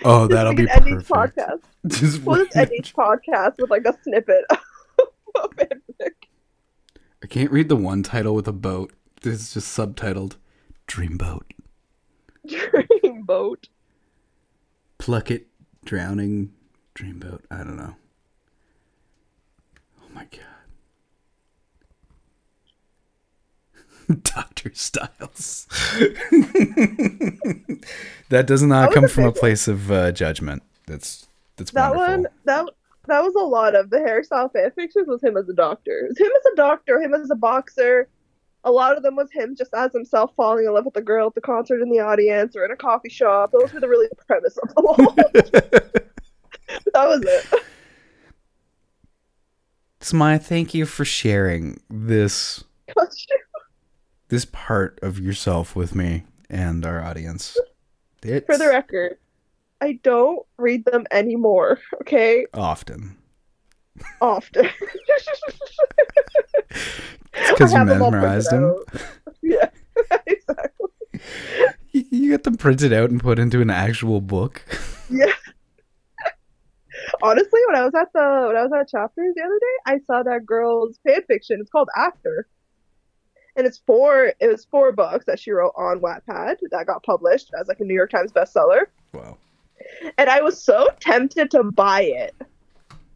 Oh, 0.04 0.28
that'll 0.28 0.54
be 0.54 0.66
can 0.66 0.88
end 0.88 1.00
each 1.02 1.08
perfect. 1.08 1.38
podcast 1.38 1.60
Just 1.88 2.24
we'll 2.24 2.44
just 2.44 2.56
end 2.56 2.72
each 2.74 2.96
podcast 2.96 3.58
with 3.60 3.70
like 3.70 3.86
a 3.86 3.96
snippet 4.04 4.46
of 4.50 5.56
fanfic. 5.56 6.12
I 7.24 7.28
can't 7.28 7.52
read 7.52 7.70
the 7.70 7.76
one 7.76 8.02
title 8.02 8.34
with 8.34 8.48
a 8.48 8.54
boat. 8.54 8.94
This 9.22 9.42
is 9.42 9.54
just 9.54 9.78
subtitled 9.78 10.38
Dreamboat. 10.88 11.44
dreamboat 12.48 13.66
Pluck 14.98 15.30
it, 15.32 15.48
drowning, 15.90 16.54
dreamboat. 16.94 17.42
I 17.50 17.58
don't 17.64 17.76
know. 17.76 17.96
Oh 20.00 20.10
my 20.14 20.28
god. 24.08 24.22
Dr. 24.24 24.72
Styles. 24.76 25.66
that 28.30 28.46
does 28.46 28.62
not 28.62 28.90
was 28.90 28.94
come 28.94 29.08
from 29.08 29.24
a 29.24 29.28
big 29.30 29.34
one. 29.34 29.40
place 29.40 29.68
of 29.68 29.92
uh, 29.92 30.12
judgment. 30.12 30.62
That's 30.86 31.26
that's 31.56 31.72
that 31.72 31.96
wonderful. 31.96 32.24
one 32.24 32.28
that 32.46 32.66
that 33.08 33.24
was 33.24 33.34
a 33.34 33.40
lot 33.40 33.74
of 33.74 33.90
the 33.90 33.98
Harry 33.98 34.24
Styles 34.24 34.52
fan 34.52 34.70
fictions 34.76 35.08
was 35.08 35.24
him 35.24 35.38
as 35.38 35.50
a 35.50 35.54
doctor. 35.54 36.06
It 36.06 36.10
was 36.10 36.20
him 36.20 36.30
as 36.38 36.46
a 36.54 36.56
doctor, 36.56 37.02
him 37.02 37.16
as 37.16 37.32
a 37.32 37.36
boxer. 37.36 38.08
A 38.64 38.72
lot 38.72 38.98
of 38.98 39.04
them 39.04 39.16
was 39.16 39.32
him 39.32 39.56
just 39.56 39.74
as 39.74 39.94
himself 39.94 40.34
falling 40.36 40.66
in 40.66 40.74
love 40.74 40.86
with 40.86 40.98
a 40.98 41.02
girl 41.02 41.28
at 41.28 41.36
the 41.36 41.42
concert 41.42 41.82
in 41.82 41.90
the 41.90 42.00
audience 42.00 42.56
or 42.56 42.66
in 42.66 42.72
a 42.72 42.76
coffee 42.76 43.10
shop. 43.10 43.52
Those 43.52 43.72
were 43.72 43.80
the 43.80 43.88
really 43.88 44.08
the 44.08 44.24
premise 44.26 44.58
of 44.58 44.76
the 44.76 44.82
whole. 44.82 45.14
that 46.94 47.08
was 47.08 47.24
it. 47.26 47.64
Samaya, 50.02 50.42
thank 50.42 50.74
you 50.74 50.86
for 50.86 51.06
sharing 51.06 51.80
this 51.90 52.64
this 54.30 54.46
part 54.46 55.00
of 55.02 55.20
yourself 55.20 55.76
with 55.76 55.96
me 55.96 56.24
and 56.50 56.86
our 56.86 57.02
audience. 57.02 57.58
It's 58.24 58.46
For 58.46 58.58
the 58.58 58.68
record, 58.68 59.18
I 59.82 60.00
don't 60.04 60.46
read 60.58 60.86
them 60.86 61.06
anymore. 61.12 61.80
Okay, 62.02 62.46
often. 62.54 63.19
Often. 64.22 64.70
It's 67.34 67.52
because 67.52 67.72
you 67.72 67.78
have 67.78 67.88
them 67.88 68.02
all 68.02 68.12
mesmerized 68.12 68.52
them. 68.52 68.76
Yeah, 69.42 69.70
exactly. 70.28 71.22
You, 71.92 72.06
you 72.12 72.30
get 72.32 72.44
them 72.44 72.58
printed 72.58 72.92
out 72.92 73.10
and 73.10 73.22
put 73.22 73.40
into 73.40 73.62
an 73.62 73.70
actual 73.70 74.20
book. 74.20 74.64
Yeah. 75.10 75.32
Honestly, 77.24 77.60
when 77.68 77.78
I 77.78 77.86
was 77.86 77.94
at 77.96 78.12
the 78.14 78.46
when 78.48 78.58
I 78.58 78.64
was 78.64 78.72
at 78.78 78.90
Chapters 78.90 79.34
the 79.36 79.42
other 79.42 79.60
day, 79.60 79.94
I 79.94 80.00
saw 80.06 80.24
that 80.24 80.46
girl's 80.46 81.00
fan 81.08 81.22
fiction. 81.24 81.60
It's 81.62 81.72
called 81.72 81.88
After, 81.96 82.48
and 83.56 83.66
it's 83.66 83.78
four. 83.88 84.34
It 84.40 84.48
was 84.48 84.66
four 84.66 84.92
books 84.92 85.26
that 85.26 85.40
she 85.40 85.52
wrote 85.52 85.74
on 85.78 86.02
Wattpad 86.02 86.58
that 86.72 86.86
got 86.86 87.04
published 87.04 87.52
as 87.60 87.68
like 87.68 87.80
a 87.80 87.86
New 87.86 87.96
York 87.96 88.12
Times 88.12 88.34
bestseller. 88.34 88.88
Wow. 89.14 89.38
And 90.18 90.30
I 90.30 90.42
was 90.42 90.62
so 90.62 90.90
tempted 91.00 91.50
to 91.52 91.64
buy 91.64 92.02
it 92.02 92.36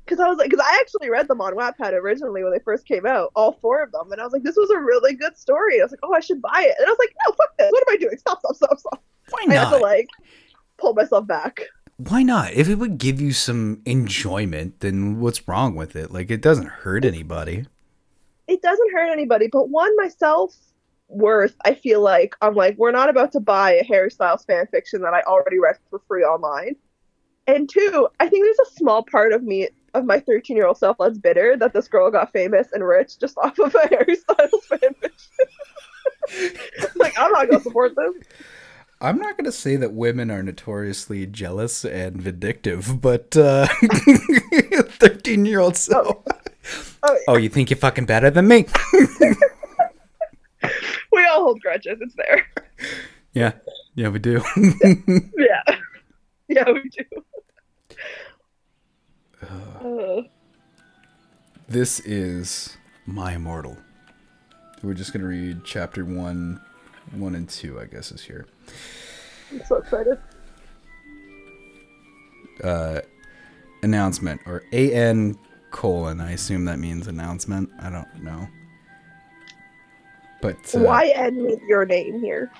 because 0.05 0.19
I 0.19 0.27
was 0.27 0.37
like, 0.37 0.49
because 0.49 0.65
I 0.65 0.77
actually 0.81 1.09
read 1.09 1.27
them 1.27 1.41
on 1.41 1.55
Wattpad 1.55 1.93
originally 1.93 2.43
when 2.43 2.51
they 2.51 2.59
first 2.59 2.85
came 2.85 3.05
out, 3.05 3.31
all 3.35 3.53
four 3.61 3.81
of 3.81 3.91
them, 3.91 4.11
and 4.11 4.19
I 4.19 4.23
was 4.23 4.33
like, 4.33 4.43
this 4.43 4.57
was 4.57 4.69
a 4.69 4.79
really 4.79 5.13
good 5.15 5.37
story. 5.37 5.75
And 5.75 5.81
I 5.81 5.85
was 5.85 5.91
like, 5.91 5.99
oh, 6.03 6.13
I 6.13 6.19
should 6.19 6.41
buy 6.41 6.65
it. 6.67 6.75
And 6.77 6.87
I 6.87 6.89
was 6.89 6.99
like, 6.99 7.13
no, 7.25 7.33
fuck 7.33 7.57
this. 7.57 7.71
What 7.71 7.83
am 7.87 7.93
I 7.93 7.97
doing? 7.97 8.17
Stop, 8.17 8.39
stop, 8.39 8.55
stop, 8.55 8.79
stop. 8.79 9.03
Why 9.29 9.45
not? 9.45 9.55
I 9.55 9.59
had 9.59 9.69
to 9.69 9.77
like 9.77 10.09
pull 10.77 10.93
myself 10.93 11.25
back. 11.27 11.61
Why 11.97 12.23
not? 12.23 12.53
If 12.53 12.67
it 12.69 12.75
would 12.75 12.97
give 12.97 13.21
you 13.21 13.31
some 13.31 13.81
enjoyment, 13.85 14.79
then 14.81 15.19
what's 15.19 15.47
wrong 15.47 15.75
with 15.75 15.95
it? 15.95 16.11
Like 16.11 16.31
it 16.31 16.41
doesn't 16.41 16.67
hurt 16.67 17.05
anybody. 17.05 17.65
it 18.47 18.61
doesn't 18.61 18.91
hurt 18.93 19.09
anybody, 19.11 19.47
but 19.47 19.69
one, 19.69 19.95
my 19.95 20.09
self 20.09 20.55
worth, 21.07 21.55
I 21.65 21.75
feel 21.75 22.01
like 22.01 22.35
I'm 22.41 22.55
like, 22.55 22.77
we're 22.77 22.91
not 22.91 23.09
about 23.09 23.31
to 23.33 23.39
buy 23.39 23.73
a 23.73 23.83
Harry 23.83 24.11
Styles 24.11 24.43
fan 24.45 24.67
fiction 24.67 25.01
that 25.03 25.13
I 25.13 25.21
already 25.21 25.59
read 25.59 25.77
for 25.89 25.99
free 26.07 26.23
online. 26.23 26.75
And 27.47 27.69
two, 27.69 28.07
I 28.19 28.27
think 28.27 28.45
there's 28.45 28.69
a 28.69 28.75
small 28.75 29.03
part 29.03 29.31
of 29.33 29.43
me, 29.43 29.67
of 29.93 30.05
my 30.05 30.19
13 30.19 30.55
year 30.57 30.67
old 30.67 30.77
self, 30.77 30.97
that's 30.99 31.17
bitter 31.17 31.55
that 31.57 31.73
this 31.73 31.87
girl 31.87 32.09
got 32.11 32.31
famous 32.33 32.67
and 32.73 32.85
rich 32.85 33.19
just 33.19 33.37
off 33.43 33.57
of 33.59 33.73
a 33.75 33.87
Harry 33.87 34.15
Styles 34.15 34.65
fan 34.65 34.93
fiction. 34.99 36.59
like, 36.95 37.17
I'm 37.19 37.31
not 37.31 37.49
gonna 37.49 37.63
support 37.63 37.93
this. 37.95 38.13
I'm 39.01 39.17
not 39.17 39.35
going 39.35 39.43
to 39.45 39.51
say 39.51 39.75
that 39.75 39.91
women 39.91 40.31
are 40.31 40.41
notoriously 40.41 41.25
jealous 41.25 41.83
and 41.83 42.21
vindictive, 42.21 43.01
but 43.01 43.35
uh 43.35 43.67
13 43.81 45.43
year 45.45 45.59
old 45.59 45.75
self. 45.75 46.23
Oh, 47.03 47.17
Oh, 47.27 47.35
you 47.35 47.49
think 47.49 47.69
you're 47.69 47.75
fucking 47.75 48.05
better 48.05 48.29
than 48.29 48.47
me? 48.47 48.65
we 51.11 51.25
all 51.25 51.43
hold 51.43 51.59
grudges. 51.61 51.97
It's 51.99 52.15
there. 52.15 52.47
yeah. 53.33 53.51
Yeah, 53.95 54.07
we 54.07 54.19
do. 54.19 54.41
Yeah. 55.37 55.75
Yeah, 56.47 56.71
we 56.71 56.89
do. 56.89 57.03
Uh, 59.49 60.21
this 61.67 61.99
is 62.01 62.77
My 63.05 63.33
Immortal. 63.33 63.77
We're 64.81 64.93
just 64.93 65.13
going 65.13 65.21
to 65.21 65.27
read 65.27 65.61
chapter 65.63 66.05
1 66.05 66.61
1 67.11 67.35
and 67.35 67.49
2, 67.49 67.79
I 67.79 67.85
guess 67.85 68.11
is 68.11 68.21
here. 68.21 68.45
I'm 69.51 69.63
so 69.65 69.77
excited. 69.77 70.17
uh, 72.63 73.01
announcement 73.81 74.41
or 74.45 74.63
an 74.71 75.37
colon. 75.71 76.21
I 76.21 76.31
assume 76.31 76.65
that 76.65 76.79
means 76.79 77.07
announcement. 77.07 77.69
I 77.81 77.89
don't 77.89 78.23
know. 78.23 78.47
But 80.41 80.57
uh, 80.75 80.79
Why 80.79 81.07
end 81.15 81.41
with 81.41 81.61
your 81.67 81.85
name 81.85 82.19
here? 82.19 82.51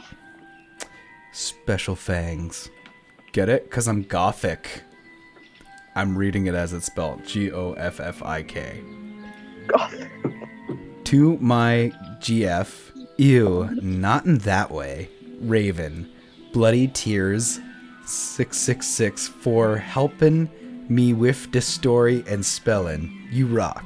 special 1.32 1.96
fangs? 1.96 2.70
Get 3.32 3.50
it? 3.50 3.70
Cause 3.72 3.88
I'm 3.88 4.04
gothic. 4.04 4.84
I'm 5.96 6.18
reading 6.18 6.48
it 6.48 6.56
as 6.56 6.74
it's 6.74 6.88
spelled 6.88 7.26
G 7.26 7.52
O 7.52 7.74
F 7.74 8.00
F 8.00 8.24
I 8.24 8.44
K. 8.44 8.84
To 11.06 11.38
my 11.38 11.92
GF, 12.22 13.08
ew, 13.20 13.70
not 13.84 14.26
in 14.26 14.40
that 14.40 14.72
way. 14.72 15.10
Raven, 15.42 16.12
bloody 16.54 16.88
tears, 16.88 17.60
666 18.06 19.28
for 19.28 19.78
helping 19.78 20.50
me 20.90 21.14
with 21.14 21.52
the 21.52 21.62
story 21.62 22.24
and 22.28 22.44
spelling. 22.44 23.28
You 23.32 23.46
rock. 23.46 23.84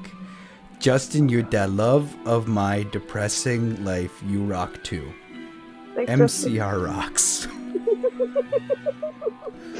Justin, 0.80 1.28
you're 1.28 1.44
the 1.44 1.68
love 1.68 2.16
of 2.26 2.48
my 2.48 2.84
depressing 2.92 3.84
life. 3.84 4.22
You 4.28 4.44
rock 4.44 4.82
too. 4.84 5.12
Thanks, 5.96 6.12
Justin. 6.16 6.54
MCR 6.54 6.86
rocks. 6.86 7.48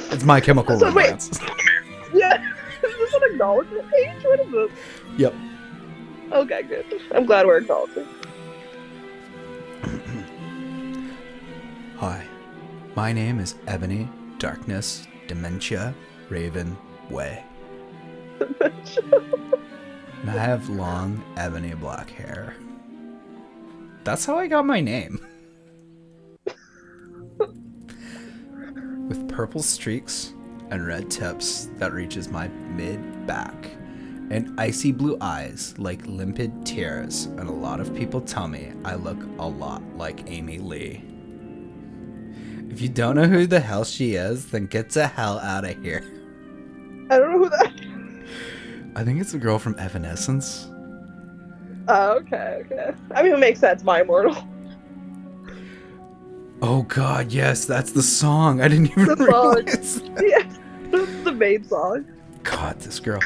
it's 0.12 0.24
my 0.24 0.42
chemical 0.42 0.78
romance. 0.78 1.40
Yeah. 2.18 2.44
Is 2.84 2.98
this 2.98 3.14
an 3.14 3.22
acknowledgement 3.32 3.90
page? 3.92 4.24
What 4.24 4.40
is 4.40 4.52
this? 4.52 4.72
Yep. 5.18 5.34
Okay, 6.32 6.64
good. 6.64 6.86
I'm 7.12 7.26
glad 7.26 7.46
we're 7.46 7.58
acknowledging. 7.58 8.08
Hi. 11.98 12.24
My 12.96 13.12
name 13.14 13.40
is 13.40 13.56
Ebony 13.68 14.10
Darkness 14.38 15.08
Dementia 15.28 15.96
Raven 16.30 16.78
Way. 17.10 17.44
And 18.40 20.30
I 20.30 20.34
have 20.34 20.70
long 20.70 21.24
ebony 21.38 21.74
black 21.74 22.10
hair. 22.10 22.56
That's 24.04 24.26
how 24.26 24.38
I 24.38 24.48
got 24.48 24.66
my 24.66 24.82
name. 24.82 25.26
With 29.08 29.30
purple 29.30 29.64
streaks 29.64 30.34
and 30.70 30.86
red 30.86 31.10
tips 31.10 31.70
that 31.78 31.94
reaches 31.94 32.30
my 32.30 32.48
mid 32.48 33.28
back, 33.28 33.72
and 34.30 34.60
icy 34.60 34.92
blue 34.92 35.18
eyes 35.22 35.74
like 35.78 36.06
limpid 36.06 36.66
tears, 36.66 37.26
and 37.26 37.48
a 37.48 37.52
lot 37.52 37.80
of 37.80 37.96
people 37.96 38.22
tell 38.22 38.48
me 38.48 38.74
I 38.84 38.96
look 38.96 39.22
a 39.40 39.48
lot 39.48 39.82
like 39.96 40.30
Amy 40.30 40.60
Lee. 40.60 41.04
If 42.70 42.82
you 42.82 42.90
don't 42.90 43.16
know 43.16 43.28
who 43.28 43.48
the 43.48 43.60
hell 43.60 43.84
she 43.84 44.16
is, 44.16 44.52
then 44.52 44.68
get 44.68 44.90
the 44.90 45.08
hell 45.08 45.40
out 45.40 45.66
of 45.66 45.82
here. 45.82 46.04
I 47.10 47.18
don't 47.18 47.32
know 47.32 47.38
who 47.40 47.50
that. 47.50 47.74
I 48.96 49.04
think 49.04 49.22
it's 49.22 49.34
a 49.34 49.40
girl 49.40 49.58
from 49.60 49.76
Evanescence. 49.80 50.68
Oh, 51.88 52.18
okay, 52.18 52.64
okay. 52.66 52.94
I 53.16 53.24
mean, 53.24 53.34
it 53.34 53.40
makes 53.40 53.60
sense. 53.60 53.84
My 53.84 54.02
immortal. 54.02 54.36
Oh 56.62 56.82
god, 56.84 57.32
yes, 57.32 57.66
that's 57.66 57.92
the 57.92 58.02
song. 58.02 58.62
I 58.62 58.68
didn't 58.68 58.88
even 58.92 59.06
The 59.06 59.16
song. 59.18 59.56
realize. 59.56 60.02
yes, 60.22 60.58
this 60.90 61.08
is 61.10 61.24
the 61.24 61.32
main 61.32 61.64
song. 61.64 62.06
God, 62.44 62.80
this 62.80 63.00
girl. 63.00 63.22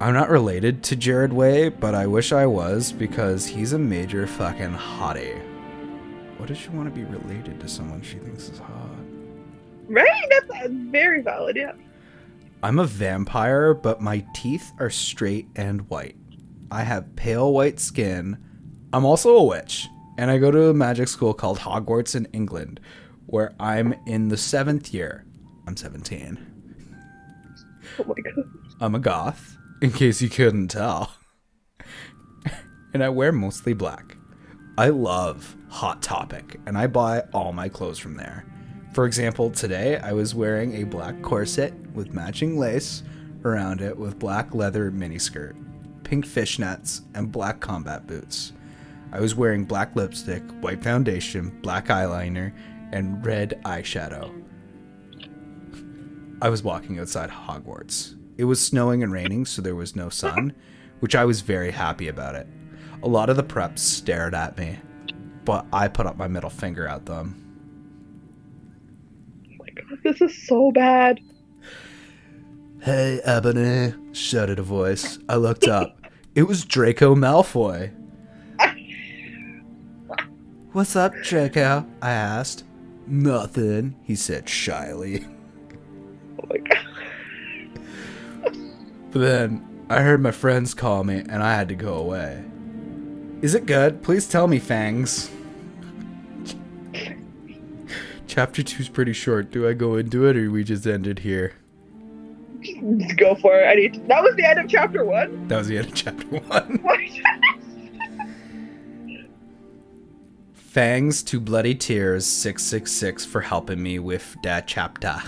I'm 0.00 0.12
not 0.14 0.30
related 0.30 0.82
to 0.84 0.96
Gerard 0.96 1.32
Way, 1.32 1.68
but 1.68 1.94
I 1.94 2.06
wish 2.06 2.32
I 2.32 2.44
was 2.46 2.92
because 2.92 3.46
he's 3.46 3.72
a 3.72 3.78
major 3.78 4.26
fucking 4.26 4.74
hottie. 4.74 5.40
What 6.38 6.48
does 6.48 6.58
she 6.58 6.70
want 6.70 6.92
to 6.92 6.94
be 6.94 7.04
related 7.04 7.60
to 7.60 7.68
someone 7.68 8.02
she 8.02 8.16
thinks 8.18 8.48
is 8.48 8.58
hot? 8.58 8.88
Right? 9.86 10.24
That's 10.30 10.72
very 10.72 11.22
valid. 11.22 11.56
Yeah. 11.56 11.72
I'm 12.64 12.80
a 12.80 12.84
vampire, 12.84 13.74
but 13.74 14.00
my 14.00 14.24
teeth 14.34 14.72
are 14.80 14.90
straight 14.90 15.46
and 15.56 15.88
white. 15.88 16.16
I 16.70 16.82
have 16.82 17.14
pale 17.16 17.52
white 17.52 17.78
skin. 17.78 18.38
I'm 18.92 19.04
also 19.04 19.36
a 19.36 19.44
witch, 19.44 19.88
and 20.18 20.30
I 20.30 20.38
go 20.38 20.50
to 20.50 20.68
a 20.68 20.74
magic 20.74 21.08
school 21.08 21.34
called 21.34 21.60
Hogwarts 21.60 22.14
in 22.14 22.26
England, 22.32 22.80
where 23.26 23.54
I'm 23.58 23.94
in 24.06 24.28
the 24.28 24.36
seventh 24.36 24.92
year. 24.92 25.24
I'm 25.66 25.76
17. 25.76 26.38
Oh 27.98 28.04
my 28.04 28.14
god. 28.14 28.44
I'm 28.80 28.94
a 28.94 28.98
goth, 28.98 29.56
in 29.80 29.92
case 29.92 30.22
you 30.22 30.28
couldn't 30.28 30.68
tell. 30.68 31.12
and 32.94 33.02
I 33.02 33.08
wear 33.08 33.32
mostly 33.32 33.72
black. 33.72 34.16
I 34.78 34.88
love 34.88 35.54
Hot 35.68 36.02
Topic, 36.02 36.58
and 36.66 36.76
I 36.76 36.86
buy 36.86 37.20
all 37.32 37.52
my 37.52 37.68
clothes 37.68 37.98
from 37.98 38.16
there. 38.16 38.44
For 38.92 39.06
example, 39.06 39.50
today 39.50 39.98
I 39.98 40.12
was 40.12 40.34
wearing 40.34 40.74
a 40.74 40.84
black 40.84 41.22
corset 41.22 41.72
with 41.94 42.12
matching 42.12 42.58
lace 42.58 43.02
around 43.44 43.80
it 43.80 43.96
with 43.96 44.18
black 44.18 44.54
leather 44.54 44.90
miniskirt, 44.90 45.54
pink 46.04 46.26
fishnets, 46.26 47.02
and 47.14 47.32
black 47.32 47.60
combat 47.60 48.06
boots. 48.06 48.52
I 49.12 49.20
was 49.20 49.34
wearing 49.34 49.64
black 49.64 49.94
lipstick, 49.94 50.42
white 50.62 50.82
foundation, 50.82 51.50
black 51.60 51.88
eyeliner, 51.88 52.52
and 52.92 53.24
red 53.24 53.60
eyeshadow. 53.64 54.42
I 56.40 56.48
was 56.48 56.62
walking 56.62 56.98
outside 56.98 57.30
Hogwarts. 57.30 58.16
It 58.38 58.44
was 58.44 58.64
snowing 58.64 59.02
and 59.02 59.12
raining, 59.12 59.44
so 59.44 59.60
there 59.62 59.74
was 59.74 59.94
no 59.94 60.08
sun, 60.08 60.54
which 61.00 61.14
I 61.14 61.24
was 61.24 61.42
very 61.42 61.70
happy 61.70 62.08
about 62.08 62.34
it. 62.34 62.46
A 63.02 63.08
lot 63.08 63.28
of 63.28 63.36
the 63.36 63.44
preps 63.44 63.80
stared 63.80 64.34
at 64.34 64.56
me, 64.56 64.78
but 65.44 65.66
I 65.72 65.88
put 65.88 66.06
up 66.06 66.16
my 66.16 66.28
middle 66.28 66.50
finger 66.50 66.88
at 66.88 67.06
them. 67.06 67.38
Oh 69.46 69.56
my 69.58 69.66
god. 69.74 69.98
This 70.02 70.20
is 70.20 70.46
so 70.46 70.72
bad. 70.72 71.20
Hey, 72.80 73.20
Ebony, 73.24 73.94
shouted 74.12 74.58
a 74.58 74.62
voice. 74.62 75.18
I 75.28 75.36
looked 75.36 75.68
up. 75.68 75.96
It 76.34 76.44
was 76.44 76.64
Draco 76.64 77.14
Malfoy. 77.14 77.92
What's 80.72 80.96
up, 80.96 81.12
Draco? 81.22 81.86
I 82.00 82.12
asked. 82.12 82.64
Nothing, 83.06 83.94
he 84.04 84.14
said 84.14 84.48
shyly. 84.48 85.26
Oh 86.40 86.46
my 86.48 86.56
god. 86.58 86.78
but 89.12 89.18
then 89.20 89.84
I 89.88 90.00
heard 90.00 90.20
my 90.20 90.32
friends 90.32 90.74
call 90.74 91.04
me 91.04 91.18
and 91.18 91.42
I 91.42 91.54
had 91.54 91.68
to 91.68 91.74
go 91.76 91.94
away. 91.94 92.42
Is 93.42 93.54
it 93.54 93.66
good? 93.66 94.02
Please 94.02 94.26
tell 94.26 94.48
me, 94.48 94.58
Fangs. 94.58 95.30
Chapter 98.26 98.62
2 98.62 98.80
is 98.80 98.88
pretty 98.88 99.12
short. 99.12 99.52
Do 99.52 99.68
I 99.68 99.74
go 99.74 99.96
into 99.96 100.26
it 100.26 100.36
or 100.36 100.50
we 100.50 100.64
just 100.64 100.86
end 100.86 101.06
it 101.06 101.20
here? 101.20 101.52
Go 103.18 103.34
for 103.36 103.54
it. 103.60 103.66
I 103.66 103.74
need 103.74 103.94
to... 103.94 104.00
That 104.00 104.22
was 104.22 104.34
the 104.34 104.44
end 104.44 104.58
of 104.58 104.68
chapter 104.68 105.04
1? 105.04 105.48
That 105.48 105.58
was 105.58 105.68
the 105.68 105.78
end 105.78 105.88
of 105.88 105.94
chapter 105.94 106.26
1. 106.26 106.84
Thanks 110.72 111.22
to 111.24 111.38
Bloody 111.38 111.74
Tears 111.74 112.24
666 112.24 113.26
for 113.26 113.42
helping 113.42 113.82
me 113.82 113.98
with 113.98 114.34
that 114.42 114.66
chapter. 114.66 115.20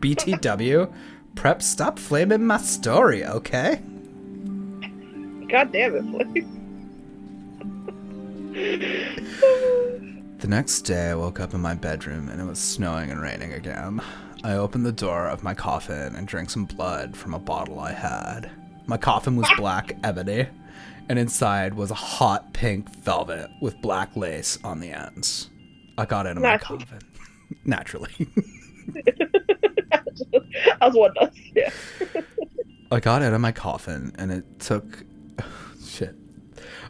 BTW, 0.00 0.90
prep, 1.34 1.60
stop 1.60 1.98
flaming 1.98 2.46
my 2.46 2.56
story, 2.56 3.26
okay? 3.26 3.82
God 5.50 5.72
damn 5.72 5.94
it, 5.94 6.48
the 10.38 10.48
next 10.48 10.80
day, 10.82 11.10
I 11.10 11.14
woke 11.14 11.38
up 11.38 11.52
in 11.52 11.60
my 11.60 11.74
bedroom 11.74 12.30
and 12.30 12.40
it 12.40 12.44
was 12.44 12.58
snowing 12.58 13.10
and 13.10 13.20
raining 13.20 13.52
again. 13.52 14.00
I 14.42 14.54
opened 14.54 14.86
the 14.86 14.92
door 14.92 15.28
of 15.28 15.42
my 15.42 15.52
coffin 15.52 16.14
and 16.16 16.26
drank 16.26 16.48
some 16.48 16.64
blood 16.64 17.14
from 17.14 17.34
a 17.34 17.38
bottle 17.38 17.78
I 17.78 17.92
had. 17.92 18.50
My 18.86 18.96
coffin 18.96 19.36
was 19.36 19.50
black 19.58 19.98
ebony 20.02 20.46
and 21.08 21.18
inside 21.18 21.74
was 21.74 21.90
a 21.90 21.94
hot 21.94 22.52
pink 22.52 22.88
velvet 22.96 23.50
with 23.60 23.80
black 23.80 24.14
lace 24.16 24.58
on 24.62 24.80
the 24.80 24.90
ends. 24.90 25.48
I 25.96 26.04
got 26.04 26.26
into 26.26 26.40
my 26.40 26.58
coffin. 26.58 27.00
Naturally. 27.64 28.10
As 30.80 30.94
one 30.94 31.12
does. 31.14 31.30
Yeah. 31.54 31.70
I 32.92 33.00
got 33.00 33.22
out 33.22 33.32
of 33.32 33.40
my 33.40 33.52
coffin 33.52 34.12
and 34.16 34.30
it 34.30 34.60
took. 34.60 35.04
Shit. 35.84 36.14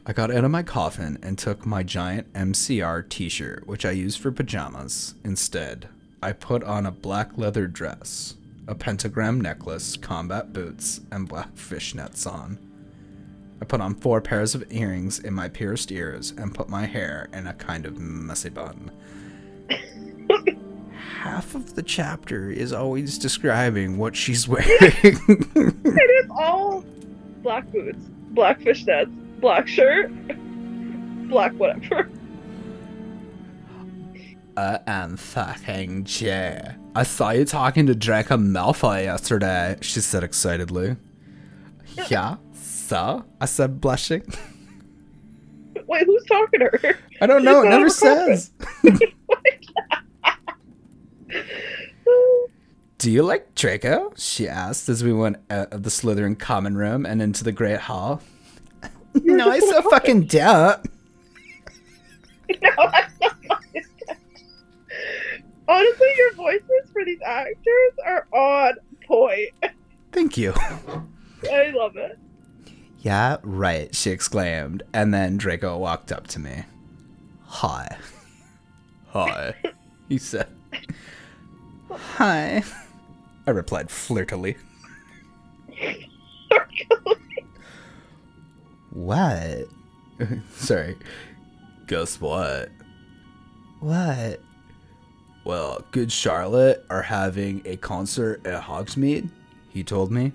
I 0.06 0.12
got 0.12 0.30
out 0.30 0.44
of 0.44 0.50
my 0.50 0.62
coffin 0.62 1.18
and 1.22 1.38
took 1.38 1.66
my 1.66 1.82
giant 1.82 2.32
MCR 2.32 3.08
t 3.08 3.28
shirt, 3.28 3.66
which 3.66 3.84
I 3.84 3.90
used 3.90 4.20
for 4.20 4.32
pajamas. 4.32 5.14
Instead, 5.24 5.88
I 6.22 6.32
put 6.32 6.64
on 6.64 6.86
a 6.86 6.90
black 6.90 7.36
leather 7.36 7.66
dress, 7.66 8.34
a 8.66 8.74
pentagram 8.74 9.40
necklace, 9.40 9.96
combat 9.96 10.52
boots, 10.52 11.00
and 11.12 11.28
black 11.28 11.54
fishnets 11.54 12.26
on. 12.26 12.58
I 13.60 13.64
put 13.64 13.80
on 13.80 13.94
four 13.94 14.20
pairs 14.20 14.54
of 14.54 14.64
earrings 14.70 15.18
in 15.18 15.34
my 15.34 15.48
pierced 15.48 15.90
ears 15.90 16.32
and 16.36 16.54
put 16.54 16.68
my 16.68 16.86
hair 16.86 17.28
in 17.32 17.46
a 17.46 17.54
kind 17.54 17.86
of 17.86 17.98
messy 17.98 18.50
bun. 18.50 18.90
Half 21.20 21.54
of 21.56 21.74
the 21.74 21.82
chapter 21.82 22.50
is 22.50 22.72
always 22.72 23.18
describing 23.18 23.98
what 23.98 24.14
she's 24.14 24.46
wearing. 24.48 24.68
It 24.70 26.24
is 26.24 26.30
all 26.30 26.84
black 27.42 27.70
boots, 27.72 27.98
black 28.30 28.60
fishnets, 28.60 29.10
black 29.40 29.66
shirt, 29.66 30.10
black 31.28 31.52
whatever. 31.54 32.08
I 34.56 34.80
am 34.86 35.16
fucking 35.16 36.04
Jay. 36.04 36.60
I 36.94 37.02
saw 37.04 37.30
you 37.30 37.44
talking 37.44 37.86
to 37.86 37.94
Draco 37.94 38.36
Malfoy 38.36 39.04
yesterday, 39.04 39.76
she 39.80 40.00
said 40.00 40.24
excitedly. 40.24 40.96
Yeah, 42.08 42.36
so? 42.88 43.24
I 43.40 43.46
said, 43.46 43.80
blushing. 43.80 44.22
Wait, 45.86 46.04
who's 46.04 46.24
talking 46.26 46.60
to 46.60 46.66
her? 46.66 46.98
I 47.20 47.26
don't 47.26 47.44
know, 47.44 47.62
it 47.62 47.68
never 47.68 47.70
not 47.70 47.80
in 47.80 47.86
the 47.86 47.90
says. 47.90 48.50
Do 52.98 53.10
you 53.10 53.22
like 53.22 53.54
Draco? 53.54 54.12
She 54.16 54.48
asked 54.48 54.88
as 54.88 55.04
we 55.04 55.12
went 55.12 55.36
out 55.50 55.72
of 55.72 55.82
the 55.84 55.90
Slytherin 55.90 56.38
common 56.38 56.76
room 56.76 57.06
and 57.06 57.22
into 57.22 57.44
the 57.44 57.52
Great 57.52 57.80
Hall. 57.80 58.20
no, 59.14 59.50
I 59.50 59.60
so 59.60 59.82
fucking 59.82 60.26
don't. 60.26 60.84
no, 62.60 62.70
that's 62.74 63.20
not 63.20 63.36
my 63.48 63.58
intent. 63.74 63.86
Honestly, 65.68 66.08
your 66.16 66.32
voice 66.34 66.60
actors 67.24 67.92
are 68.04 68.26
on 68.32 68.74
point. 69.06 69.50
Thank 70.12 70.36
you. 70.36 70.52
I 71.50 71.70
love 71.70 71.96
it. 71.96 72.18
Yeah, 73.00 73.36
right, 73.42 73.94
she 73.94 74.10
exclaimed. 74.10 74.82
And 74.92 75.14
then 75.14 75.36
Draco 75.36 75.78
walked 75.78 76.10
up 76.12 76.26
to 76.28 76.40
me. 76.40 76.64
Hi. 77.46 77.96
Hi, 79.10 79.54
he 80.08 80.18
said. 80.18 80.48
Hi. 81.90 82.62
I 83.46 83.50
replied 83.50 83.90
flirtily. 83.90 84.56
What? 88.90 89.68
Sorry. 90.54 90.96
Guess 91.86 92.20
what? 92.20 92.68
What? 93.80 94.40
Well, 95.44 95.84
Good 95.92 96.12
Charlotte 96.12 96.84
are 96.90 97.02
having 97.02 97.62
a 97.64 97.76
concert 97.76 98.46
at 98.46 98.62
Hogsmeade, 98.62 99.30
he 99.70 99.82
told 99.82 100.10
me. 100.10 100.32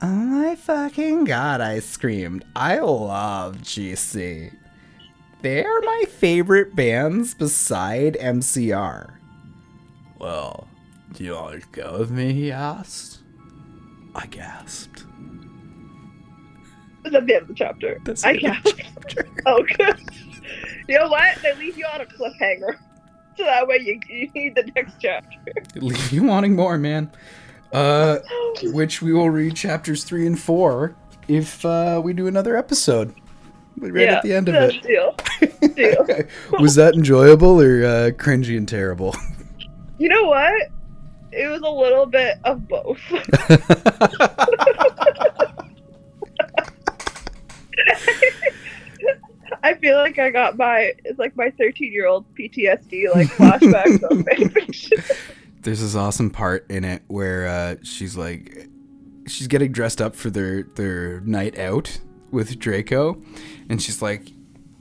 Oh 0.00 0.06
my 0.06 0.54
fucking 0.54 1.24
god, 1.24 1.60
I 1.60 1.80
screamed. 1.80 2.44
I 2.54 2.78
love 2.78 3.58
GC. 3.58 4.52
They're 5.42 5.80
my 5.80 6.04
favorite 6.08 6.74
bands 6.76 7.34
beside 7.34 8.14
MCR. 8.14 9.14
Well, 10.18 10.68
do 11.12 11.24
you 11.24 11.32
want 11.34 11.60
to 11.60 11.68
go 11.70 11.98
with 11.98 12.10
me? 12.10 12.32
He 12.32 12.52
asked. 12.52 13.18
I 14.14 14.26
gasped. 14.26 15.04
That's 17.04 17.12
the 17.14 17.18
end 17.34 17.42
of 17.42 17.48
the 17.48 17.54
chapter. 17.54 17.98
That's 18.04 18.24
I 18.24 18.32
the 18.34 18.38
can't. 18.40 18.64
chapter. 18.76 19.28
Oh, 19.46 19.62
good. 19.76 19.98
You 20.88 20.98
know 20.98 21.08
what? 21.08 21.38
They 21.42 21.54
leave 21.54 21.78
you 21.78 21.86
on 21.92 22.00
a 22.00 22.06
cliffhanger. 22.06 22.76
So 23.36 23.44
that 23.44 23.68
way 23.68 23.78
you, 23.80 24.00
you 24.08 24.28
need 24.34 24.56
the 24.56 24.64
next 24.74 24.94
chapter. 25.00 25.38
Leave 25.76 26.10
you 26.10 26.24
wanting 26.24 26.56
more, 26.56 26.76
man. 26.76 27.08
Uh, 27.72 28.18
which 28.62 29.02
we 29.02 29.12
will 29.12 29.30
read 29.30 29.54
chapters 29.54 30.04
three 30.04 30.26
and 30.26 30.40
four 30.40 30.96
if 31.28 31.64
uh, 31.64 32.00
we 32.02 32.12
do 32.12 32.26
another 32.26 32.56
episode. 32.56 33.14
Right 33.76 34.08
at 34.08 34.22
the 34.22 34.32
end 34.32 34.48
of 34.48 34.54
it. 34.56 34.82
Deal. 34.82 35.14
Deal. 35.74 36.06
Was 36.58 36.74
that 36.74 36.94
enjoyable 36.94 37.60
or 37.60 37.84
uh, 37.84 38.10
cringy 38.10 38.56
and 38.56 38.68
terrible? 38.68 39.14
You 39.98 40.08
know 40.08 40.24
what? 40.24 40.70
It 41.30 41.48
was 41.48 41.60
a 41.60 41.70
little 41.70 42.06
bit 42.06 42.38
of 42.44 42.66
both. 42.66 42.98
I 49.62 49.74
feel 49.74 49.96
like 49.96 50.18
I 50.18 50.30
got 50.30 50.56
my 50.56 50.92
it's 51.04 51.18
like 51.18 51.36
my 51.36 51.50
13 51.50 51.92
year 51.92 52.06
old 52.06 52.24
PTSD 52.34 53.12
like 53.14 53.26
flashbacks 53.28 54.02
of 54.02 54.18
fanfiction. 54.24 55.20
There's 55.68 55.80
this 55.82 55.94
awesome 55.94 56.30
part 56.30 56.64
in 56.70 56.82
it 56.82 57.02
where 57.08 57.46
uh, 57.46 57.74
she's 57.82 58.16
like, 58.16 58.68
she's 59.26 59.48
getting 59.48 59.70
dressed 59.70 60.00
up 60.00 60.16
for 60.16 60.30
their 60.30 60.62
their 60.62 61.20
night 61.20 61.58
out 61.58 62.00
with 62.30 62.58
Draco, 62.58 63.20
and 63.68 63.82
she's 63.82 64.00
like, 64.00 64.32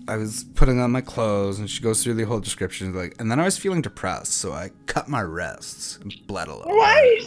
I 0.08 0.16
was 0.16 0.46
putting 0.56 0.80
on 0.80 0.92
my 0.94 1.02
clothes, 1.02 1.60
and 1.60 1.70
she 1.70 1.84
goes 1.84 2.02
through 2.02 2.14
the 2.14 2.24
whole 2.24 2.40
description, 2.40 2.96
like, 2.96 3.16
and 3.20 3.30
then 3.30 3.38
I 3.38 3.44
was 3.44 3.58
feeling 3.58 3.82
depressed, 3.82 4.32
so 4.32 4.54
I 4.54 4.72
cut 4.86 5.10
my 5.10 5.20
wrists 5.20 5.98
and 6.02 6.16
bled 6.26 6.48
a 6.48 6.56
little. 6.56 6.72
Right. 6.74 7.20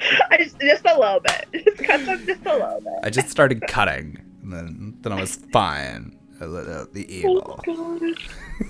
I 0.30 0.38
just 0.38 0.58
just 0.62 0.86
a 0.86 0.98
little 0.98 1.20
bit. 1.20 1.46
Just 1.66 1.84
cut 1.84 2.06
them 2.06 2.24
just 2.24 2.46
a 2.46 2.52
little 2.54 2.80
bit. 2.80 2.92
I 3.04 3.10
just 3.10 3.28
started 3.28 3.60
cutting, 3.68 4.16
and 4.42 4.50
then 4.50 4.96
then 5.02 5.12
I 5.12 5.20
was 5.20 5.34
fine. 5.52 6.18
I 6.40 6.46
let 6.46 6.68
out 6.70 6.94
the 6.94 7.04
Oh 7.06 7.12
evil. 7.12 7.60
god. 7.66 8.00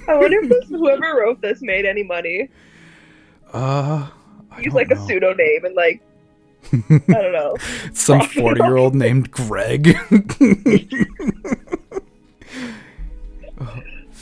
I 0.08 0.16
wonder 0.16 0.38
if 0.42 0.48
this, 0.48 0.68
whoever 0.68 1.16
wrote 1.16 1.40
this 1.40 1.60
made 1.62 1.84
any 1.86 2.02
money. 2.02 2.48
Uh, 3.52 4.08
I 4.50 4.60
Use 4.60 4.74
like 4.74 4.90
a 4.90 4.94
know. 4.94 5.06
pseudo 5.06 5.32
name 5.34 5.64
and 5.64 5.74
like 5.74 6.02
I 6.72 6.98
don't 7.22 7.32
know. 7.32 7.56
Some 7.92 8.20
forty 8.22 8.62
year 8.62 8.76
old 8.76 8.94
named 8.94 9.30
Greg. 9.30 9.96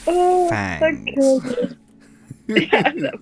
Oh, 0.09 0.49
that 0.49 0.79
Fangs. 0.79 1.09
killed 1.13 1.75
yeah, 2.47 2.91
the 2.93 3.19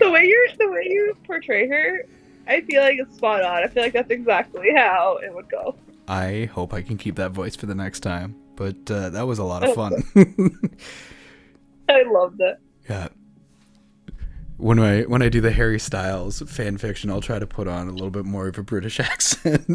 the 0.00 0.10
way 0.10 0.24
you 0.24 0.48
the 0.58 0.68
way 0.68 0.82
you 0.84 1.16
portray 1.24 1.68
her, 1.68 2.04
I 2.48 2.60
feel 2.62 2.82
like 2.82 2.98
it's 2.98 3.16
spot 3.16 3.42
on. 3.44 3.62
I 3.62 3.68
feel 3.68 3.84
like 3.84 3.92
that's 3.92 4.10
exactly 4.10 4.72
how 4.74 5.18
it 5.22 5.32
would 5.32 5.48
go. 5.48 5.76
I 6.08 6.50
hope 6.52 6.74
I 6.74 6.82
can 6.82 6.98
keep 6.98 7.14
that 7.16 7.30
voice 7.30 7.54
for 7.54 7.66
the 7.66 7.74
next 7.74 8.00
time. 8.00 8.34
But 8.56 8.90
uh, 8.90 9.10
that 9.10 9.26
was 9.26 9.38
a 9.38 9.44
lot 9.44 9.62
of 9.62 9.74
fun. 9.74 9.92
I 11.88 12.02
loved 12.06 12.40
it. 12.40 12.58
yeah. 12.88 13.08
When 14.56 14.78
I 14.78 15.02
when 15.02 15.20
I 15.20 15.28
do 15.28 15.42
the 15.42 15.50
Harry 15.52 15.78
Styles 15.78 16.40
fan 16.46 16.78
fiction, 16.78 17.10
I'll 17.10 17.20
try 17.20 17.38
to 17.38 17.46
put 17.46 17.68
on 17.68 17.88
a 17.88 17.92
little 17.92 18.10
bit 18.10 18.24
more 18.24 18.48
of 18.48 18.56
a 18.56 18.62
British 18.62 18.98
accent. 19.12 19.66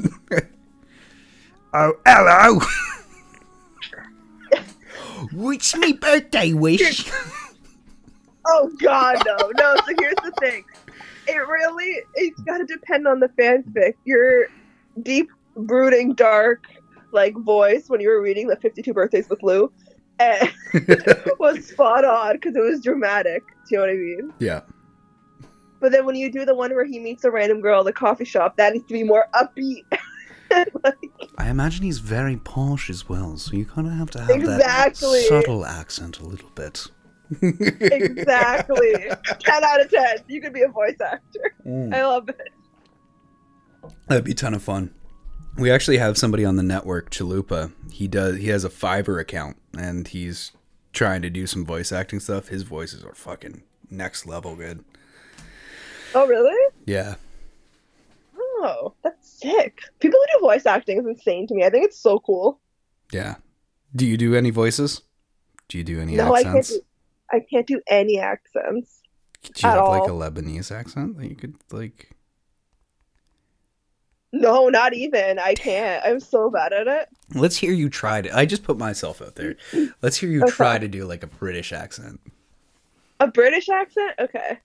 oh, 1.74 1.94
hello. 2.06 2.60
What's 5.34 5.76
my 5.78 5.92
birthday 6.02 6.54
wish? 6.54 7.08
Oh 8.48 8.72
God, 8.82 9.22
no, 9.26 9.52
no. 9.60 9.76
So 9.86 9.94
here's 10.00 10.16
the 10.24 10.32
thing. 10.40 10.66
It 11.28 11.38
really, 11.38 12.00
it's 12.16 12.40
got 12.42 12.58
to 12.58 12.66
depend 12.66 13.08
on 13.08 13.20
the 13.20 13.30
fanfic. 13.30 13.94
Your 14.06 14.48
deep, 15.04 15.30
brooding, 15.56 16.16
dark, 16.16 16.64
like 17.14 17.36
voice 17.38 17.86
when 17.90 18.00
you 18.02 18.10
were 18.10 18.22
reading 18.22 18.48
the 18.48 18.56
52 18.58 18.94
Birthdays 18.94 19.30
with 19.30 19.42
Lou 19.44 19.72
eh, 20.20 20.48
was 21.40 21.66
spot 21.68 22.06
on 22.06 22.34
because 22.34 22.56
it 22.56 22.62
was 22.62 22.82
dramatic. 22.82 23.44
Do 23.48 23.54
you 23.70 23.78
know 23.78 23.84
what 23.84 23.90
I 23.90 23.94
mean? 23.94 24.34
yeah. 24.40 24.62
But 25.80 25.92
then 25.92 26.06
when 26.06 26.16
you 26.16 26.32
do 26.32 26.46
the 26.46 26.54
one 26.54 26.74
where 26.76 26.86
he 26.86 27.00
meets 27.00 27.24
a 27.24 27.32
random 27.32 27.60
girl 27.60 27.80
at 27.80 27.86
the 27.86 27.94
coffee 27.94 28.26
shop, 28.26 28.56
that 28.58 28.74
needs 28.74 28.86
to 28.86 28.94
be 28.94 29.04
more 29.04 29.26
upbeat. 29.34 29.84
like, 30.84 31.12
I 31.40 31.50
imagine 31.50 31.84
he's 31.84 31.98
very 31.98 32.38
posh 32.38 32.90
as 32.92 33.10
well, 33.10 33.36
so 33.38 33.54
you 33.56 33.66
kind 33.66 33.88
of 33.88 33.94
have 33.94 34.12
to 34.12 34.20
have 34.22 34.30
Exactly. 34.30 35.22
that 35.22 35.28
subtle 35.28 35.66
accent 35.66 36.20
a 36.20 36.24
little 36.26 36.50
bit. 36.54 36.86
exactly. 37.42 38.94
10 39.40 39.64
out 39.64 39.82
of 39.82 39.90
10. 39.90 40.18
You 40.28 40.40
could 40.42 40.54
be 40.54 40.62
a 40.62 40.68
voice 40.68 40.98
actor. 41.04 41.56
Mm. 41.66 41.96
I 41.96 42.06
love 42.06 42.30
it. 42.30 42.50
That'd 44.08 44.26
be 44.26 44.34
a 44.34 44.36
ton 44.36 44.54
of 44.54 44.62
fun. 44.62 44.94
We 45.58 45.70
actually 45.72 45.98
have 45.98 46.18
somebody 46.18 46.46
on 46.46 46.56
the 46.56 46.64
network, 46.64 47.12
Chalupa. 47.12 47.72
He 47.92 48.08
does. 48.08 48.38
He 48.38 48.48
has 48.48 48.64
a 48.64 48.70
Fiverr 48.70 49.20
account, 49.20 49.58
and 49.78 50.08
he's 50.08 50.52
trying 50.94 51.22
to 51.22 51.30
do 51.30 51.46
some 51.46 51.66
voice 51.66 51.92
acting 51.92 52.20
stuff. 52.20 52.48
His 52.48 52.64
voices 52.64 53.04
are 53.04 53.14
fucking 53.14 53.64
next 53.90 54.26
level 54.26 54.56
good. 54.56 54.84
Oh, 56.16 56.28
really? 56.28 56.74
Yeah, 56.86 57.16
Oh, 58.64 58.94
that's 59.04 59.28
sick. 59.42 59.80
People 60.00 60.20
who 60.20 60.40
do 60.40 60.46
voice 60.46 60.66
acting 60.68 61.00
is 61.00 61.06
insane 61.08 61.48
to 61.48 61.56
me. 61.56 61.64
I 61.64 61.70
think 61.70 61.86
it's 61.86 61.98
so 61.98 62.20
cool. 62.20 62.60
yeah. 63.12 63.36
Do 63.94 64.06
you 64.06 64.16
do 64.16 64.36
any 64.36 64.52
voices? 64.52 65.02
Do 65.68 65.78
you 65.78 65.84
do 65.84 66.00
any 66.00 66.16
no, 66.16 66.34
I 66.34 66.44
can't 66.44 66.58
accents? 66.58 66.78
do 66.80 66.86
I 67.34 67.40
can't 67.50 67.68
do 67.68 67.82
any 67.88 68.20
accents. 68.20 69.02
do 69.44 69.50
you 69.64 69.70
at 69.70 69.76
have 69.76 69.88
like 69.88 70.04
a 70.04 70.14
Lebanese 70.14 70.72
accent 70.72 71.18
that 71.18 71.28
you 71.28 71.36
could 71.36 71.56
like? 71.72 72.12
No, 74.34 74.70
not 74.70 74.94
even. 74.94 75.40
I 75.40 75.54
can't. 75.56 76.04
I'm 76.06 76.20
so 76.20 76.50
bad 76.50 76.72
at 76.74 76.88
it. 76.88 77.10
Let's 77.36 77.58
hear 77.58 77.74
you 77.74 77.90
try 77.90 78.22
to. 78.22 78.36
I 78.36 78.46
just 78.46 78.64
put 78.64 78.78
myself 78.78 79.22
out 79.22 79.36
there. 79.36 79.56
Let's 80.02 80.18
hear 80.18 80.30
you 80.30 80.42
Okay. 80.44 80.52
try 80.52 80.78
to 80.78 80.88
do 80.88 81.06
like 81.06 81.24
a 81.24 81.28
British 81.28 81.74
accent. 81.74 82.20
A 83.20 83.28
British 83.28 83.68
accent? 83.70 84.14
Okay. 84.20 84.58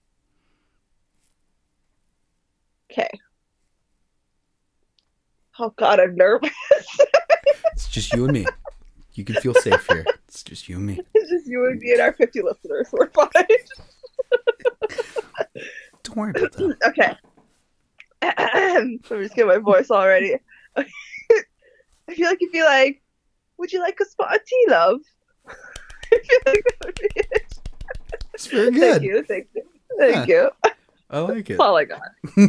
Okay. 2.91 3.09
Oh 5.59 5.71
god, 5.75 5.99
I'm 5.99 6.15
nervous. 6.15 6.49
It's 7.73 7.87
just 7.89 8.11
you 8.13 8.23
and 8.23 8.33
me. 8.33 8.45
You 9.13 9.23
can 9.23 9.35
feel 9.35 9.53
safe 9.53 9.85
here. 9.87 10.03
It's 10.27 10.41
just 10.43 10.67
you 10.67 10.77
and 10.77 10.85
me. 10.87 10.99
it's 11.13 11.29
just 11.29 11.45
you 11.45 11.65
and 11.67 11.79
me 11.79 11.91
and 11.91 12.01
our 12.01 12.11
50 12.13 12.41
listeners. 12.41 12.87
We're 12.91 13.09
fine. 13.11 13.29
Don't 16.03 16.17
worry 16.17 16.31
about 16.31 16.51
that. 16.53 16.77
Okay. 16.87 17.15
I'm 18.37 18.99
just 19.07 19.35
getting 19.35 19.47
my 19.47 19.57
voice 19.57 19.91
already. 19.91 20.35
I 20.77 20.85
feel 22.13 22.27
like 22.27 22.39
you'd 22.41 22.51
be 22.51 22.63
like, 22.63 23.01
would 23.57 23.71
you 23.71 23.79
like 23.81 23.99
a 23.99 24.05
spot 24.05 24.35
of 24.35 24.45
tea, 24.45 24.65
love? 24.69 24.99
I 25.47 25.53
feel 26.09 26.39
like 26.45 26.63
that 26.63 26.85
would 26.85 26.95
be 26.95 27.09
it. 27.15 27.59
It's 28.33 28.47
very 28.47 28.71
good. 28.71 29.01
Thank 29.01 29.03
you, 29.03 29.23
thank 29.23 29.47
you. 29.55 29.63
Thank 29.99 30.27
you. 30.27 30.49
I 31.09 31.19
like 31.19 31.49
it. 31.49 31.57
That's 31.57 31.59
all 31.59 31.77
I 31.77 31.85
got. 31.85 32.01
That's 32.35 32.47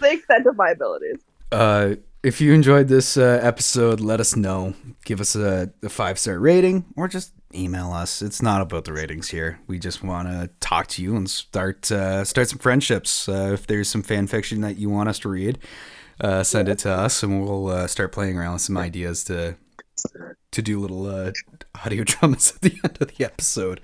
the 0.00 0.10
extent 0.12 0.46
of 0.46 0.56
my 0.56 0.70
abilities. 0.70 1.18
uh, 1.52 1.94
if 2.22 2.40
you 2.40 2.52
enjoyed 2.52 2.88
this 2.88 3.16
uh, 3.16 3.40
episode, 3.42 4.00
let 4.00 4.20
us 4.20 4.36
know. 4.36 4.74
Give 5.04 5.20
us 5.20 5.34
a, 5.34 5.72
a 5.82 5.88
five 5.88 6.18
star 6.18 6.38
rating 6.38 6.84
or 6.96 7.08
just 7.08 7.32
email 7.54 7.92
us. 7.92 8.22
It's 8.22 8.42
not 8.42 8.60
about 8.60 8.84
the 8.84 8.92
ratings 8.92 9.28
here. 9.28 9.60
We 9.66 9.78
just 9.78 10.02
want 10.02 10.28
to 10.28 10.50
talk 10.60 10.86
to 10.88 11.02
you 11.02 11.16
and 11.16 11.28
start 11.28 11.90
uh, 11.90 12.24
start 12.24 12.48
some 12.48 12.58
friendships. 12.58 13.28
Uh, 13.28 13.50
if 13.54 13.66
there's 13.66 13.88
some 13.88 14.02
fan 14.02 14.26
fiction 14.26 14.60
that 14.60 14.76
you 14.76 14.90
want 14.90 15.08
us 15.08 15.18
to 15.20 15.28
read, 15.28 15.58
uh, 16.20 16.42
send 16.42 16.68
it 16.68 16.78
to 16.80 16.90
us 16.90 17.22
and 17.22 17.42
we'll 17.42 17.68
uh, 17.68 17.86
start 17.86 18.12
playing 18.12 18.38
around 18.38 18.54
with 18.54 18.62
some 18.62 18.76
ideas 18.76 19.24
to 19.24 19.56
to 20.50 20.62
do 20.62 20.78
little 20.78 21.06
uh, 21.06 21.32
audio 21.84 22.04
dramas 22.06 22.52
at 22.54 22.62
the 22.62 22.78
end 22.84 22.98
of 23.00 23.16
the 23.16 23.24
episode. 23.24 23.80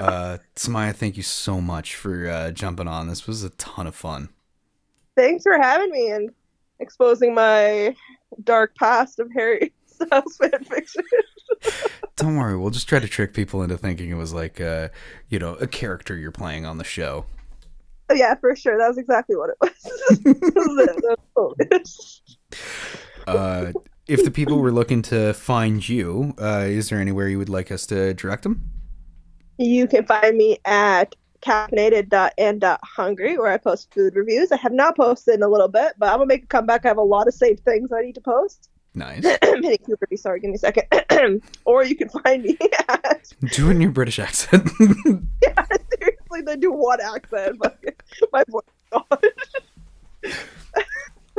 Uh, 0.00 0.38
Samaya, 0.56 0.94
thank 0.94 1.16
you 1.16 1.22
so 1.22 1.60
much 1.60 1.94
for 1.94 2.28
uh, 2.28 2.50
jumping 2.50 2.88
on. 2.88 3.08
This 3.08 3.26
was 3.26 3.44
a 3.44 3.50
ton 3.50 3.86
of 3.86 3.94
fun. 3.94 4.28
Thanks 5.16 5.44
for 5.44 5.56
having 5.56 5.90
me 5.90 6.10
and 6.10 6.30
exposing 6.80 7.34
my 7.34 7.94
dark 8.42 8.74
past 8.76 9.20
of 9.20 9.30
Harry 9.32 9.72
Styles 9.86 10.36
fan 10.36 10.64
fiction. 10.64 11.04
Don't 12.16 12.36
worry, 12.36 12.56
we'll 12.56 12.70
just 12.70 12.88
try 12.88 12.98
to 12.98 13.08
trick 13.08 13.34
people 13.34 13.62
into 13.62 13.76
thinking 13.76 14.10
it 14.10 14.14
was 14.14 14.32
like, 14.32 14.60
uh, 14.60 14.88
you 15.28 15.38
know, 15.38 15.54
a 15.54 15.66
character 15.66 16.16
you're 16.16 16.30
playing 16.30 16.64
on 16.64 16.78
the 16.78 16.84
show. 16.84 17.26
Oh, 18.10 18.14
yeah, 18.14 18.34
for 18.34 18.54
sure. 18.54 18.78
That 18.78 18.88
was 18.88 18.98
exactly 18.98 19.36
what 19.36 19.50
it 19.50 19.56
was. 19.60 19.70
That 20.24 20.54
was 20.54 20.88
it. 20.88 21.02
That 21.02 21.80
was 21.80 22.22
it. 22.28 22.58
Uh, 23.26 23.72
if 24.06 24.24
the 24.24 24.30
people 24.30 24.58
were 24.58 24.72
looking 24.72 25.02
to 25.02 25.32
find 25.32 25.86
you, 25.88 26.34
uh, 26.40 26.66
is 26.66 26.90
there 26.90 27.00
anywhere 27.00 27.28
you 27.28 27.38
would 27.38 27.48
like 27.48 27.72
us 27.72 27.86
to 27.86 28.12
direct 28.14 28.42
them? 28.42 28.70
You 29.58 29.86
can 29.86 30.04
find 30.04 30.36
me 30.36 30.58
at 30.64 31.14
caffeinated.and.hungry 31.40 33.38
where 33.38 33.52
I 33.52 33.58
post 33.58 33.92
food 33.94 34.14
reviews. 34.14 34.50
I 34.52 34.56
have 34.56 34.72
not 34.72 34.96
posted 34.96 35.36
in 35.36 35.42
a 35.42 35.48
little 35.48 35.68
bit, 35.68 35.94
but 35.98 36.08
I'm 36.08 36.16
gonna 36.16 36.26
make 36.26 36.44
a 36.44 36.46
comeback. 36.46 36.84
I 36.84 36.88
have 36.88 36.98
a 36.98 37.02
lot 37.02 37.28
of 37.28 37.34
saved 37.34 37.64
things 37.64 37.92
I 37.92 38.02
need 38.02 38.14
to 38.16 38.20
post. 38.20 38.70
Nice. 38.94 39.24
Puberty, 39.84 40.16
sorry, 40.16 40.40
give 40.40 40.50
me 40.50 40.56
a 40.56 40.58
second. 40.58 41.42
or 41.64 41.84
you 41.84 41.96
can 41.96 42.08
find 42.08 42.44
me 42.44 42.56
at 42.88 43.32
Do 43.52 43.68
it 43.68 43.72
in 43.72 43.80
your 43.80 43.90
British 43.90 44.18
accent. 44.20 44.70
yeah, 45.42 45.64
seriously, 45.98 46.42
they 46.42 46.56
do 46.56 46.70
one 46.72 47.00
accent, 47.00 47.58
but 47.58 47.78
my 48.32 48.44
voice 48.48 48.62
is 48.62 49.00
gone. 50.22 50.34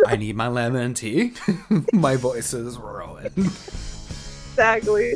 I 0.06 0.18
need 0.18 0.36
my 0.36 0.50
lemon 0.50 0.94
tea. 0.94 1.34
my 1.94 2.18
voice 2.18 2.54
is 2.54 2.78
rolling. 2.78 3.32
exactly. 3.38 5.14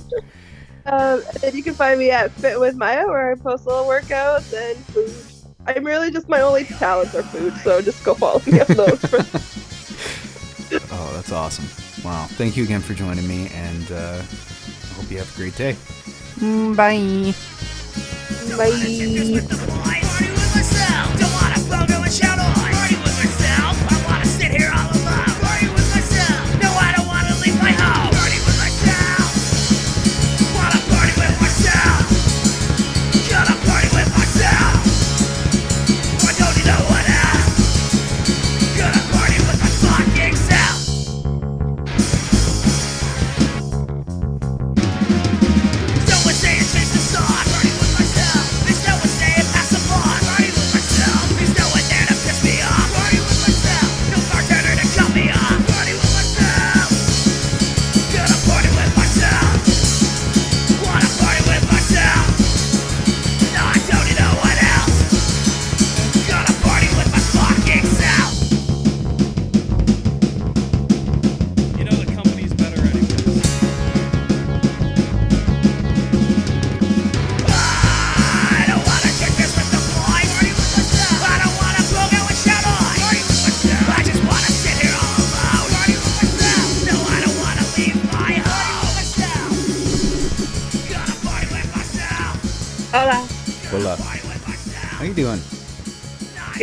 Um, 0.85 1.21
and 1.33 1.41
then 1.41 1.55
you 1.55 1.61
can 1.61 1.73
find 1.73 1.99
me 1.99 2.09
at 2.09 2.31
Fit 2.31 2.57
with 2.57 2.75
Maya, 2.75 3.05
where 3.05 3.33
I 3.33 3.35
post 3.35 3.67
little 3.67 3.83
workouts 3.83 4.53
and 4.53 4.77
food. 4.85 5.13
I'm 5.67 5.83
really 5.83 6.09
just 6.09 6.29
my 6.29 6.39
only 6.39 6.63
talents 6.63 7.13
are 7.15 7.23
food, 7.23 7.53
so 7.57 7.81
just 7.81 8.03
go 8.05 8.13
follow 8.13 8.41
me 8.47 8.61
on 8.61 8.67
those. 8.67 8.99
For- 9.01 10.79
oh, 10.93 11.11
that's 11.13 11.33
awesome. 11.33 11.65
Wow. 12.03 12.27
Thank 12.31 12.55
you 12.55 12.63
again 12.63 12.81
for 12.81 12.93
joining 12.93 13.27
me, 13.27 13.49
and 13.53 13.91
uh, 13.91 14.21
I 14.21 14.93
hope 14.93 15.11
you 15.11 15.17
have 15.17 15.33
a 15.33 15.37
great 15.37 15.55
day. 15.55 15.75
bye. 16.75 17.33
Bye. 18.55 19.69
Party 21.39 22.68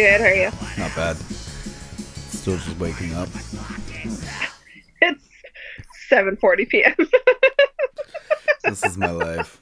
Good, 0.07 0.20
how 0.20 0.26
are 0.28 0.34
you? 0.34 0.50
Not 0.78 0.94
bad. 0.94 1.16
Still 1.16 2.57
just 2.59 2.78
waking 2.78 3.12
up. 3.14 3.28
It's 5.02 5.24
7:40 6.09 6.68
p.m. 6.68 6.94
This 8.62 8.84
is 8.84 8.96
my 8.96 9.11
life. 9.11 9.61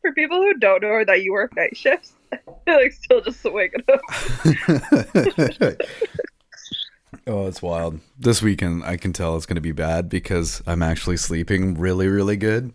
For 0.00 0.12
people 0.14 0.42
who 0.42 0.54
don't 0.54 0.82
know 0.82 1.04
that 1.04 1.22
you 1.22 1.32
work 1.32 1.54
night 1.54 1.76
shifts, 1.76 2.14
you're 2.66 2.82
like 2.82 2.92
still 2.92 3.20
just 3.20 3.44
waking 3.44 3.84
up. 3.88 4.00
oh, 7.28 7.46
it's 7.46 7.62
wild. 7.62 8.00
This 8.18 8.42
weekend, 8.42 8.82
I 8.82 8.96
can 8.96 9.12
tell 9.12 9.36
it's 9.36 9.46
going 9.46 9.54
to 9.54 9.60
be 9.60 9.70
bad 9.70 10.08
because 10.08 10.60
I'm 10.66 10.82
actually 10.82 11.18
sleeping 11.18 11.74
really, 11.78 12.08
really 12.08 12.36
good. 12.36 12.72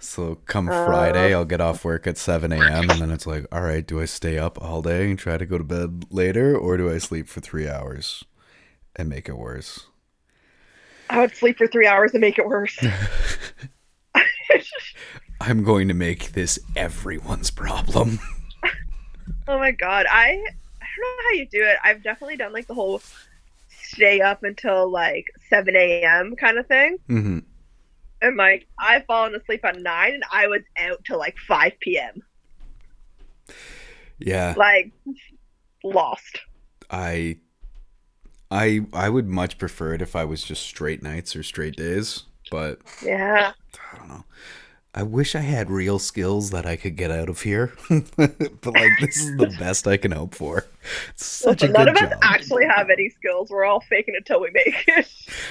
So 0.00 0.36
come 0.46 0.70
Friday, 0.72 1.32
I'll 1.34 1.44
get 1.44 1.60
off 1.60 1.84
work 1.84 2.06
at 2.06 2.16
7 2.18 2.66
a.m. 2.66 2.90
and 2.90 3.00
then 3.00 3.10
it's 3.10 3.26
like, 3.26 3.46
all 3.52 3.60
right, 3.62 3.86
do 3.86 4.00
I 4.00 4.06
stay 4.06 4.36
up 4.38 4.60
all 4.60 4.82
day 4.82 5.08
and 5.10 5.18
try 5.18 5.36
to 5.38 5.46
go 5.46 5.58
to 5.58 5.64
bed 5.64 6.06
later 6.10 6.56
or 6.56 6.76
do 6.76 6.90
I 6.90 6.98
sleep 6.98 7.28
for 7.28 7.40
three 7.40 7.68
hours 7.68 8.24
and 8.96 9.08
make 9.08 9.28
it 9.28 9.38
worse? 9.38 9.86
I 11.10 11.20
would 11.20 11.34
sleep 11.36 11.58
for 11.58 11.66
three 11.66 11.86
hours 11.86 12.12
and 12.14 12.20
make 12.20 12.38
it 12.38 12.46
worse. 12.46 12.78
I'm 15.40 15.64
going 15.64 15.88
to 15.88 15.94
make 15.94 16.32
this 16.32 16.58
everyone's 16.76 17.50
problem. 17.50 18.20
oh 19.48 19.58
my 19.58 19.70
god, 19.72 20.06
I 20.10 20.28
I 20.28 20.86
don't 20.96 21.16
know 21.18 21.24
how 21.24 21.32
you 21.32 21.46
do 21.46 21.62
it. 21.64 21.76
I've 21.82 22.02
definitely 22.02 22.36
done 22.36 22.52
like 22.52 22.66
the 22.66 22.74
whole 22.74 23.02
stay 23.68 24.20
up 24.20 24.42
until 24.44 24.90
like 24.90 25.26
7 25.48 26.04
a.m. 26.04 26.36
kind 26.36 26.58
of 26.58 26.66
thing. 26.66 26.98
hmm 27.08 27.40
And 28.22 28.36
like 28.36 28.66
I've 28.78 29.04
fallen 29.06 29.34
asleep 29.34 29.64
at 29.64 29.80
nine 29.80 30.14
and 30.14 30.24
I 30.32 30.46
was 30.46 30.62
out 30.78 31.04
till 31.04 31.18
like 31.18 31.36
5 31.48 31.72
p.m. 31.80 32.22
Yeah. 34.18 34.54
Like 34.56 34.92
lost. 35.82 36.40
I 36.90 37.38
I 38.50 38.86
I 38.92 39.08
would 39.08 39.28
much 39.28 39.58
prefer 39.58 39.94
it 39.94 40.02
if 40.02 40.14
I 40.14 40.24
was 40.24 40.42
just 40.42 40.62
straight 40.62 41.02
nights 41.02 41.34
or 41.34 41.42
straight 41.42 41.76
days, 41.76 42.24
but 42.50 42.80
Yeah. 43.02 43.52
I 43.92 43.96
don't 43.98 44.08
know. 44.08 44.24
I 44.92 45.04
wish 45.04 45.36
I 45.36 45.40
had 45.40 45.70
real 45.70 46.00
skills 46.00 46.50
that 46.50 46.66
I 46.66 46.74
could 46.74 46.96
get 46.96 47.12
out 47.12 47.28
of 47.28 47.42
here. 47.42 47.72
but 47.88 48.40
like 48.74 48.90
this 49.00 49.18
is 49.20 49.36
the 49.36 49.54
best 49.58 49.86
I 49.86 49.96
can 49.96 50.10
hope 50.10 50.34
for. 50.34 50.66
It's 51.10 51.26
such 51.26 51.62
a 51.62 51.68
None 51.68 51.86
good 51.86 51.88
of 51.96 52.02
us 52.02 52.10
job. 52.10 52.18
actually 52.22 52.64
have 52.66 52.90
any 52.90 53.08
skills. 53.08 53.50
We're 53.50 53.64
all 53.64 53.80
faking 53.82 54.14
it 54.16 54.26
till 54.26 54.40
we 54.40 54.50
make 54.52 54.84
it. 54.88 55.08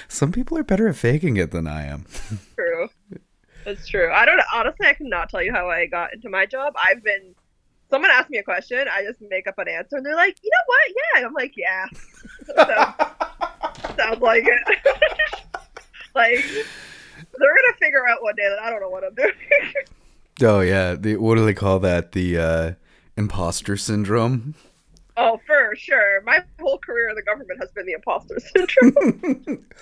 Some 0.09 0.33
people 0.33 0.57
are 0.57 0.63
better 0.63 0.89
at 0.89 0.97
faking 0.97 1.37
it 1.37 1.51
than 1.51 1.67
I 1.67 1.85
am. 1.85 2.05
true. 2.55 2.89
That's 3.63 3.87
true. 3.87 4.11
I 4.11 4.25
don't 4.25 4.41
honestly 4.53 4.87
I 4.87 4.93
cannot 4.93 5.29
tell 5.29 5.41
you 5.41 5.53
how 5.53 5.69
I 5.69 5.85
got 5.85 6.13
into 6.13 6.29
my 6.29 6.45
job. 6.45 6.73
I've 6.83 7.01
been 7.01 7.33
someone 7.89 8.11
asked 8.11 8.29
me 8.29 8.39
a 8.39 8.43
question, 8.43 8.87
I 8.91 9.03
just 9.03 9.21
make 9.29 9.47
up 9.47 9.57
an 9.57 9.69
answer 9.69 9.95
and 9.95 10.05
they're 10.05 10.15
like, 10.15 10.35
you 10.43 10.49
know 10.51 10.63
what? 10.65 10.89
Yeah. 10.89 11.17
And 11.17 11.25
I'm 11.27 11.33
like, 11.33 11.53
yeah. 11.55 11.85
So, 12.45 13.95
sounds 13.95 14.21
like 14.21 14.43
it. 14.45 14.79
like 16.15 16.43
they're 17.39 17.55
gonna 17.55 17.77
figure 17.79 18.07
out 18.07 18.21
one 18.21 18.35
day 18.35 18.47
that 18.49 18.59
I 18.61 18.69
don't 18.69 18.81
know 18.81 18.89
what 18.89 19.03
I'm 19.03 19.15
doing. 19.15 19.31
Oh 20.41 20.61
yeah, 20.61 20.95
the, 20.95 21.17
what 21.17 21.35
do 21.35 21.43
they 21.43 21.53
call 21.53 21.79
that? 21.79 22.13
The 22.13 22.37
uh, 22.37 22.71
imposter 23.17 23.75
syndrome. 23.75 24.55
oh, 25.17 25.37
for 25.45 25.75
sure. 25.75 26.21
My 26.21 26.41
whole 26.61 26.77
career 26.77 27.09
in 27.09 27.15
the 27.15 27.21
government 27.23 27.59
has 27.59 27.69
been 27.71 27.85
the 27.85 27.91
imposter 27.91 28.39
syndrome. 28.39 29.65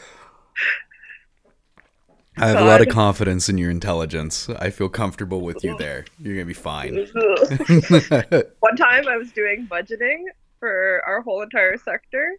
I 2.40 2.48
have 2.48 2.60
a 2.60 2.66
lot 2.66 2.82
of 2.82 2.90
confidence 2.90 3.50
in 3.50 3.58
your 3.58 3.72
intelligence. 3.72 4.48
I 4.50 4.70
feel 4.70 4.90
comfortable 4.90 5.42
with 5.42 5.64
you 5.64 5.76
there. 5.78 6.06
You're 6.20 6.36
gonna 6.36 6.46
be 6.46 6.54
fine. 6.54 6.96
one 8.60 8.76
time 8.76 9.08
I 9.08 9.18
was 9.18 9.32
doing 9.32 9.68
budgeting 9.70 10.24
for 10.60 11.02
our 11.08 11.22
whole 11.22 11.42
entire 11.42 11.78
sector. 11.78 12.32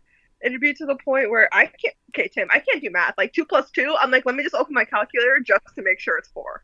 It'd 0.42 0.60
be 0.60 0.74
to 0.74 0.86
the 0.86 0.96
point 0.96 1.30
where 1.30 1.48
I 1.52 1.66
can't. 1.66 1.94
Okay, 2.10 2.28
Tim, 2.28 2.48
I 2.52 2.60
can't 2.60 2.80
do 2.82 2.90
math. 2.90 3.14
Like 3.18 3.32
two 3.32 3.44
plus 3.44 3.70
two, 3.70 3.96
I'm 4.00 4.10
like, 4.10 4.24
let 4.26 4.34
me 4.34 4.42
just 4.42 4.54
open 4.54 4.74
my 4.74 4.84
calculator 4.84 5.40
just 5.40 5.64
to 5.74 5.82
make 5.82 6.00
sure 6.00 6.16
it's 6.16 6.28
four. 6.28 6.62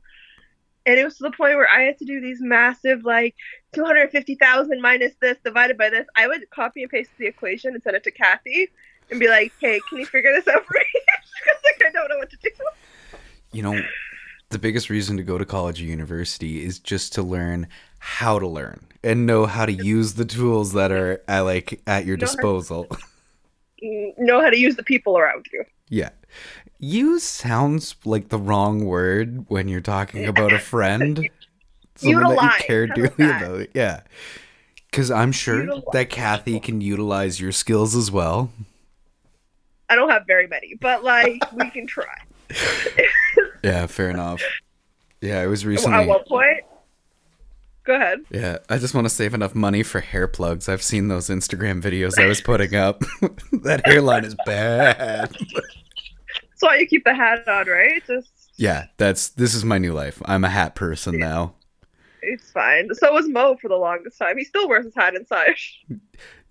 And 0.87 0.99
it 0.99 1.05
was 1.05 1.17
to 1.17 1.23
the 1.23 1.31
point 1.31 1.57
where 1.57 1.69
I 1.69 1.83
had 1.83 1.97
to 1.99 2.05
do 2.05 2.21
these 2.21 2.43
massive, 2.43 3.05
like, 3.07 3.35
250,000 3.73 4.83
minus 4.83 5.15
this 5.19 5.39
divided 5.43 5.79
by 5.79 5.89
this. 5.89 6.07
I 6.15 6.29
would 6.29 6.49
copy 6.51 6.83
and 6.83 6.91
paste 6.91 7.11
the 7.17 7.27
equation 7.27 7.73
and 7.73 7.83
send 7.83 7.97
it 7.97 8.05
to 8.05 8.11
Kathy 8.11 8.69
and 9.11 9.19
be 9.19 9.29
like, 9.29 9.53
hey, 9.63 9.81
can 9.89 9.99
you 9.99 10.05
figure 10.05 10.31
this 10.35 10.47
out 10.47 10.65
for 10.67 10.75
me? 10.75 10.85
Because, 11.45 11.61
like, 11.65 11.83
I 11.89 11.91
don't 11.93 12.09
know 12.09 12.19
what 12.19 12.31
to 12.31 12.37
do. 12.43 12.51
you 13.53 13.63
know, 13.63 13.83
the 14.51 14.59
biggest 14.59 14.89
reason 14.89 15.17
to 15.17 15.23
go 15.23 15.37
to 15.37 15.45
college 15.45 15.81
or 15.81 15.85
university 15.85 16.65
is 16.65 16.79
just 16.79 17.13
to 17.15 17.23
learn 17.23 17.67
how 17.99 18.39
to 18.39 18.47
learn 18.47 18.87
and 19.03 19.27
know 19.27 19.47
how 19.47 19.67
to 19.67 19.73
use 19.73 20.15
the 20.15 20.25
tools 20.25 20.73
that 20.75 20.93
are 20.93 21.23
at, 21.29 21.41
like 21.41 21.81
at 21.87 22.05
your 22.07 22.17
disposal. 22.17 22.87
Know 24.19 24.41
how 24.41 24.51
to 24.51 24.59
use 24.59 24.77
the 24.77 24.83
people 24.83 25.19
around 25.19 25.47
you. 25.53 25.65
yeah. 25.89 26.11
Use 26.81 27.23
sounds 27.23 27.95
like 28.05 28.29
the 28.29 28.37
wrong 28.39 28.85
word 28.85 29.47
when 29.49 29.69
you're 29.69 29.81
talking 29.81 30.27
about 30.27 30.53
a 30.53 30.59
friend. 30.73 31.29
Someone 31.97 32.35
that 32.37 32.43
you 32.59 32.65
care 32.67 32.87
dearly 32.89 33.15
about. 33.31 33.69
Yeah. 33.75 34.01
Because 34.91 35.11
I'm 35.11 35.33
sure 35.33 35.61
Utilize. 35.63 35.85
that 35.93 36.11
Kathy 36.11 36.61
can 36.61 36.81
utilize 36.81 37.41
your 37.41 37.53
skills 37.53 37.95
as 37.95 38.11
well. 38.11 38.51
I 39.89 39.95
don't 39.95 40.11
have 40.11 40.27
very 40.27 40.47
many, 40.47 40.75
but 40.81 41.05
like 41.05 41.41
we 41.53 41.71
can 41.71 41.87
try. 41.87 42.05
Yeah, 43.63 43.87
fair 43.87 44.11
enough. 44.11 44.43
Yeah, 45.21 45.41
I 45.41 45.47
was 45.47 45.63
At 45.63 45.69
recently. 45.69 46.07
one 46.07 46.25
point, 46.29 46.65
go 47.85 47.95
ahead. 47.95 48.21
Yeah, 48.31 48.59
I 48.69 48.79
just 48.79 48.95
want 48.95 49.05
to 49.07 49.11
save 49.11 49.35
enough 49.35 49.55
money 49.55 49.83
for 49.83 50.01
hair 50.01 50.27
plugs. 50.27 50.69
I've 50.69 50.83
seen 50.83 51.09
those 51.09 51.29
Instagram 51.29 51.81
videos 51.83 52.19
I 52.19 52.27
was 52.27 52.41
putting 52.41 52.75
up. 52.75 53.01
that 53.63 53.83
hairline 53.85 54.25
is 54.25 54.37
bad. 54.47 55.31
That's 55.37 56.61
why 56.61 56.77
you 56.79 56.87
keep 56.87 57.05
the 57.05 57.15
hat 57.15 57.47
on, 57.49 57.67
right? 57.69 58.03
Just 58.07 58.31
Yeah, 58.57 58.87
that's 58.97 59.31
this 59.31 59.55
is 59.55 59.65
my 59.65 59.79
new 59.79 59.93
life. 59.93 60.23
I'm 60.25 60.45
a 60.45 60.49
hat 60.49 60.75
person 60.75 61.19
now. 61.19 61.55
it's 62.23 62.51
fine. 62.53 62.89
So 62.95 63.13
was 63.13 63.29
Mo 63.29 63.57
for 63.61 63.69
the 63.69 63.77
longest 63.77 64.19
time. 64.19 64.39
He 64.39 64.45
still 64.45 64.69
wears 64.69 64.85
his 64.85 64.95
hat 64.95 65.15
inside. 65.15 65.55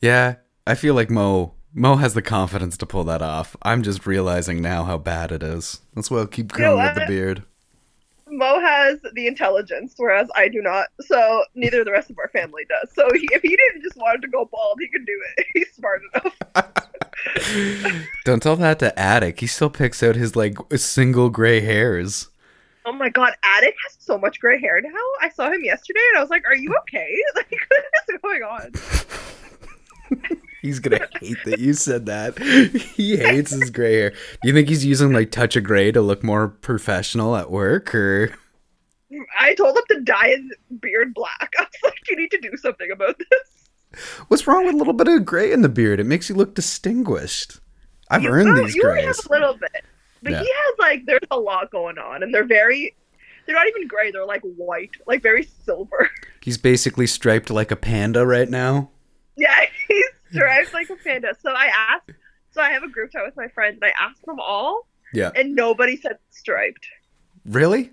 Yeah, 0.01 0.35
I 0.67 0.75
feel 0.75 0.93
like 0.95 1.09
Mo 1.09 1.53
Mo 1.73 1.95
has 1.95 2.13
the 2.13 2.21
confidence 2.21 2.75
to 2.77 2.85
pull 2.85 3.05
that 3.05 3.21
off. 3.21 3.55
I'm 3.61 3.81
just 3.81 4.05
realizing 4.05 4.61
now 4.61 4.83
how 4.83 4.97
bad 4.97 5.31
it 5.31 5.41
is. 5.41 5.79
That's 5.95 6.11
why 6.11 6.17
I'll 6.19 6.27
keep 6.27 6.51
You 6.51 6.59
know 6.65 6.75
growing 6.75 6.85
with 6.85 6.95
the 6.95 7.05
beard. 7.07 7.43
Mo 8.37 8.59
has 8.59 8.99
the 9.13 9.27
intelligence, 9.27 9.93
whereas 9.97 10.29
I 10.35 10.47
do 10.47 10.61
not. 10.61 10.87
So 11.01 11.43
neither 11.55 11.83
the 11.83 11.91
rest 11.91 12.09
of 12.09 12.17
our 12.17 12.29
family 12.29 12.63
does. 12.67 12.91
So 12.93 13.07
he, 13.13 13.27
if 13.31 13.41
he 13.41 13.55
didn't 13.55 13.83
just 13.83 13.97
want 13.97 14.21
to 14.21 14.27
go 14.27 14.45
bald, 14.45 14.79
he 14.79 14.87
could 14.87 15.05
do 15.05 15.21
it. 15.37 15.45
He's 15.53 15.73
smart 15.73 16.01
enough. 16.13 16.35
Don't 18.25 18.41
tell 18.41 18.55
that 18.57 18.79
to 18.79 18.97
Attic. 18.99 19.39
He 19.39 19.47
still 19.47 19.69
picks 19.69 20.01
out 20.03 20.15
his 20.15 20.35
like 20.35 20.57
single 20.75 21.29
gray 21.29 21.61
hairs. 21.61 22.27
Oh 22.85 22.91
my 22.91 23.09
god, 23.09 23.33
Attic 23.43 23.75
has 23.85 23.95
so 23.99 24.17
much 24.17 24.39
gray 24.39 24.59
hair 24.59 24.81
now. 24.81 24.89
I 25.21 25.29
saw 25.29 25.49
him 25.49 25.63
yesterday 25.63 26.01
and 26.09 26.17
I 26.17 26.21
was 26.21 26.29
like, 26.29 26.45
"Are 26.45 26.55
you 26.55 26.75
okay? 26.81 27.15
Like, 27.35 27.55
what 27.69 27.83
is 28.09 28.19
going 28.21 28.43
on?" 28.43 28.71
He's 30.63 30.79
gonna 30.79 31.05
hate 31.19 31.37
that 31.45 31.59
you 31.59 31.73
said 31.73 32.07
that. 32.07 32.39
He 32.39 33.17
hates 33.17 33.51
his 33.51 33.69
gray 33.69 33.95
hair. 33.97 34.09
Do 34.41 34.47
you 34.47 34.53
think 34.53 34.67
he's 34.69 34.83
using 34.85 35.11
like 35.13 35.29
touch 35.29 35.55
of 35.55 35.63
gray 35.63 35.91
to 35.91 36.01
look 36.01 36.23
more 36.23 36.47
professional 36.47 37.35
at 37.35 37.51
work, 37.51 37.93
or 37.93 38.33
I 39.39 39.53
told 39.53 39.77
him 39.77 39.83
to 39.89 40.01
dye 40.01 40.29
his 40.29 40.79
beard 40.79 41.13
black. 41.13 41.51
I 41.59 41.63
was 41.63 41.69
like, 41.83 41.99
"You 42.09 42.15
need 42.15 42.31
to 42.31 42.39
do 42.39 42.55
something 42.57 42.89
about 42.91 43.17
this." 43.19 43.99
what's 44.29 44.47
wrong 44.47 44.65
with 44.65 44.73
a 44.73 44.77
little 44.77 44.93
bit 44.93 45.07
of 45.07 45.23
gray 45.23 45.51
in 45.51 45.61
the 45.61 45.69
beard? 45.69 45.99
It 45.99 46.05
makes 46.07 46.27
you 46.27 46.33
look 46.35 46.55
distinguished. 46.55 47.59
I've 48.09 48.23
You- 48.23 48.29
earned 48.31 48.53
well, 48.53 48.63
these 48.63 48.73
you 48.75 48.83
only 48.87 49.03
grays. 49.03 49.17
have 49.17 49.25
a 49.29 49.33
little 49.33 49.53
bit, 49.55 49.83
but 50.23 50.31
Yeah. 50.31 50.39
he 50.41 50.47
has 50.49 50.75
like 50.79 51.05
there's 51.05 51.21
a 51.29 51.37
lot 51.39 51.69
going 51.71 51.97
on, 51.97 52.23
and 52.23 52.33
they're 52.33 52.45
very. 52.45 52.95
They're 53.45 53.55
not 53.55 53.67
even 53.67 53.87
gray. 53.89 54.09
They're 54.11 54.25
like 54.25 54.41
white, 54.43 54.91
like 55.05 55.21
very 55.21 55.43
silver. 55.65 56.09
He's 56.41 56.57
basically 56.57 57.05
striped 57.07 57.49
like 57.49 57.71
a 57.71 57.75
panda 57.75 58.25
right 58.25 58.49
now. 58.49 58.89
Yeah, 59.35 59.65
he's 59.87 60.05
striped 60.33 60.73
like 60.73 60.89
a 60.89 60.95
panda. 60.95 61.33
So 61.41 61.51
I 61.51 61.65
asked. 61.75 62.11
So 62.51 62.61
I 62.61 62.69
have 62.69 62.83
a 62.83 62.89
group 62.89 63.11
chat 63.11 63.23
with 63.25 63.35
my 63.35 63.47
friends, 63.47 63.79
and 63.81 63.91
I 63.91 64.03
asked 64.03 64.23
them 64.25 64.39
all, 64.39 64.87
Yeah. 65.13 65.31
and 65.35 65.55
nobody 65.55 65.95
said 65.97 66.17
striped. 66.29 66.85
Really? 67.45 67.91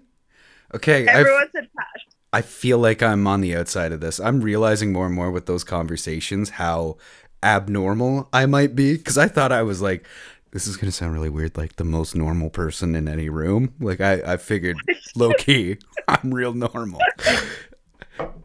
Okay, 0.74 1.07
Everyone 1.09 1.49
said 1.51 1.68
patch. 1.76 2.07
I 2.32 2.43
feel 2.43 2.78
like 2.78 3.03
I'm 3.03 3.26
on 3.26 3.41
the 3.41 3.57
outside 3.57 3.91
of 3.93 4.01
this. 4.01 4.20
I'm 4.20 4.41
realizing 4.41 4.93
more 4.93 5.07
and 5.07 5.14
more 5.14 5.30
with 5.30 5.47
those 5.47 5.64
conversations 5.64 6.51
how 6.51 6.99
abnormal 7.43 8.28
I 8.34 8.45
might 8.47 8.76
be 8.76 8.97
because 8.99 9.16
I 9.18 9.26
thought 9.28 9.51
I 9.51 9.62
was 9.62 9.80
like 9.80 10.07
this 10.53 10.66
is 10.66 10.76
gonna 10.76 10.93
sound 10.93 11.14
really 11.14 11.30
weird, 11.30 11.57
like 11.57 11.76
the 11.76 11.84
most 11.84 12.14
normal 12.14 12.51
person 12.51 12.95
in 12.95 13.09
any 13.09 13.28
room. 13.28 13.72
Like 13.80 14.01
I, 14.01 14.34
I 14.34 14.36
figured 14.36 14.76
low 15.16 15.32
key, 15.38 15.78
I'm 16.07 16.32
real 16.34 16.53
normal. 16.53 17.01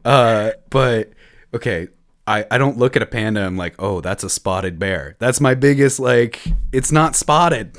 Uh, 0.04 0.52
but 0.70 1.12
okay, 1.54 1.90
I, 2.28 2.46
I 2.50 2.58
don't 2.58 2.78
look 2.78 2.96
at 2.96 3.02
a 3.02 3.06
panda. 3.06 3.42
And 3.42 3.48
I'm 3.48 3.58
like, 3.58 3.76
oh, 3.80 4.02
that's 4.02 4.24
a 4.24 4.30
spotted 4.30 4.80
bear. 4.80 5.16
That's 5.20 5.40
my 5.40 5.54
biggest 5.56 6.00
like. 6.00 6.42
It's 6.72 6.92
not 6.92 7.16
spotted. 7.16 7.76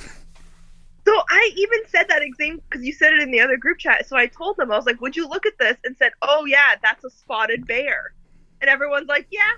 So 1.06 1.12
I 1.30 1.50
even 1.56 1.80
said 1.88 2.06
that 2.08 2.22
exam 2.22 2.60
because 2.68 2.84
you 2.84 2.92
said 2.92 3.12
it 3.12 3.22
in 3.22 3.30
the 3.30 3.40
other 3.40 3.56
group 3.56 3.78
chat. 3.78 4.08
So 4.08 4.16
I 4.16 4.26
told 4.26 4.56
them 4.56 4.72
I 4.72 4.76
was 4.76 4.86
like, 4.86 5.00
"Would 5.00 5.14
you 5.16 5.28
look 5.28 5.46
at 5.46 5.56
this?" 5.58 5.76
And 5.84 5.96
said, 5.96 6.10
"Oh 6.22 6.44
yeah, 6.46 6.74
that's 6.82 7.04
a 7.04 7.10
spotted 7.10 7.66
bear." 7.66 8.12
And 8.60 8.68
everyone's 8.68 9.06
like, 9.08 9.26
"Yeah." 9.30 9.52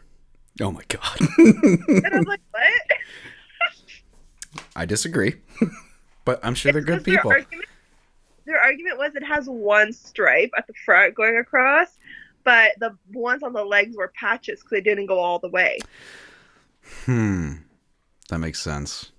Oh 0.60 0.70
my 0.72 0.82
god. 0.88 1.18
And 1.38 2.06
I 2.14 2.18
was 2.18 2.26
like, 2.26 2.40
"What?" 2.50 2.62
I 4.76 4.84
disagree, 4.86 5.36
but 6.24 6.40
I'm 6.42 6.54
sure 6.54 6.72
they're 6.72 6.80
good 6.82 7.04
Because 7.04 7.04
their 7.04 7.16
people. 7.16 7.30
argument- 7.32 7.68
Their 8.46 8.60
argument 8.60 8.98
was 8.98 9.14
it 9.14 9.24
has 9.24 9.46
one 9.46 9.92
stripe 9.92 10.50
at 10.56 10.66
the 10.66 10.72
front 10.84 11.14
going 11.14 11.36
across, 11.36 11.97
but 12.48 12.72
the 12.78 12.96
ones 13.12 13.42
on 13.42 13.52
the 13.52 13.62
legs 13.62 13.94
were 13.94 14.10
patches 14.18 14.60
because 14.60 14.70
they 14.70 14.80
didn't 14.80 15.04
go 15.04 15.18
all 15.18 15.38
the 15.38 15.50
way. 15.50 15.76
Hmm, 17.04 17.56
that 18.30 18.38
makes 18.38 18.62
sense. 18.62 19.12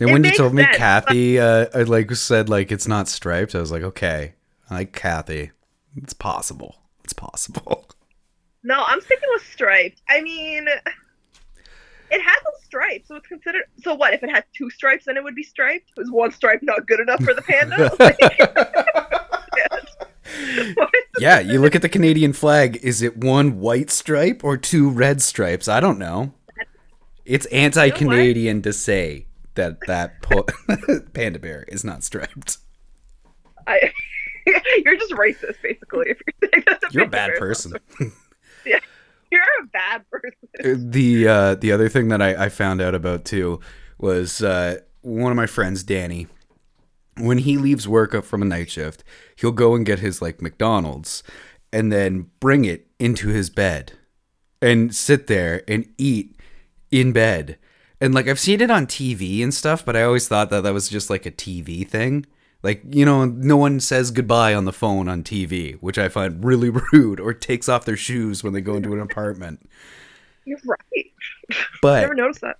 It 0.00 0.04
And 0.04 0.12
when 0.12 0.24
you 0.24 0.32
told 0.32 0.52
me 0.52 0.64
sense, 0.64 0.76
Kathy, 0.76 1.38
uh, 1.38 1.66
I 1.72 1.82
like 1.82 2.10
said 2.16 2.48
like 2.48 2.72
it's 2.72 2.88
not 2.88 3.06
striped, 3.06 3.54
I 3.54 3.60
was 3.60 3.70
like, 3.70 3.84
okay, 3.84 4.34
I 4.68 4.74
like 4.74 4.92
Kathy. 4.92 5.52
It's 5.94 6.14
possible. 6.14 6.74
It's 7.04 7.12
possible. 7.12 7.86
No, 8.64 8.82
I'm 8.84 9.00
sticking 9.00 9.28
with 9.32 9.42
striped. 9.44 10.02
I 10.08 10.20
mean, 10.20 10.66
it 10.66 12.20
has 12.20 12.42
a 12.42 12.64
stripe, 12.64 13.04
so 13.06 13.14
it's 13.14 13.28
considered. 13.28 13.66
So 13.84 13.94
what 13.94 14.14
if 14.14 14.24
it 14.24 14.30
had 14.30 14.42
two 14.52 14.68
stripes? 14.70 15.04
Then 15.04 15.16
it 15.16 15.22
would 15.22 15.36
be 15.36 15.44
striped. 15.44 15.92
Was 15.96 16.10
one 16.10 16.32
stripe 16.32 16.58
not 16.62 16.88
good 16.88 16.98
enough 16.98 17.22
for 17.22 17.34
the 17.34 17.42
panda? 17.42 19.05
Yeah, 21.18 21.40
you 21.40 21.60
look 21.60 21.74
at 21.74 21.82
the 21.82 21.88
Canadian 21.88 22.32
flag. 22.32 22.78
Is 22.82 23.00
it 23.02 23.16
one 23.16 23.58
white 23.58 23.90
stripe 23.90 24.42
or 24.44 24.56
two 24.56 24.90
red 24.90 25.22
stripes? 25.22 25.66
I 25.68 25.80
don't 25.80 25.98
know. 25.98 26.34
It's 27.24 27.46
anti-Canadian 27.46 28.62
to 28.62 28.72
say 28.72 29.26
that 29.54 29.78
that 29.86 30.22
po- 30.22 30.46
panda 31.14 31.38
bear 31.38 31.64
is 31.68 31.82
not 31.84 32.04
striped. 32.04 32.58
I, 33.66 33.92
you're 34.84 34.96
just 34.96 35.12
racist, 35.12 35.60
basically. 35.62 36.10
If 36.10 36.20
you're, 36.42 36.50
saying 36.52 36.64
that 36.66 36.82
You're 36.92 37.04
a 37.04 37.08
bad 37.08 37.32
person. 37.38 37.72
not- 37.72 38.12
You're 39.32 39.40
a 39.62 39.66
bad 39.72 40.04
person. 40.10 40.90
the 40.90 41.26
uh, 41.28 41.54
the 41.56 41.72
other 41.72 41.88
thing 41.88 42.08
that 42.08 42.22
I, 42.22 42.44
I 42.44 42.48
found 42.48 42.80
out 42.80 42.94
about 42.94 43.24
too 43.24 43.60
was 43.98 44.42
uh, 44.42 44.78
one 45.00 45.32
of 45.32 45.36
my 45.36 45.46
friends, 45.46 45.82
Danny. 45.82 46.28
When 47.18 47.38
he 47.38 47.56
leaves 47.56 47.88
work 47.88 48.14
up 48.14 48.24
from 48.24 48.42
a 48.42 48.46
night 48.46 48.70
shift, 48.70 49.02
he'll 49.36 49.52
go 49.52 49.74
and 49.74 49.86
get 49.86 50.00
his 50.00 50.20
like 50.20 50.42
McDonald's, 50.42 51.22
and 51.72 51.92
then 51.92 52.30
bring 52.40 52.64
it 52.64 52.88
into 52.98 53.28
his 53.28 53.50
bed, 53.50 53.92
and 54.60 54.94
sit 54.94 55.26
there 55.26 55.62
and 55.66 55.88
eat 55.98 56.36
in 56.90 57.12
bed. 57.12 57.58
And 58.00 58.14
like 58.14 58.28
I've 58.28 58.40
seen 58.40 58.60
it 58.60 58.70
on 58.70 58.86
TV 58.86 59.42
and 59.42 59.54
stuff, 59.54 59.84
but 59.84 59.96
I 59.96 60.02
always 60.02 60.28
thought 60.28 60.50
that 60.50 60.62
that 60.62 60.74
was 60.74 60.88
just 60.88 61.08
like 61.08 61.24
a 61.26 61.30
TV 61.30 61.88
thing. 61.88 62.26
Like, 62.62 62.82
you 62.90 63.04
know, 63.04 63.24
no 63.24 63.56
one 63.56 63.80
says 63.80 64.10
goodbye 64.10 64.54
on 64.54 64.64
the 64.64 64.72
phone 64.72 65.08
on 65.08 65.22
TV, 65.22 65.76
which 65.76 65.98
I 65.98 66.08
find 66.08 66.44
really 66.44 66.70
rude, 66.92 67.20
or 67.20 67.32
takes 67.32 67.68
off 67.68 67.84
their 67.84 67.96
shoes 67.96 68.42
when 68.42 68.52
they 68.52 68.60
go 68.60 68.74
into 68.74 68.92
an 68.92 69.00
apartment. 69.00 69.68
You're 70.44 70.58
right. 70.66 71.12
But 71.80 72.00
Never 72.00 72.14
noticed 72.14 72.40
that. 72.40 72.58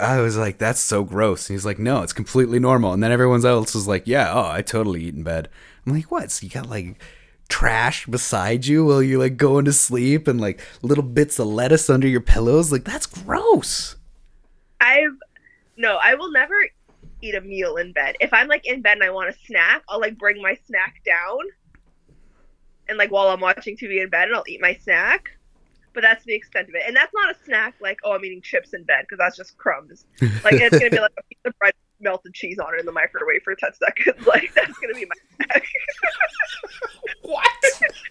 I 0.00 0.20
was 0.20 0.36
like, 0.36 0.58
that's 0.58 0.80
so 0.80 1.04
gross. 1.04 1.48
And 1.48 1.54
he's 1.54 1.66
like, 1.66 1.78
no, 1.78 2.02
it's 2.02 2.12
completely 2.12 2.58
normal. 2.58 2.92
And 2.92 3.02
then 3.02 3.12
everyone 3.12 3.44
else 3.44 3.74
is 3.74 3.86
like, 3.86 4.06
yeah, 4.06 4.32
oh, 4.32 4.50
I 4.50 4.62
totally 4.62 5.04
eat 5.04 5.14
in 5.14 5.22
bed. 5.22 5.48
I'm 5.86 5.92
like, 5.92 6.10
what? 6.10 6.30
So 6.30 6.44
you 6.44 6.50
got 6.50 6.68
like 6.68 7.00
trash 7.48 8.06
beside 8.06 8.66
you 8.66 8.86
while 8.86 9.02
you're 9.02 9.18
like 9.18 9.36
going 9.36 9.64
to 9.66 9.72
sleep 9.72 10.26
and 10.28 10.40
like 10.40 10.60
little 10.82 11.04
bits 11.04 11.38
of 11.38 11.46
lettuce 11.46 11.90
under 11.90 12.08
your 12.08 12.20
pillows? 12.20 12.72
Like, 12.72 12.84
that's 12.84 13.06
gross. 13.06 13.96
I've 14.80 15.16
no, 15.76 15.98
I 16.02 16.14
will 16.14 16.30
never 16.30 16.54
eat 17.22 17.34
a 17.34 17.40
meal 17.40 17.76
in 17.76 17.92
bed. 17.92 18.16
If 18.20 18.32
I'm 18.32 18.48
like 18.48 18.66
in 18.66 18.82
bed 18.82 18.98
and 18.98 19.04
I 19.04 19.10
want 19.10 19.30
a 19.30 19.38
snack, 19.46 19.82
I'll 19.88 20.00
like 20.00 20.18
bring 20.18 20.42
my 20.42 20.56
snack 20.66 21.02
down, 21.04 21.38
and 22.88 22.98
like 22.98 23.10
while 23.10 23.28
I'm 23.28 23.40
watching 23.40 23.76
TV 23.76 24.02
in 24.02 24.10
bed, 24.10 24.28
and 24.28 24.36
I'll 24.36 24.44
eat 24.48 24.60
my 24.60 24.74
snack. 24.74 25.30
But 25.92 26.02
that's 26.02 26.24
the 26.24 26.34
extent 26.34 26.68
of 26.68 26.74
it, 26.76 26.82
and 26.86 26.94
that's 26.94 27.12
not 27.12 27.34
a 27.34 27.38
snack 27.44 27.74
like 27.80 27.98
oh 28.04 28.12
I'm 28.12 28.24
eating 28.24 28.40
chips 28.42 28.74
in 28.74 28.84
bed 28.84 29.02
because 29.02 29.18
that's 29.18 29.36
just 29.36 29.56
crumbs. 29.58 30.04
Like 30.44 30.54
it's 30.54 30.78
gonna 30.78 30.90
be 30.90 31.00
like 31.00 31.10
a 31.18 31.22
piece 31.24 31.38
of 31.44 31.58
bread, 31.58 31.74
melted 32.00 32.32
cheese 32.32 32.58
on 32.60 32.74
it 32.74 32.80
in 32.80 32.86
the 32.86 32.92
microwave 32.92 33.42
for 33.42 33.54
ten 33.56 33.72
seconds. 33.74 34.24
Like 34.26 34.52
that's 34.54 34.78
gonna 34.78 34.94
be 34.94 35.06
my 35.06 35.44
snack. 35.46 35.64
What? 37.22 37.44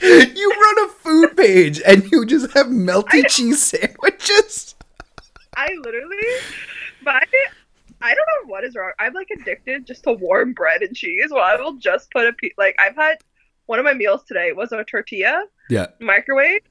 you 0.02 0.50
run 0.52 0.86
a 0.86 0.92
food 0.94 1.36
page 1.38 1.82
and 1.86 2.10
you 2.12 2.26
just 2.26 2.54
have 2.54 2.68
melty 2.68 3.28
cheese 3.28 3.62
sandwiches? 3.62 4.76
I 5.58 5.68
literally, 5.84 6.18
I, 7.06 7.22
I 8.02 8.14
don't 8.16 8.28
know 8.28 8.52
what 8.52 8.64
is 8.64 8.76
wrong. 8.76 8.92
I'm 9.00 9.14
like 9.14 9.28
addicted 9.32 9.86
just 9.86 10.04
to 10.04 10.14
warm 10.14 10.54
bread 10.54 10.82
and 10.84 10.96
cheese. 10.96 11.28
Well, 11.32 11.44
I 11.44 11.56
will 11.56 11.74
just 11.74 12.12
put 12.12 12.28
a 12.28 12.34
piece. 12.34 12.54
Like 12.58 12.76
I've 12.80 12.96
had 12.96 13.18
one 13.66 13.80
of 13.80 13.86
my 13.86 13.94
meals 13.94 14.24
today 14.24 14.52
was 14.54 14.72
a 14.72 14.84
tortilla 14.86 15.46
Yeah. 15.70 15.88
microwave 16.00 16.62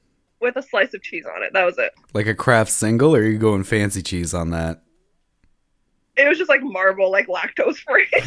with 0.41 0.55
a 0.55 0.61
slice 0.61 0.93
of 0.93 1.01
cheese 1.01 1.25
on 1.25 1.43
it. 1.43 1.53
That 1.53 1.65
was 1.65 1.77
it. 1.77 1.91
Like 2.13 2.27
a 2.27 2.35
Kraft 2.35 2.71
single, 2.71 3.15
or 3.15 3.19
are 3.19 3.23
you 3.23 3.37
going 3.37 3.63
fancy 3.63 4.01
cheese 4.01 4.33
on 4.33 4.49
that? 4.51 4.81
It 6.17 6.27
was 6.27 6.37
just 6.37 6.49
like 6.49 6.61
marble, 6.63 7.11
like 7.11 7.27
lactose 7.27 7.77
free. 7.77 8.07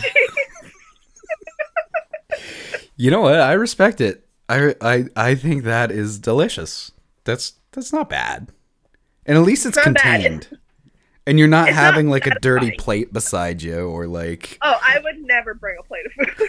You 2.96 3.10
know 3.10 3.20
what? 3.20 3.40
I 3.40 3.54
respect 3.54 4.00
it. 4.00 4.26
I 4.48 4.74
I 4.80 5.06
I 5.16 5.34
think 5.34 5.64
that 5.64 5.90
is 5.90 6.18
delicious. 6.18 6.92
That's 7.24 7.54
that's 7.72 7.92
not 7.92 8.08
bad. 8.08 8.52
And 9.26 9.36
at 9.36 9.44
least 9.44 9.66
it's 9.66 9.76
bad. 9.76 9.84
contained. 9.84 10.58
And 11.26 11.38
you're 11.38 11.48
not 11.48 11.68
It's 11.68 11.76
not 11.76 11.84
having 11.84 12.08
like 12.10 12.26
a 12.26 12.38
dirty 12.40 12.72
plate 12.72 13.12
beside 13.12 13.62
you 13.62 13.88
or 13.88 14.06
like 14.06 14.58
oh, 14.62 14.78
I 14.80 14.98
would 15.02 15.20
never 15.20 15.54
bring 15.54 15.76
a 15.78 15.82
plate 15.82 16.06
of 16.06 16.12
food. 16.12 16.48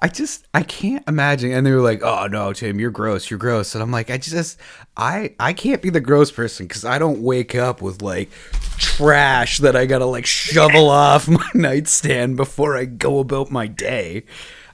I 0.00 0.08
just 0.08 0.46
I 0.54 0.62
can't 0.62 1.04
imagine 1.08 1.52
and 1.52 1.66
they 1.66 1.72
were 1.72 1.80
like, 1.80 2.02
"Oh 2.02 2.26
no, 2.26 2.52
Tim, 2.52 2.78
you're 2.78 2.90
gross. 2.90 3.30
You're 3.30 3.38
gross." 3.38 3.74
And 3.74 3.82
I'm 3.82 3.90
like, 3.90 4.10
"I 4.10 4.18
just 4.18 4.58
I 4.96 5.34
I 5.40 5.52
can't 5.52 5.82
be 5.82 5.90
the 5.90 6.00
gross 6.00 6.30
person 6.30 6.68
cuz 6.68 6.84
I 6.84 6.98
don't 6.98 7.22
wake 7.22 7.54
up 7.54 7.82
with 7.82 8.02
like 8.02 8.30
trash 8.78 9.58
that 9.58 9.76
I 9.76 9.86
got 9.86 9.98
to 9.98 10.06
like 10.06 10.26
shovel 10.26 10.88
off 10.88 11.28
my 11.28 11.48
nightstand 11.54 12.36
before 12.36 12.76
I 12.76 12.84
go 12.84 13.18
about 13.18 13.50
my 13.50 13.66
day. 13.66 14.24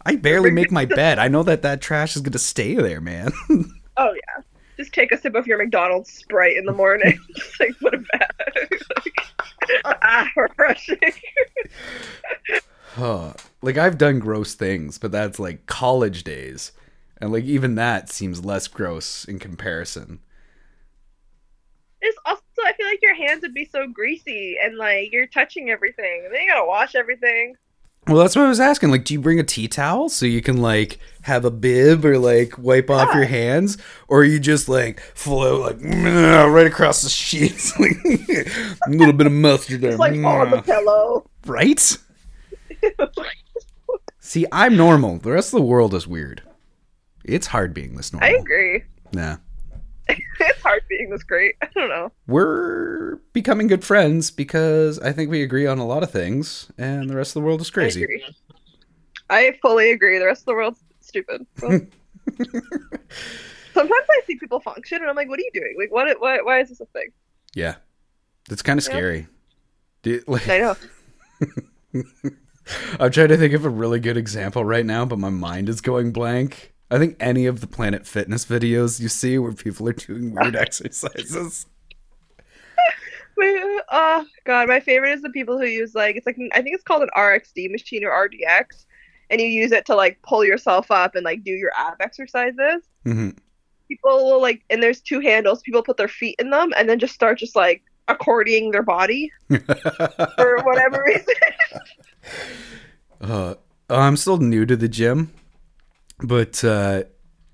I 0.05 0.17
barely 0.17 0.51
make 0.51 0.73
my 0.73 0.85
bed. 0.85 1.19
I 1.19 1.29
know 1.29 1.43
that 1.45 1.63
that 1.63 1.81
trash 1.81 2.17
is 2.17 2.23
to 2.23 2.39
stay 2.39 2.75
there, 2.75 3.01
man. 3.01 3.33
oh 3.97 4.15
yeah. 4.15 4.43
Just 4.77 4.93
take 4.93 5.13
a 5.13 5.19
sip 5.19 5.35
of 5.35 5.47
your 5.47 5.59
McDonald's 5.59 6.11
Sprite 6.11 6.57
in 6.57 6.65
the 6.65 6.73
morning. 6.73 7.19
just 7.37 7.61
like 7.61 7.75
what 7.81 7.95
a 7.95 7.99
back. 7.99 8.35
like, 9.05 9.99
ah, 10.03 10.29
refreshing. 10.37 10.99
Huh. 12.95 13.33
Like 13.63 13.77
I've 13.79 13.99
done 13.99 14.19
gross 14.19 14.55
things, 14.55 14.99
but 14.99 15.13
that's 15.13 15.39
like 15.39 15.67
college 15.67 16.25
days. 16.25 16.73
And 17.19 17.33
like 17.33 17.45
even 17.45 17.75
that 17.77 18.11
seems 18.11 18.45
less 18.45 18.69
gross 18.69 19.25
in 19.25 19.39
comparison. 19.39 20.21
It's 22.01 22.19
also 22.27 22.41
I 22.65 22.73
feel 22.75 22.87
like 22.87 23.01
your 23.03 23.15
hands 23.15 23.43
would 23.43 23.55
be 23.55 23.65
so 23.65 23.87
greasy 23.87 24.57
and 24.63 24.77
like 24.77 25.13
you're 25.13 25.27
touching 25.27 25.71
everything 25.71 26.23
and 26.25 26.35
then 26.35 26.43
you 26.43 26.49
gotta 26.49 26.67
wash 26.67 26.95
everything. 26.95 27.55
Well, 28.09 28.17
that's 28.17 28.35
what 28.35 28.45
I 28.45 28.49
was 28.49 28.59
asking. 28.59 28.91
Like, 28.91 29.05
do 29.05 29.15
you 29.15 29.21
bring 29.21 29.39
a 29.39 29.45
tea 29.45 29.69
towel 29.69 30.09
so 30.09 30.27
you 30.27 30.43
can 30.43 30.57
like 30.57 30.99
have 31.23 31.45
a 31.45 31.53
bib 31.53 32.05
or 32.05 32.19
like 32.19 32.59
wipe 32.59 32.91
off 32.91 33.11
Yeah. 33.13 33.19
your 33.19 33.27
hands, 33.27 33.79
or 34.09 34.25
you 34.25 34.41
just 34.41 34.69
like 34.69 34.99
float 35.15 35.61
like 35.81 35.81
right 35.85 36.67
across 36.67 37.03
the 37.03 37.09
sheets, 37.09 37.79
like 37.81 37.93
a 38.05 38.45
little 38.91 39.13
bit 39.13 39.29
of 39.29 39.33
mustard 39.33 39.81
there, 39.83 39.91
It's 39.93 40.01
like 40.01 40.15
on 40.25 40.51
the 40.51 40.63
pillow. 40.63 41.31
right? 41.47 41.97
See, 44.21 44.47
I'm 44.53 44.77
normal. 44.77 45.19
The 45.19 45.33
rest 45.33 45.53
of 45.53 45.59
the 45.61 45.67
world 45.67 45.95
is 45.95 46.07
weird. 46.07 46.43
It's 47.25 47.49
hard 47.49 47.75
being 47.75 47.97
this 47.97 48.13
normal. 48.13 48.29
I 48.29 48.33
agree. 48.41 48.85
Nah. 49.13 49.37
it's 50.09 50.63
hard 50.63 50.83
being 50.89 51.11
this 51.11 51.23
great. 51.23 51.55
I 51.63 51.69
don't 51.75 51.89
know. 51.89 52.11
We're 52.27 53.17
becoming 53.33 53.67
good 53.67 53.85
friends 53.85 54.31
because 54.31 54.99
I 55.01 55.13
think 55.13 55.31
we 55.31 55.43
agree 55.43 55.67
on 55.67 55.79
a 55.79 55.87
lot 55.87 56.03
of 56.03 56.11
things, 56.11 56.71
and 56.79 57.09
the 57.09 57.17
rest 57.17 57.31
of 57.31 57.43
the 57.43 57.47
world 57.47 57.61
is 57.61 57.71
I 57.71 57.75
crazy. 57.75 58.03
agree. 58.05 58.25
I 59.31 59.59
fully 59.63 59.91
agree. 59.93 60.19
The 60.19 60.27
rest 60.27 60.43
of 60.43 60.47
the 60.47 60.55
world's 60.55 60.81
stupid. 61.01 61.47
So- 61.59 61.69
Sometimes 63.75 64.07
I 64.11 64.21
see 64.27 64.37
people 64.37 64.61
function 64.61 64.99
and 65.01 65.09
I'm 65.09 65.17
like, 65.17 65.29
what 65.29 65.39
are 65.39 65.43
you 65.43 65.51
doing? 65.55 65.75
Like, 65.79 65.91
what? 65.91 66.21
Why, 66.21 66.39
why 66.43 66.61
is 66.61 66.69
this 66.69 66.81
a 66.81 66.87
thing? 66.87 67.09
Yeah, 67.55 67.77
it's 68.51 68.61
kind 68.63 68.79
of 68.79 68.85
Yeah. 68.85 68.91
scary. 68.91 69.27
Do- 70.03 70.23
like, 70.27 70.49
I 70.49 70.59
know. 70.59 70.77
I'm 73.01 73.11
trying 73.11 73.29
to 73.29 73.37
think 73.37 73.55
of 73.55 73.65
a 73.65 73.71
really 73.71 74.01
good 74.01 74.17
example 74.17 74.65
right 74.65 74.85
now, 74.87 75.05
but 75.05 75.19
my 75.19 75.31
mind 75.31 75.69
is 75.69 75.81
going 75.81 76.13
blank. 76.13 76.73
I 76.91 76.99
think 76.99 77.17
any 77.21 77.47
of 77.47 77.61
the 77.61 77.67
Planet 77.67 78.07
Fitness 78.07 78.45
videos 78.45 79.01
you 79.01 79.09
see 79.09 79.39
where 79.39 79.53
people 79.53 79.89
are 79.89 79.93
doing 79.95 80.35
weird 80.35 80.57
exercises. 80.67 81.67
My- 83.37 83.81
Oh 83.95 84.25
god, 84.45 84.69
my 84.69 84.81
favorite 84.81 85.13
is 85.13 85.23
the 85.23 85.31
people 85.31 85.59
who 85.59 85.65
use 85.67 85.95
like 85.95 86.17
it's 86.17 86.27
like 86.27 86.37
I 86.55 86.63
think 86.63 86.75
it's 86.75 86.85
called 86.85 87.03
an 87.03 87.09
RXD 87.17 87.71
machine 87.71 88.05
or 88.05 88.11
RDX, 88.11 88.85
and 89.31 89.41
you 89.41 89.47
use 89.49 89.73
it 89.73 89.85
to 89.87 89.95
like 89.95 90.21
pull 90.23 90.45
yourself 90.45 90.91
up 90.91 91.15
and 91.15 91.25
like 91.25 91.43
do 91.45 91.51
your 91.51 91.73
ab 91.77 91.95
exercises. 92.01 92.83
hmm 93.05 93.31
People 93.89 94.25
will 94.25 94.41
like, 94.41 94.63
and 94.71 94.83
there's 94.83 95.03
two 95.03 95.21
handles. 95.21 95.61
People 95.63 95.83
put 95.83 95.99
their 95.99 96.09
feet 96.09 96.37
in 96.39 96.49
them 96.49 96.73
and 96.79 96.89
then 96.89 96.99
just 96.99 97.13
start 97.15 97.37
just 97.39 97.55
like 97.55 97.83
accordioning 98.09 98.73
their 98.73 98.83
body 98.83 99.31
for 99.49 100.57
whatever 100.65 101.03
reason. 101.07 101.35
uh, 103.21 103.55
I'm 103.89 104.17
still 104.17 104.39
new 104.39 104.65
to 104.67 104.77
the 104.77 104.89
gym, 104.89 105.33
but 106.23 106.63
uh, 106.65 107.05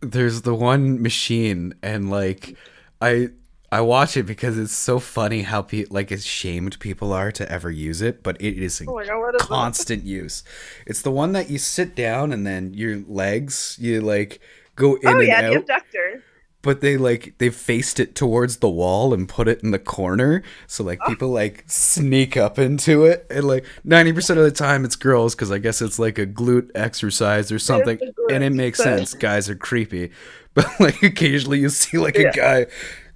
there's 0.01 0.43
the 0.43 0.55
one 0.55 1.03
machine, 1.03 1.75
and 1.83 2.11
like 2.11 2.57
I 3.01 3.31
I 3.71 3.81
watch 3.83 4.17
it 4.17 4.25
because 4.25 4.57
it's 4.59 4.73
so 4.73 4.99
funny 4.99 5.43
how 5.43 5.63
pe- 5.63 5.87
like 5.91 6.11
ashamed 6.11 6.79
people 6.81 7.13
are 7.13 7.33
to 7.33 7.51
ever 7.51 7.71
use 7.71 8.01
it, 8.03 8.23
but 8.23 8.41
it 8.41 8.57
is 8.59 8.83
oh 8.87 8.95
my 8.95 9.05
god, 9.05 9.19
what 9.21 9.35
is 9.35 9.49
that? 9.49 9.49
constant 9.49 10.05
use. 10.05 10.43
It's 10.87 11.03
the 11.03 11.11
one 11.11 11.33
that 11.33 11.51
you 11.51 11.59
sit 11.59 11.95
down 11.95 12.33
and 12.33 12.47
then 12.47 12.75
your 12.75 12.99
legs 13.07 13.77
you 13.81 14.01
like 14.01 14.41
go 14.77 14.95
in 14.97 15.09
Oh 15.15 15.19
and 15.21 15.29
yeah, 15.29 15.41
out, 15.41 15.51
the 15.51 15.59
abductor. 15.61 16.23
But 16.63 16.81
they 16.81 16.97
like 16.97 17.35
they 17.39 17.51
faced 17.51 18.01
it 18.01 18.15
towards 18.15 18.57
the 18.59 18.69
wall 18.69 19.15
and 19.15 19.29
put 19.29 19.49
it 19.49 19.63
in 19.63 19.71
the 19.71 19.79
corner, 19.79 20.43
so 20.67 20.83
like 20.85 20.99
people 21.07 21.29
like 21.31 21.65
sneak 21.67 22.37
up 22.37 22.59
into 22.59 23.05
it, 23.05 23.27
and 23.31 23.45
like 23.47 23.65
ninety 23.85 24.13
percent 24.13 24.39
of 24.39 24.45
the 24.45 24.51
time 24.51 24.85
it's 24.85 24.97
girls 24.97 25.35
because 25.35 25.51
I 25.53 25.59
guess 25.59 25.81
it's 25.81 25.99
like 25.99 26.19
a 26.19 26.27
glute 26.27 26.71
exercise 26.75 27.51
or 27.53 27.59
something, 27.59 27.99
and 28.31 28.43
it 28.45 28.51
makes 28.53 28.79
sense. 28.79 29.15
Guys 29.15 29.49
are 29.49 29.55
creepy, 29.57 30.11
but 30.55 30.67
like 30.81 31.03
occasionally 31.03 31.61
you 31.61 31.69
see 31.69 31.99
like 31.99 32.17
Yeah. 32.17 32.29
a 32.29 32.33
guy. 32.33 32.67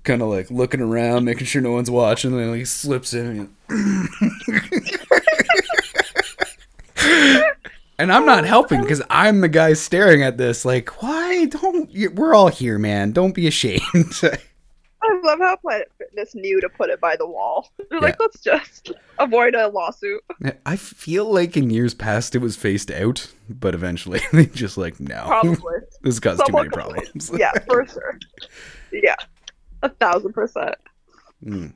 Kind 0.05 0.21
of 0.21 0.27
like 0.31 0.51
looking 0.51 0.81
around, 0.81 1.25
making 1.25 1.47
sure 1.47 1.63
no 1.63 1.71
one's 1.71 1.89
watching, 1.89 2.33
and 2.33 2.41
then 2.41 2.53
he 2.57 2.65
slips 2.65 3.15
in. 3.15 3.49
And 3.69 4.09
And 8.03 8.13
I'm 8.13 8.27
not 8.27 8.45
helping 8.45 8.81
because 8.83 9.01
I'm 9.11 9.43
the 9.43 9.49
guy 9.49 9.75
staring 9.75 10.25
at 10.25 10.37
this. 10.37 10.65
Like, 10.65 11.01
why 11.05 11.45
don't 11.45 11.89
you, 11.89 12.11
we're 12.11 12.35
all 12.35 12.49
here, 12.49 12.77
man? 12.77 13.13
Don't 13.13 13.33
be 13.33 13.47
ashamed. 13.47 13.81
I 14.25 15.21
love 15.23 15.39
how 15.39 15.55
Planet 15.55 15.89
Fitness 15.99 16.35
knew 16.35 16.61
to 16.61 16.69
put 16.69 16.91
it 16.91 17.01
by 17.01 17.15
the 17.15 17.29
wall. 17.29 17.71
They're 17.91 18.01
like, 18.01 18.19
let's 18.19 18.41
just 18.41 18.91
avoid 19.21 19.55
a 19.55 19.69
lawsuit. 19.69 20.21
I 20.67 20.75
feel 20.75 21.33
like 21.33 21.57
in 21.57 21.71
years 21.71 21.95
past 21.95 22.35
it 22.35 22.39
was 22.39 22.57
phased 22.57 22.91
out, 22.91 23.33
but 23.49 23.73
eventually 23.73 24.21
they 24.33 24.47
just 24.47 24.77
like 24.77 24.99
no, 24.99 25.23
Probably. 25.25 25.75
this 26.03 26.19
caused 26.19 26.45
too 26.45 26.53
many 26.53 26.71
problems. 26.71 27.31
yeah, 27.39 27.53
for 27.69 27.87
sure. 27.93 28.19
Yeah, 28.91 29.15
a 29.85 29.91
thousand 29.91 30.33
percent. 30.33 30.75
Mm. 31.45 31.73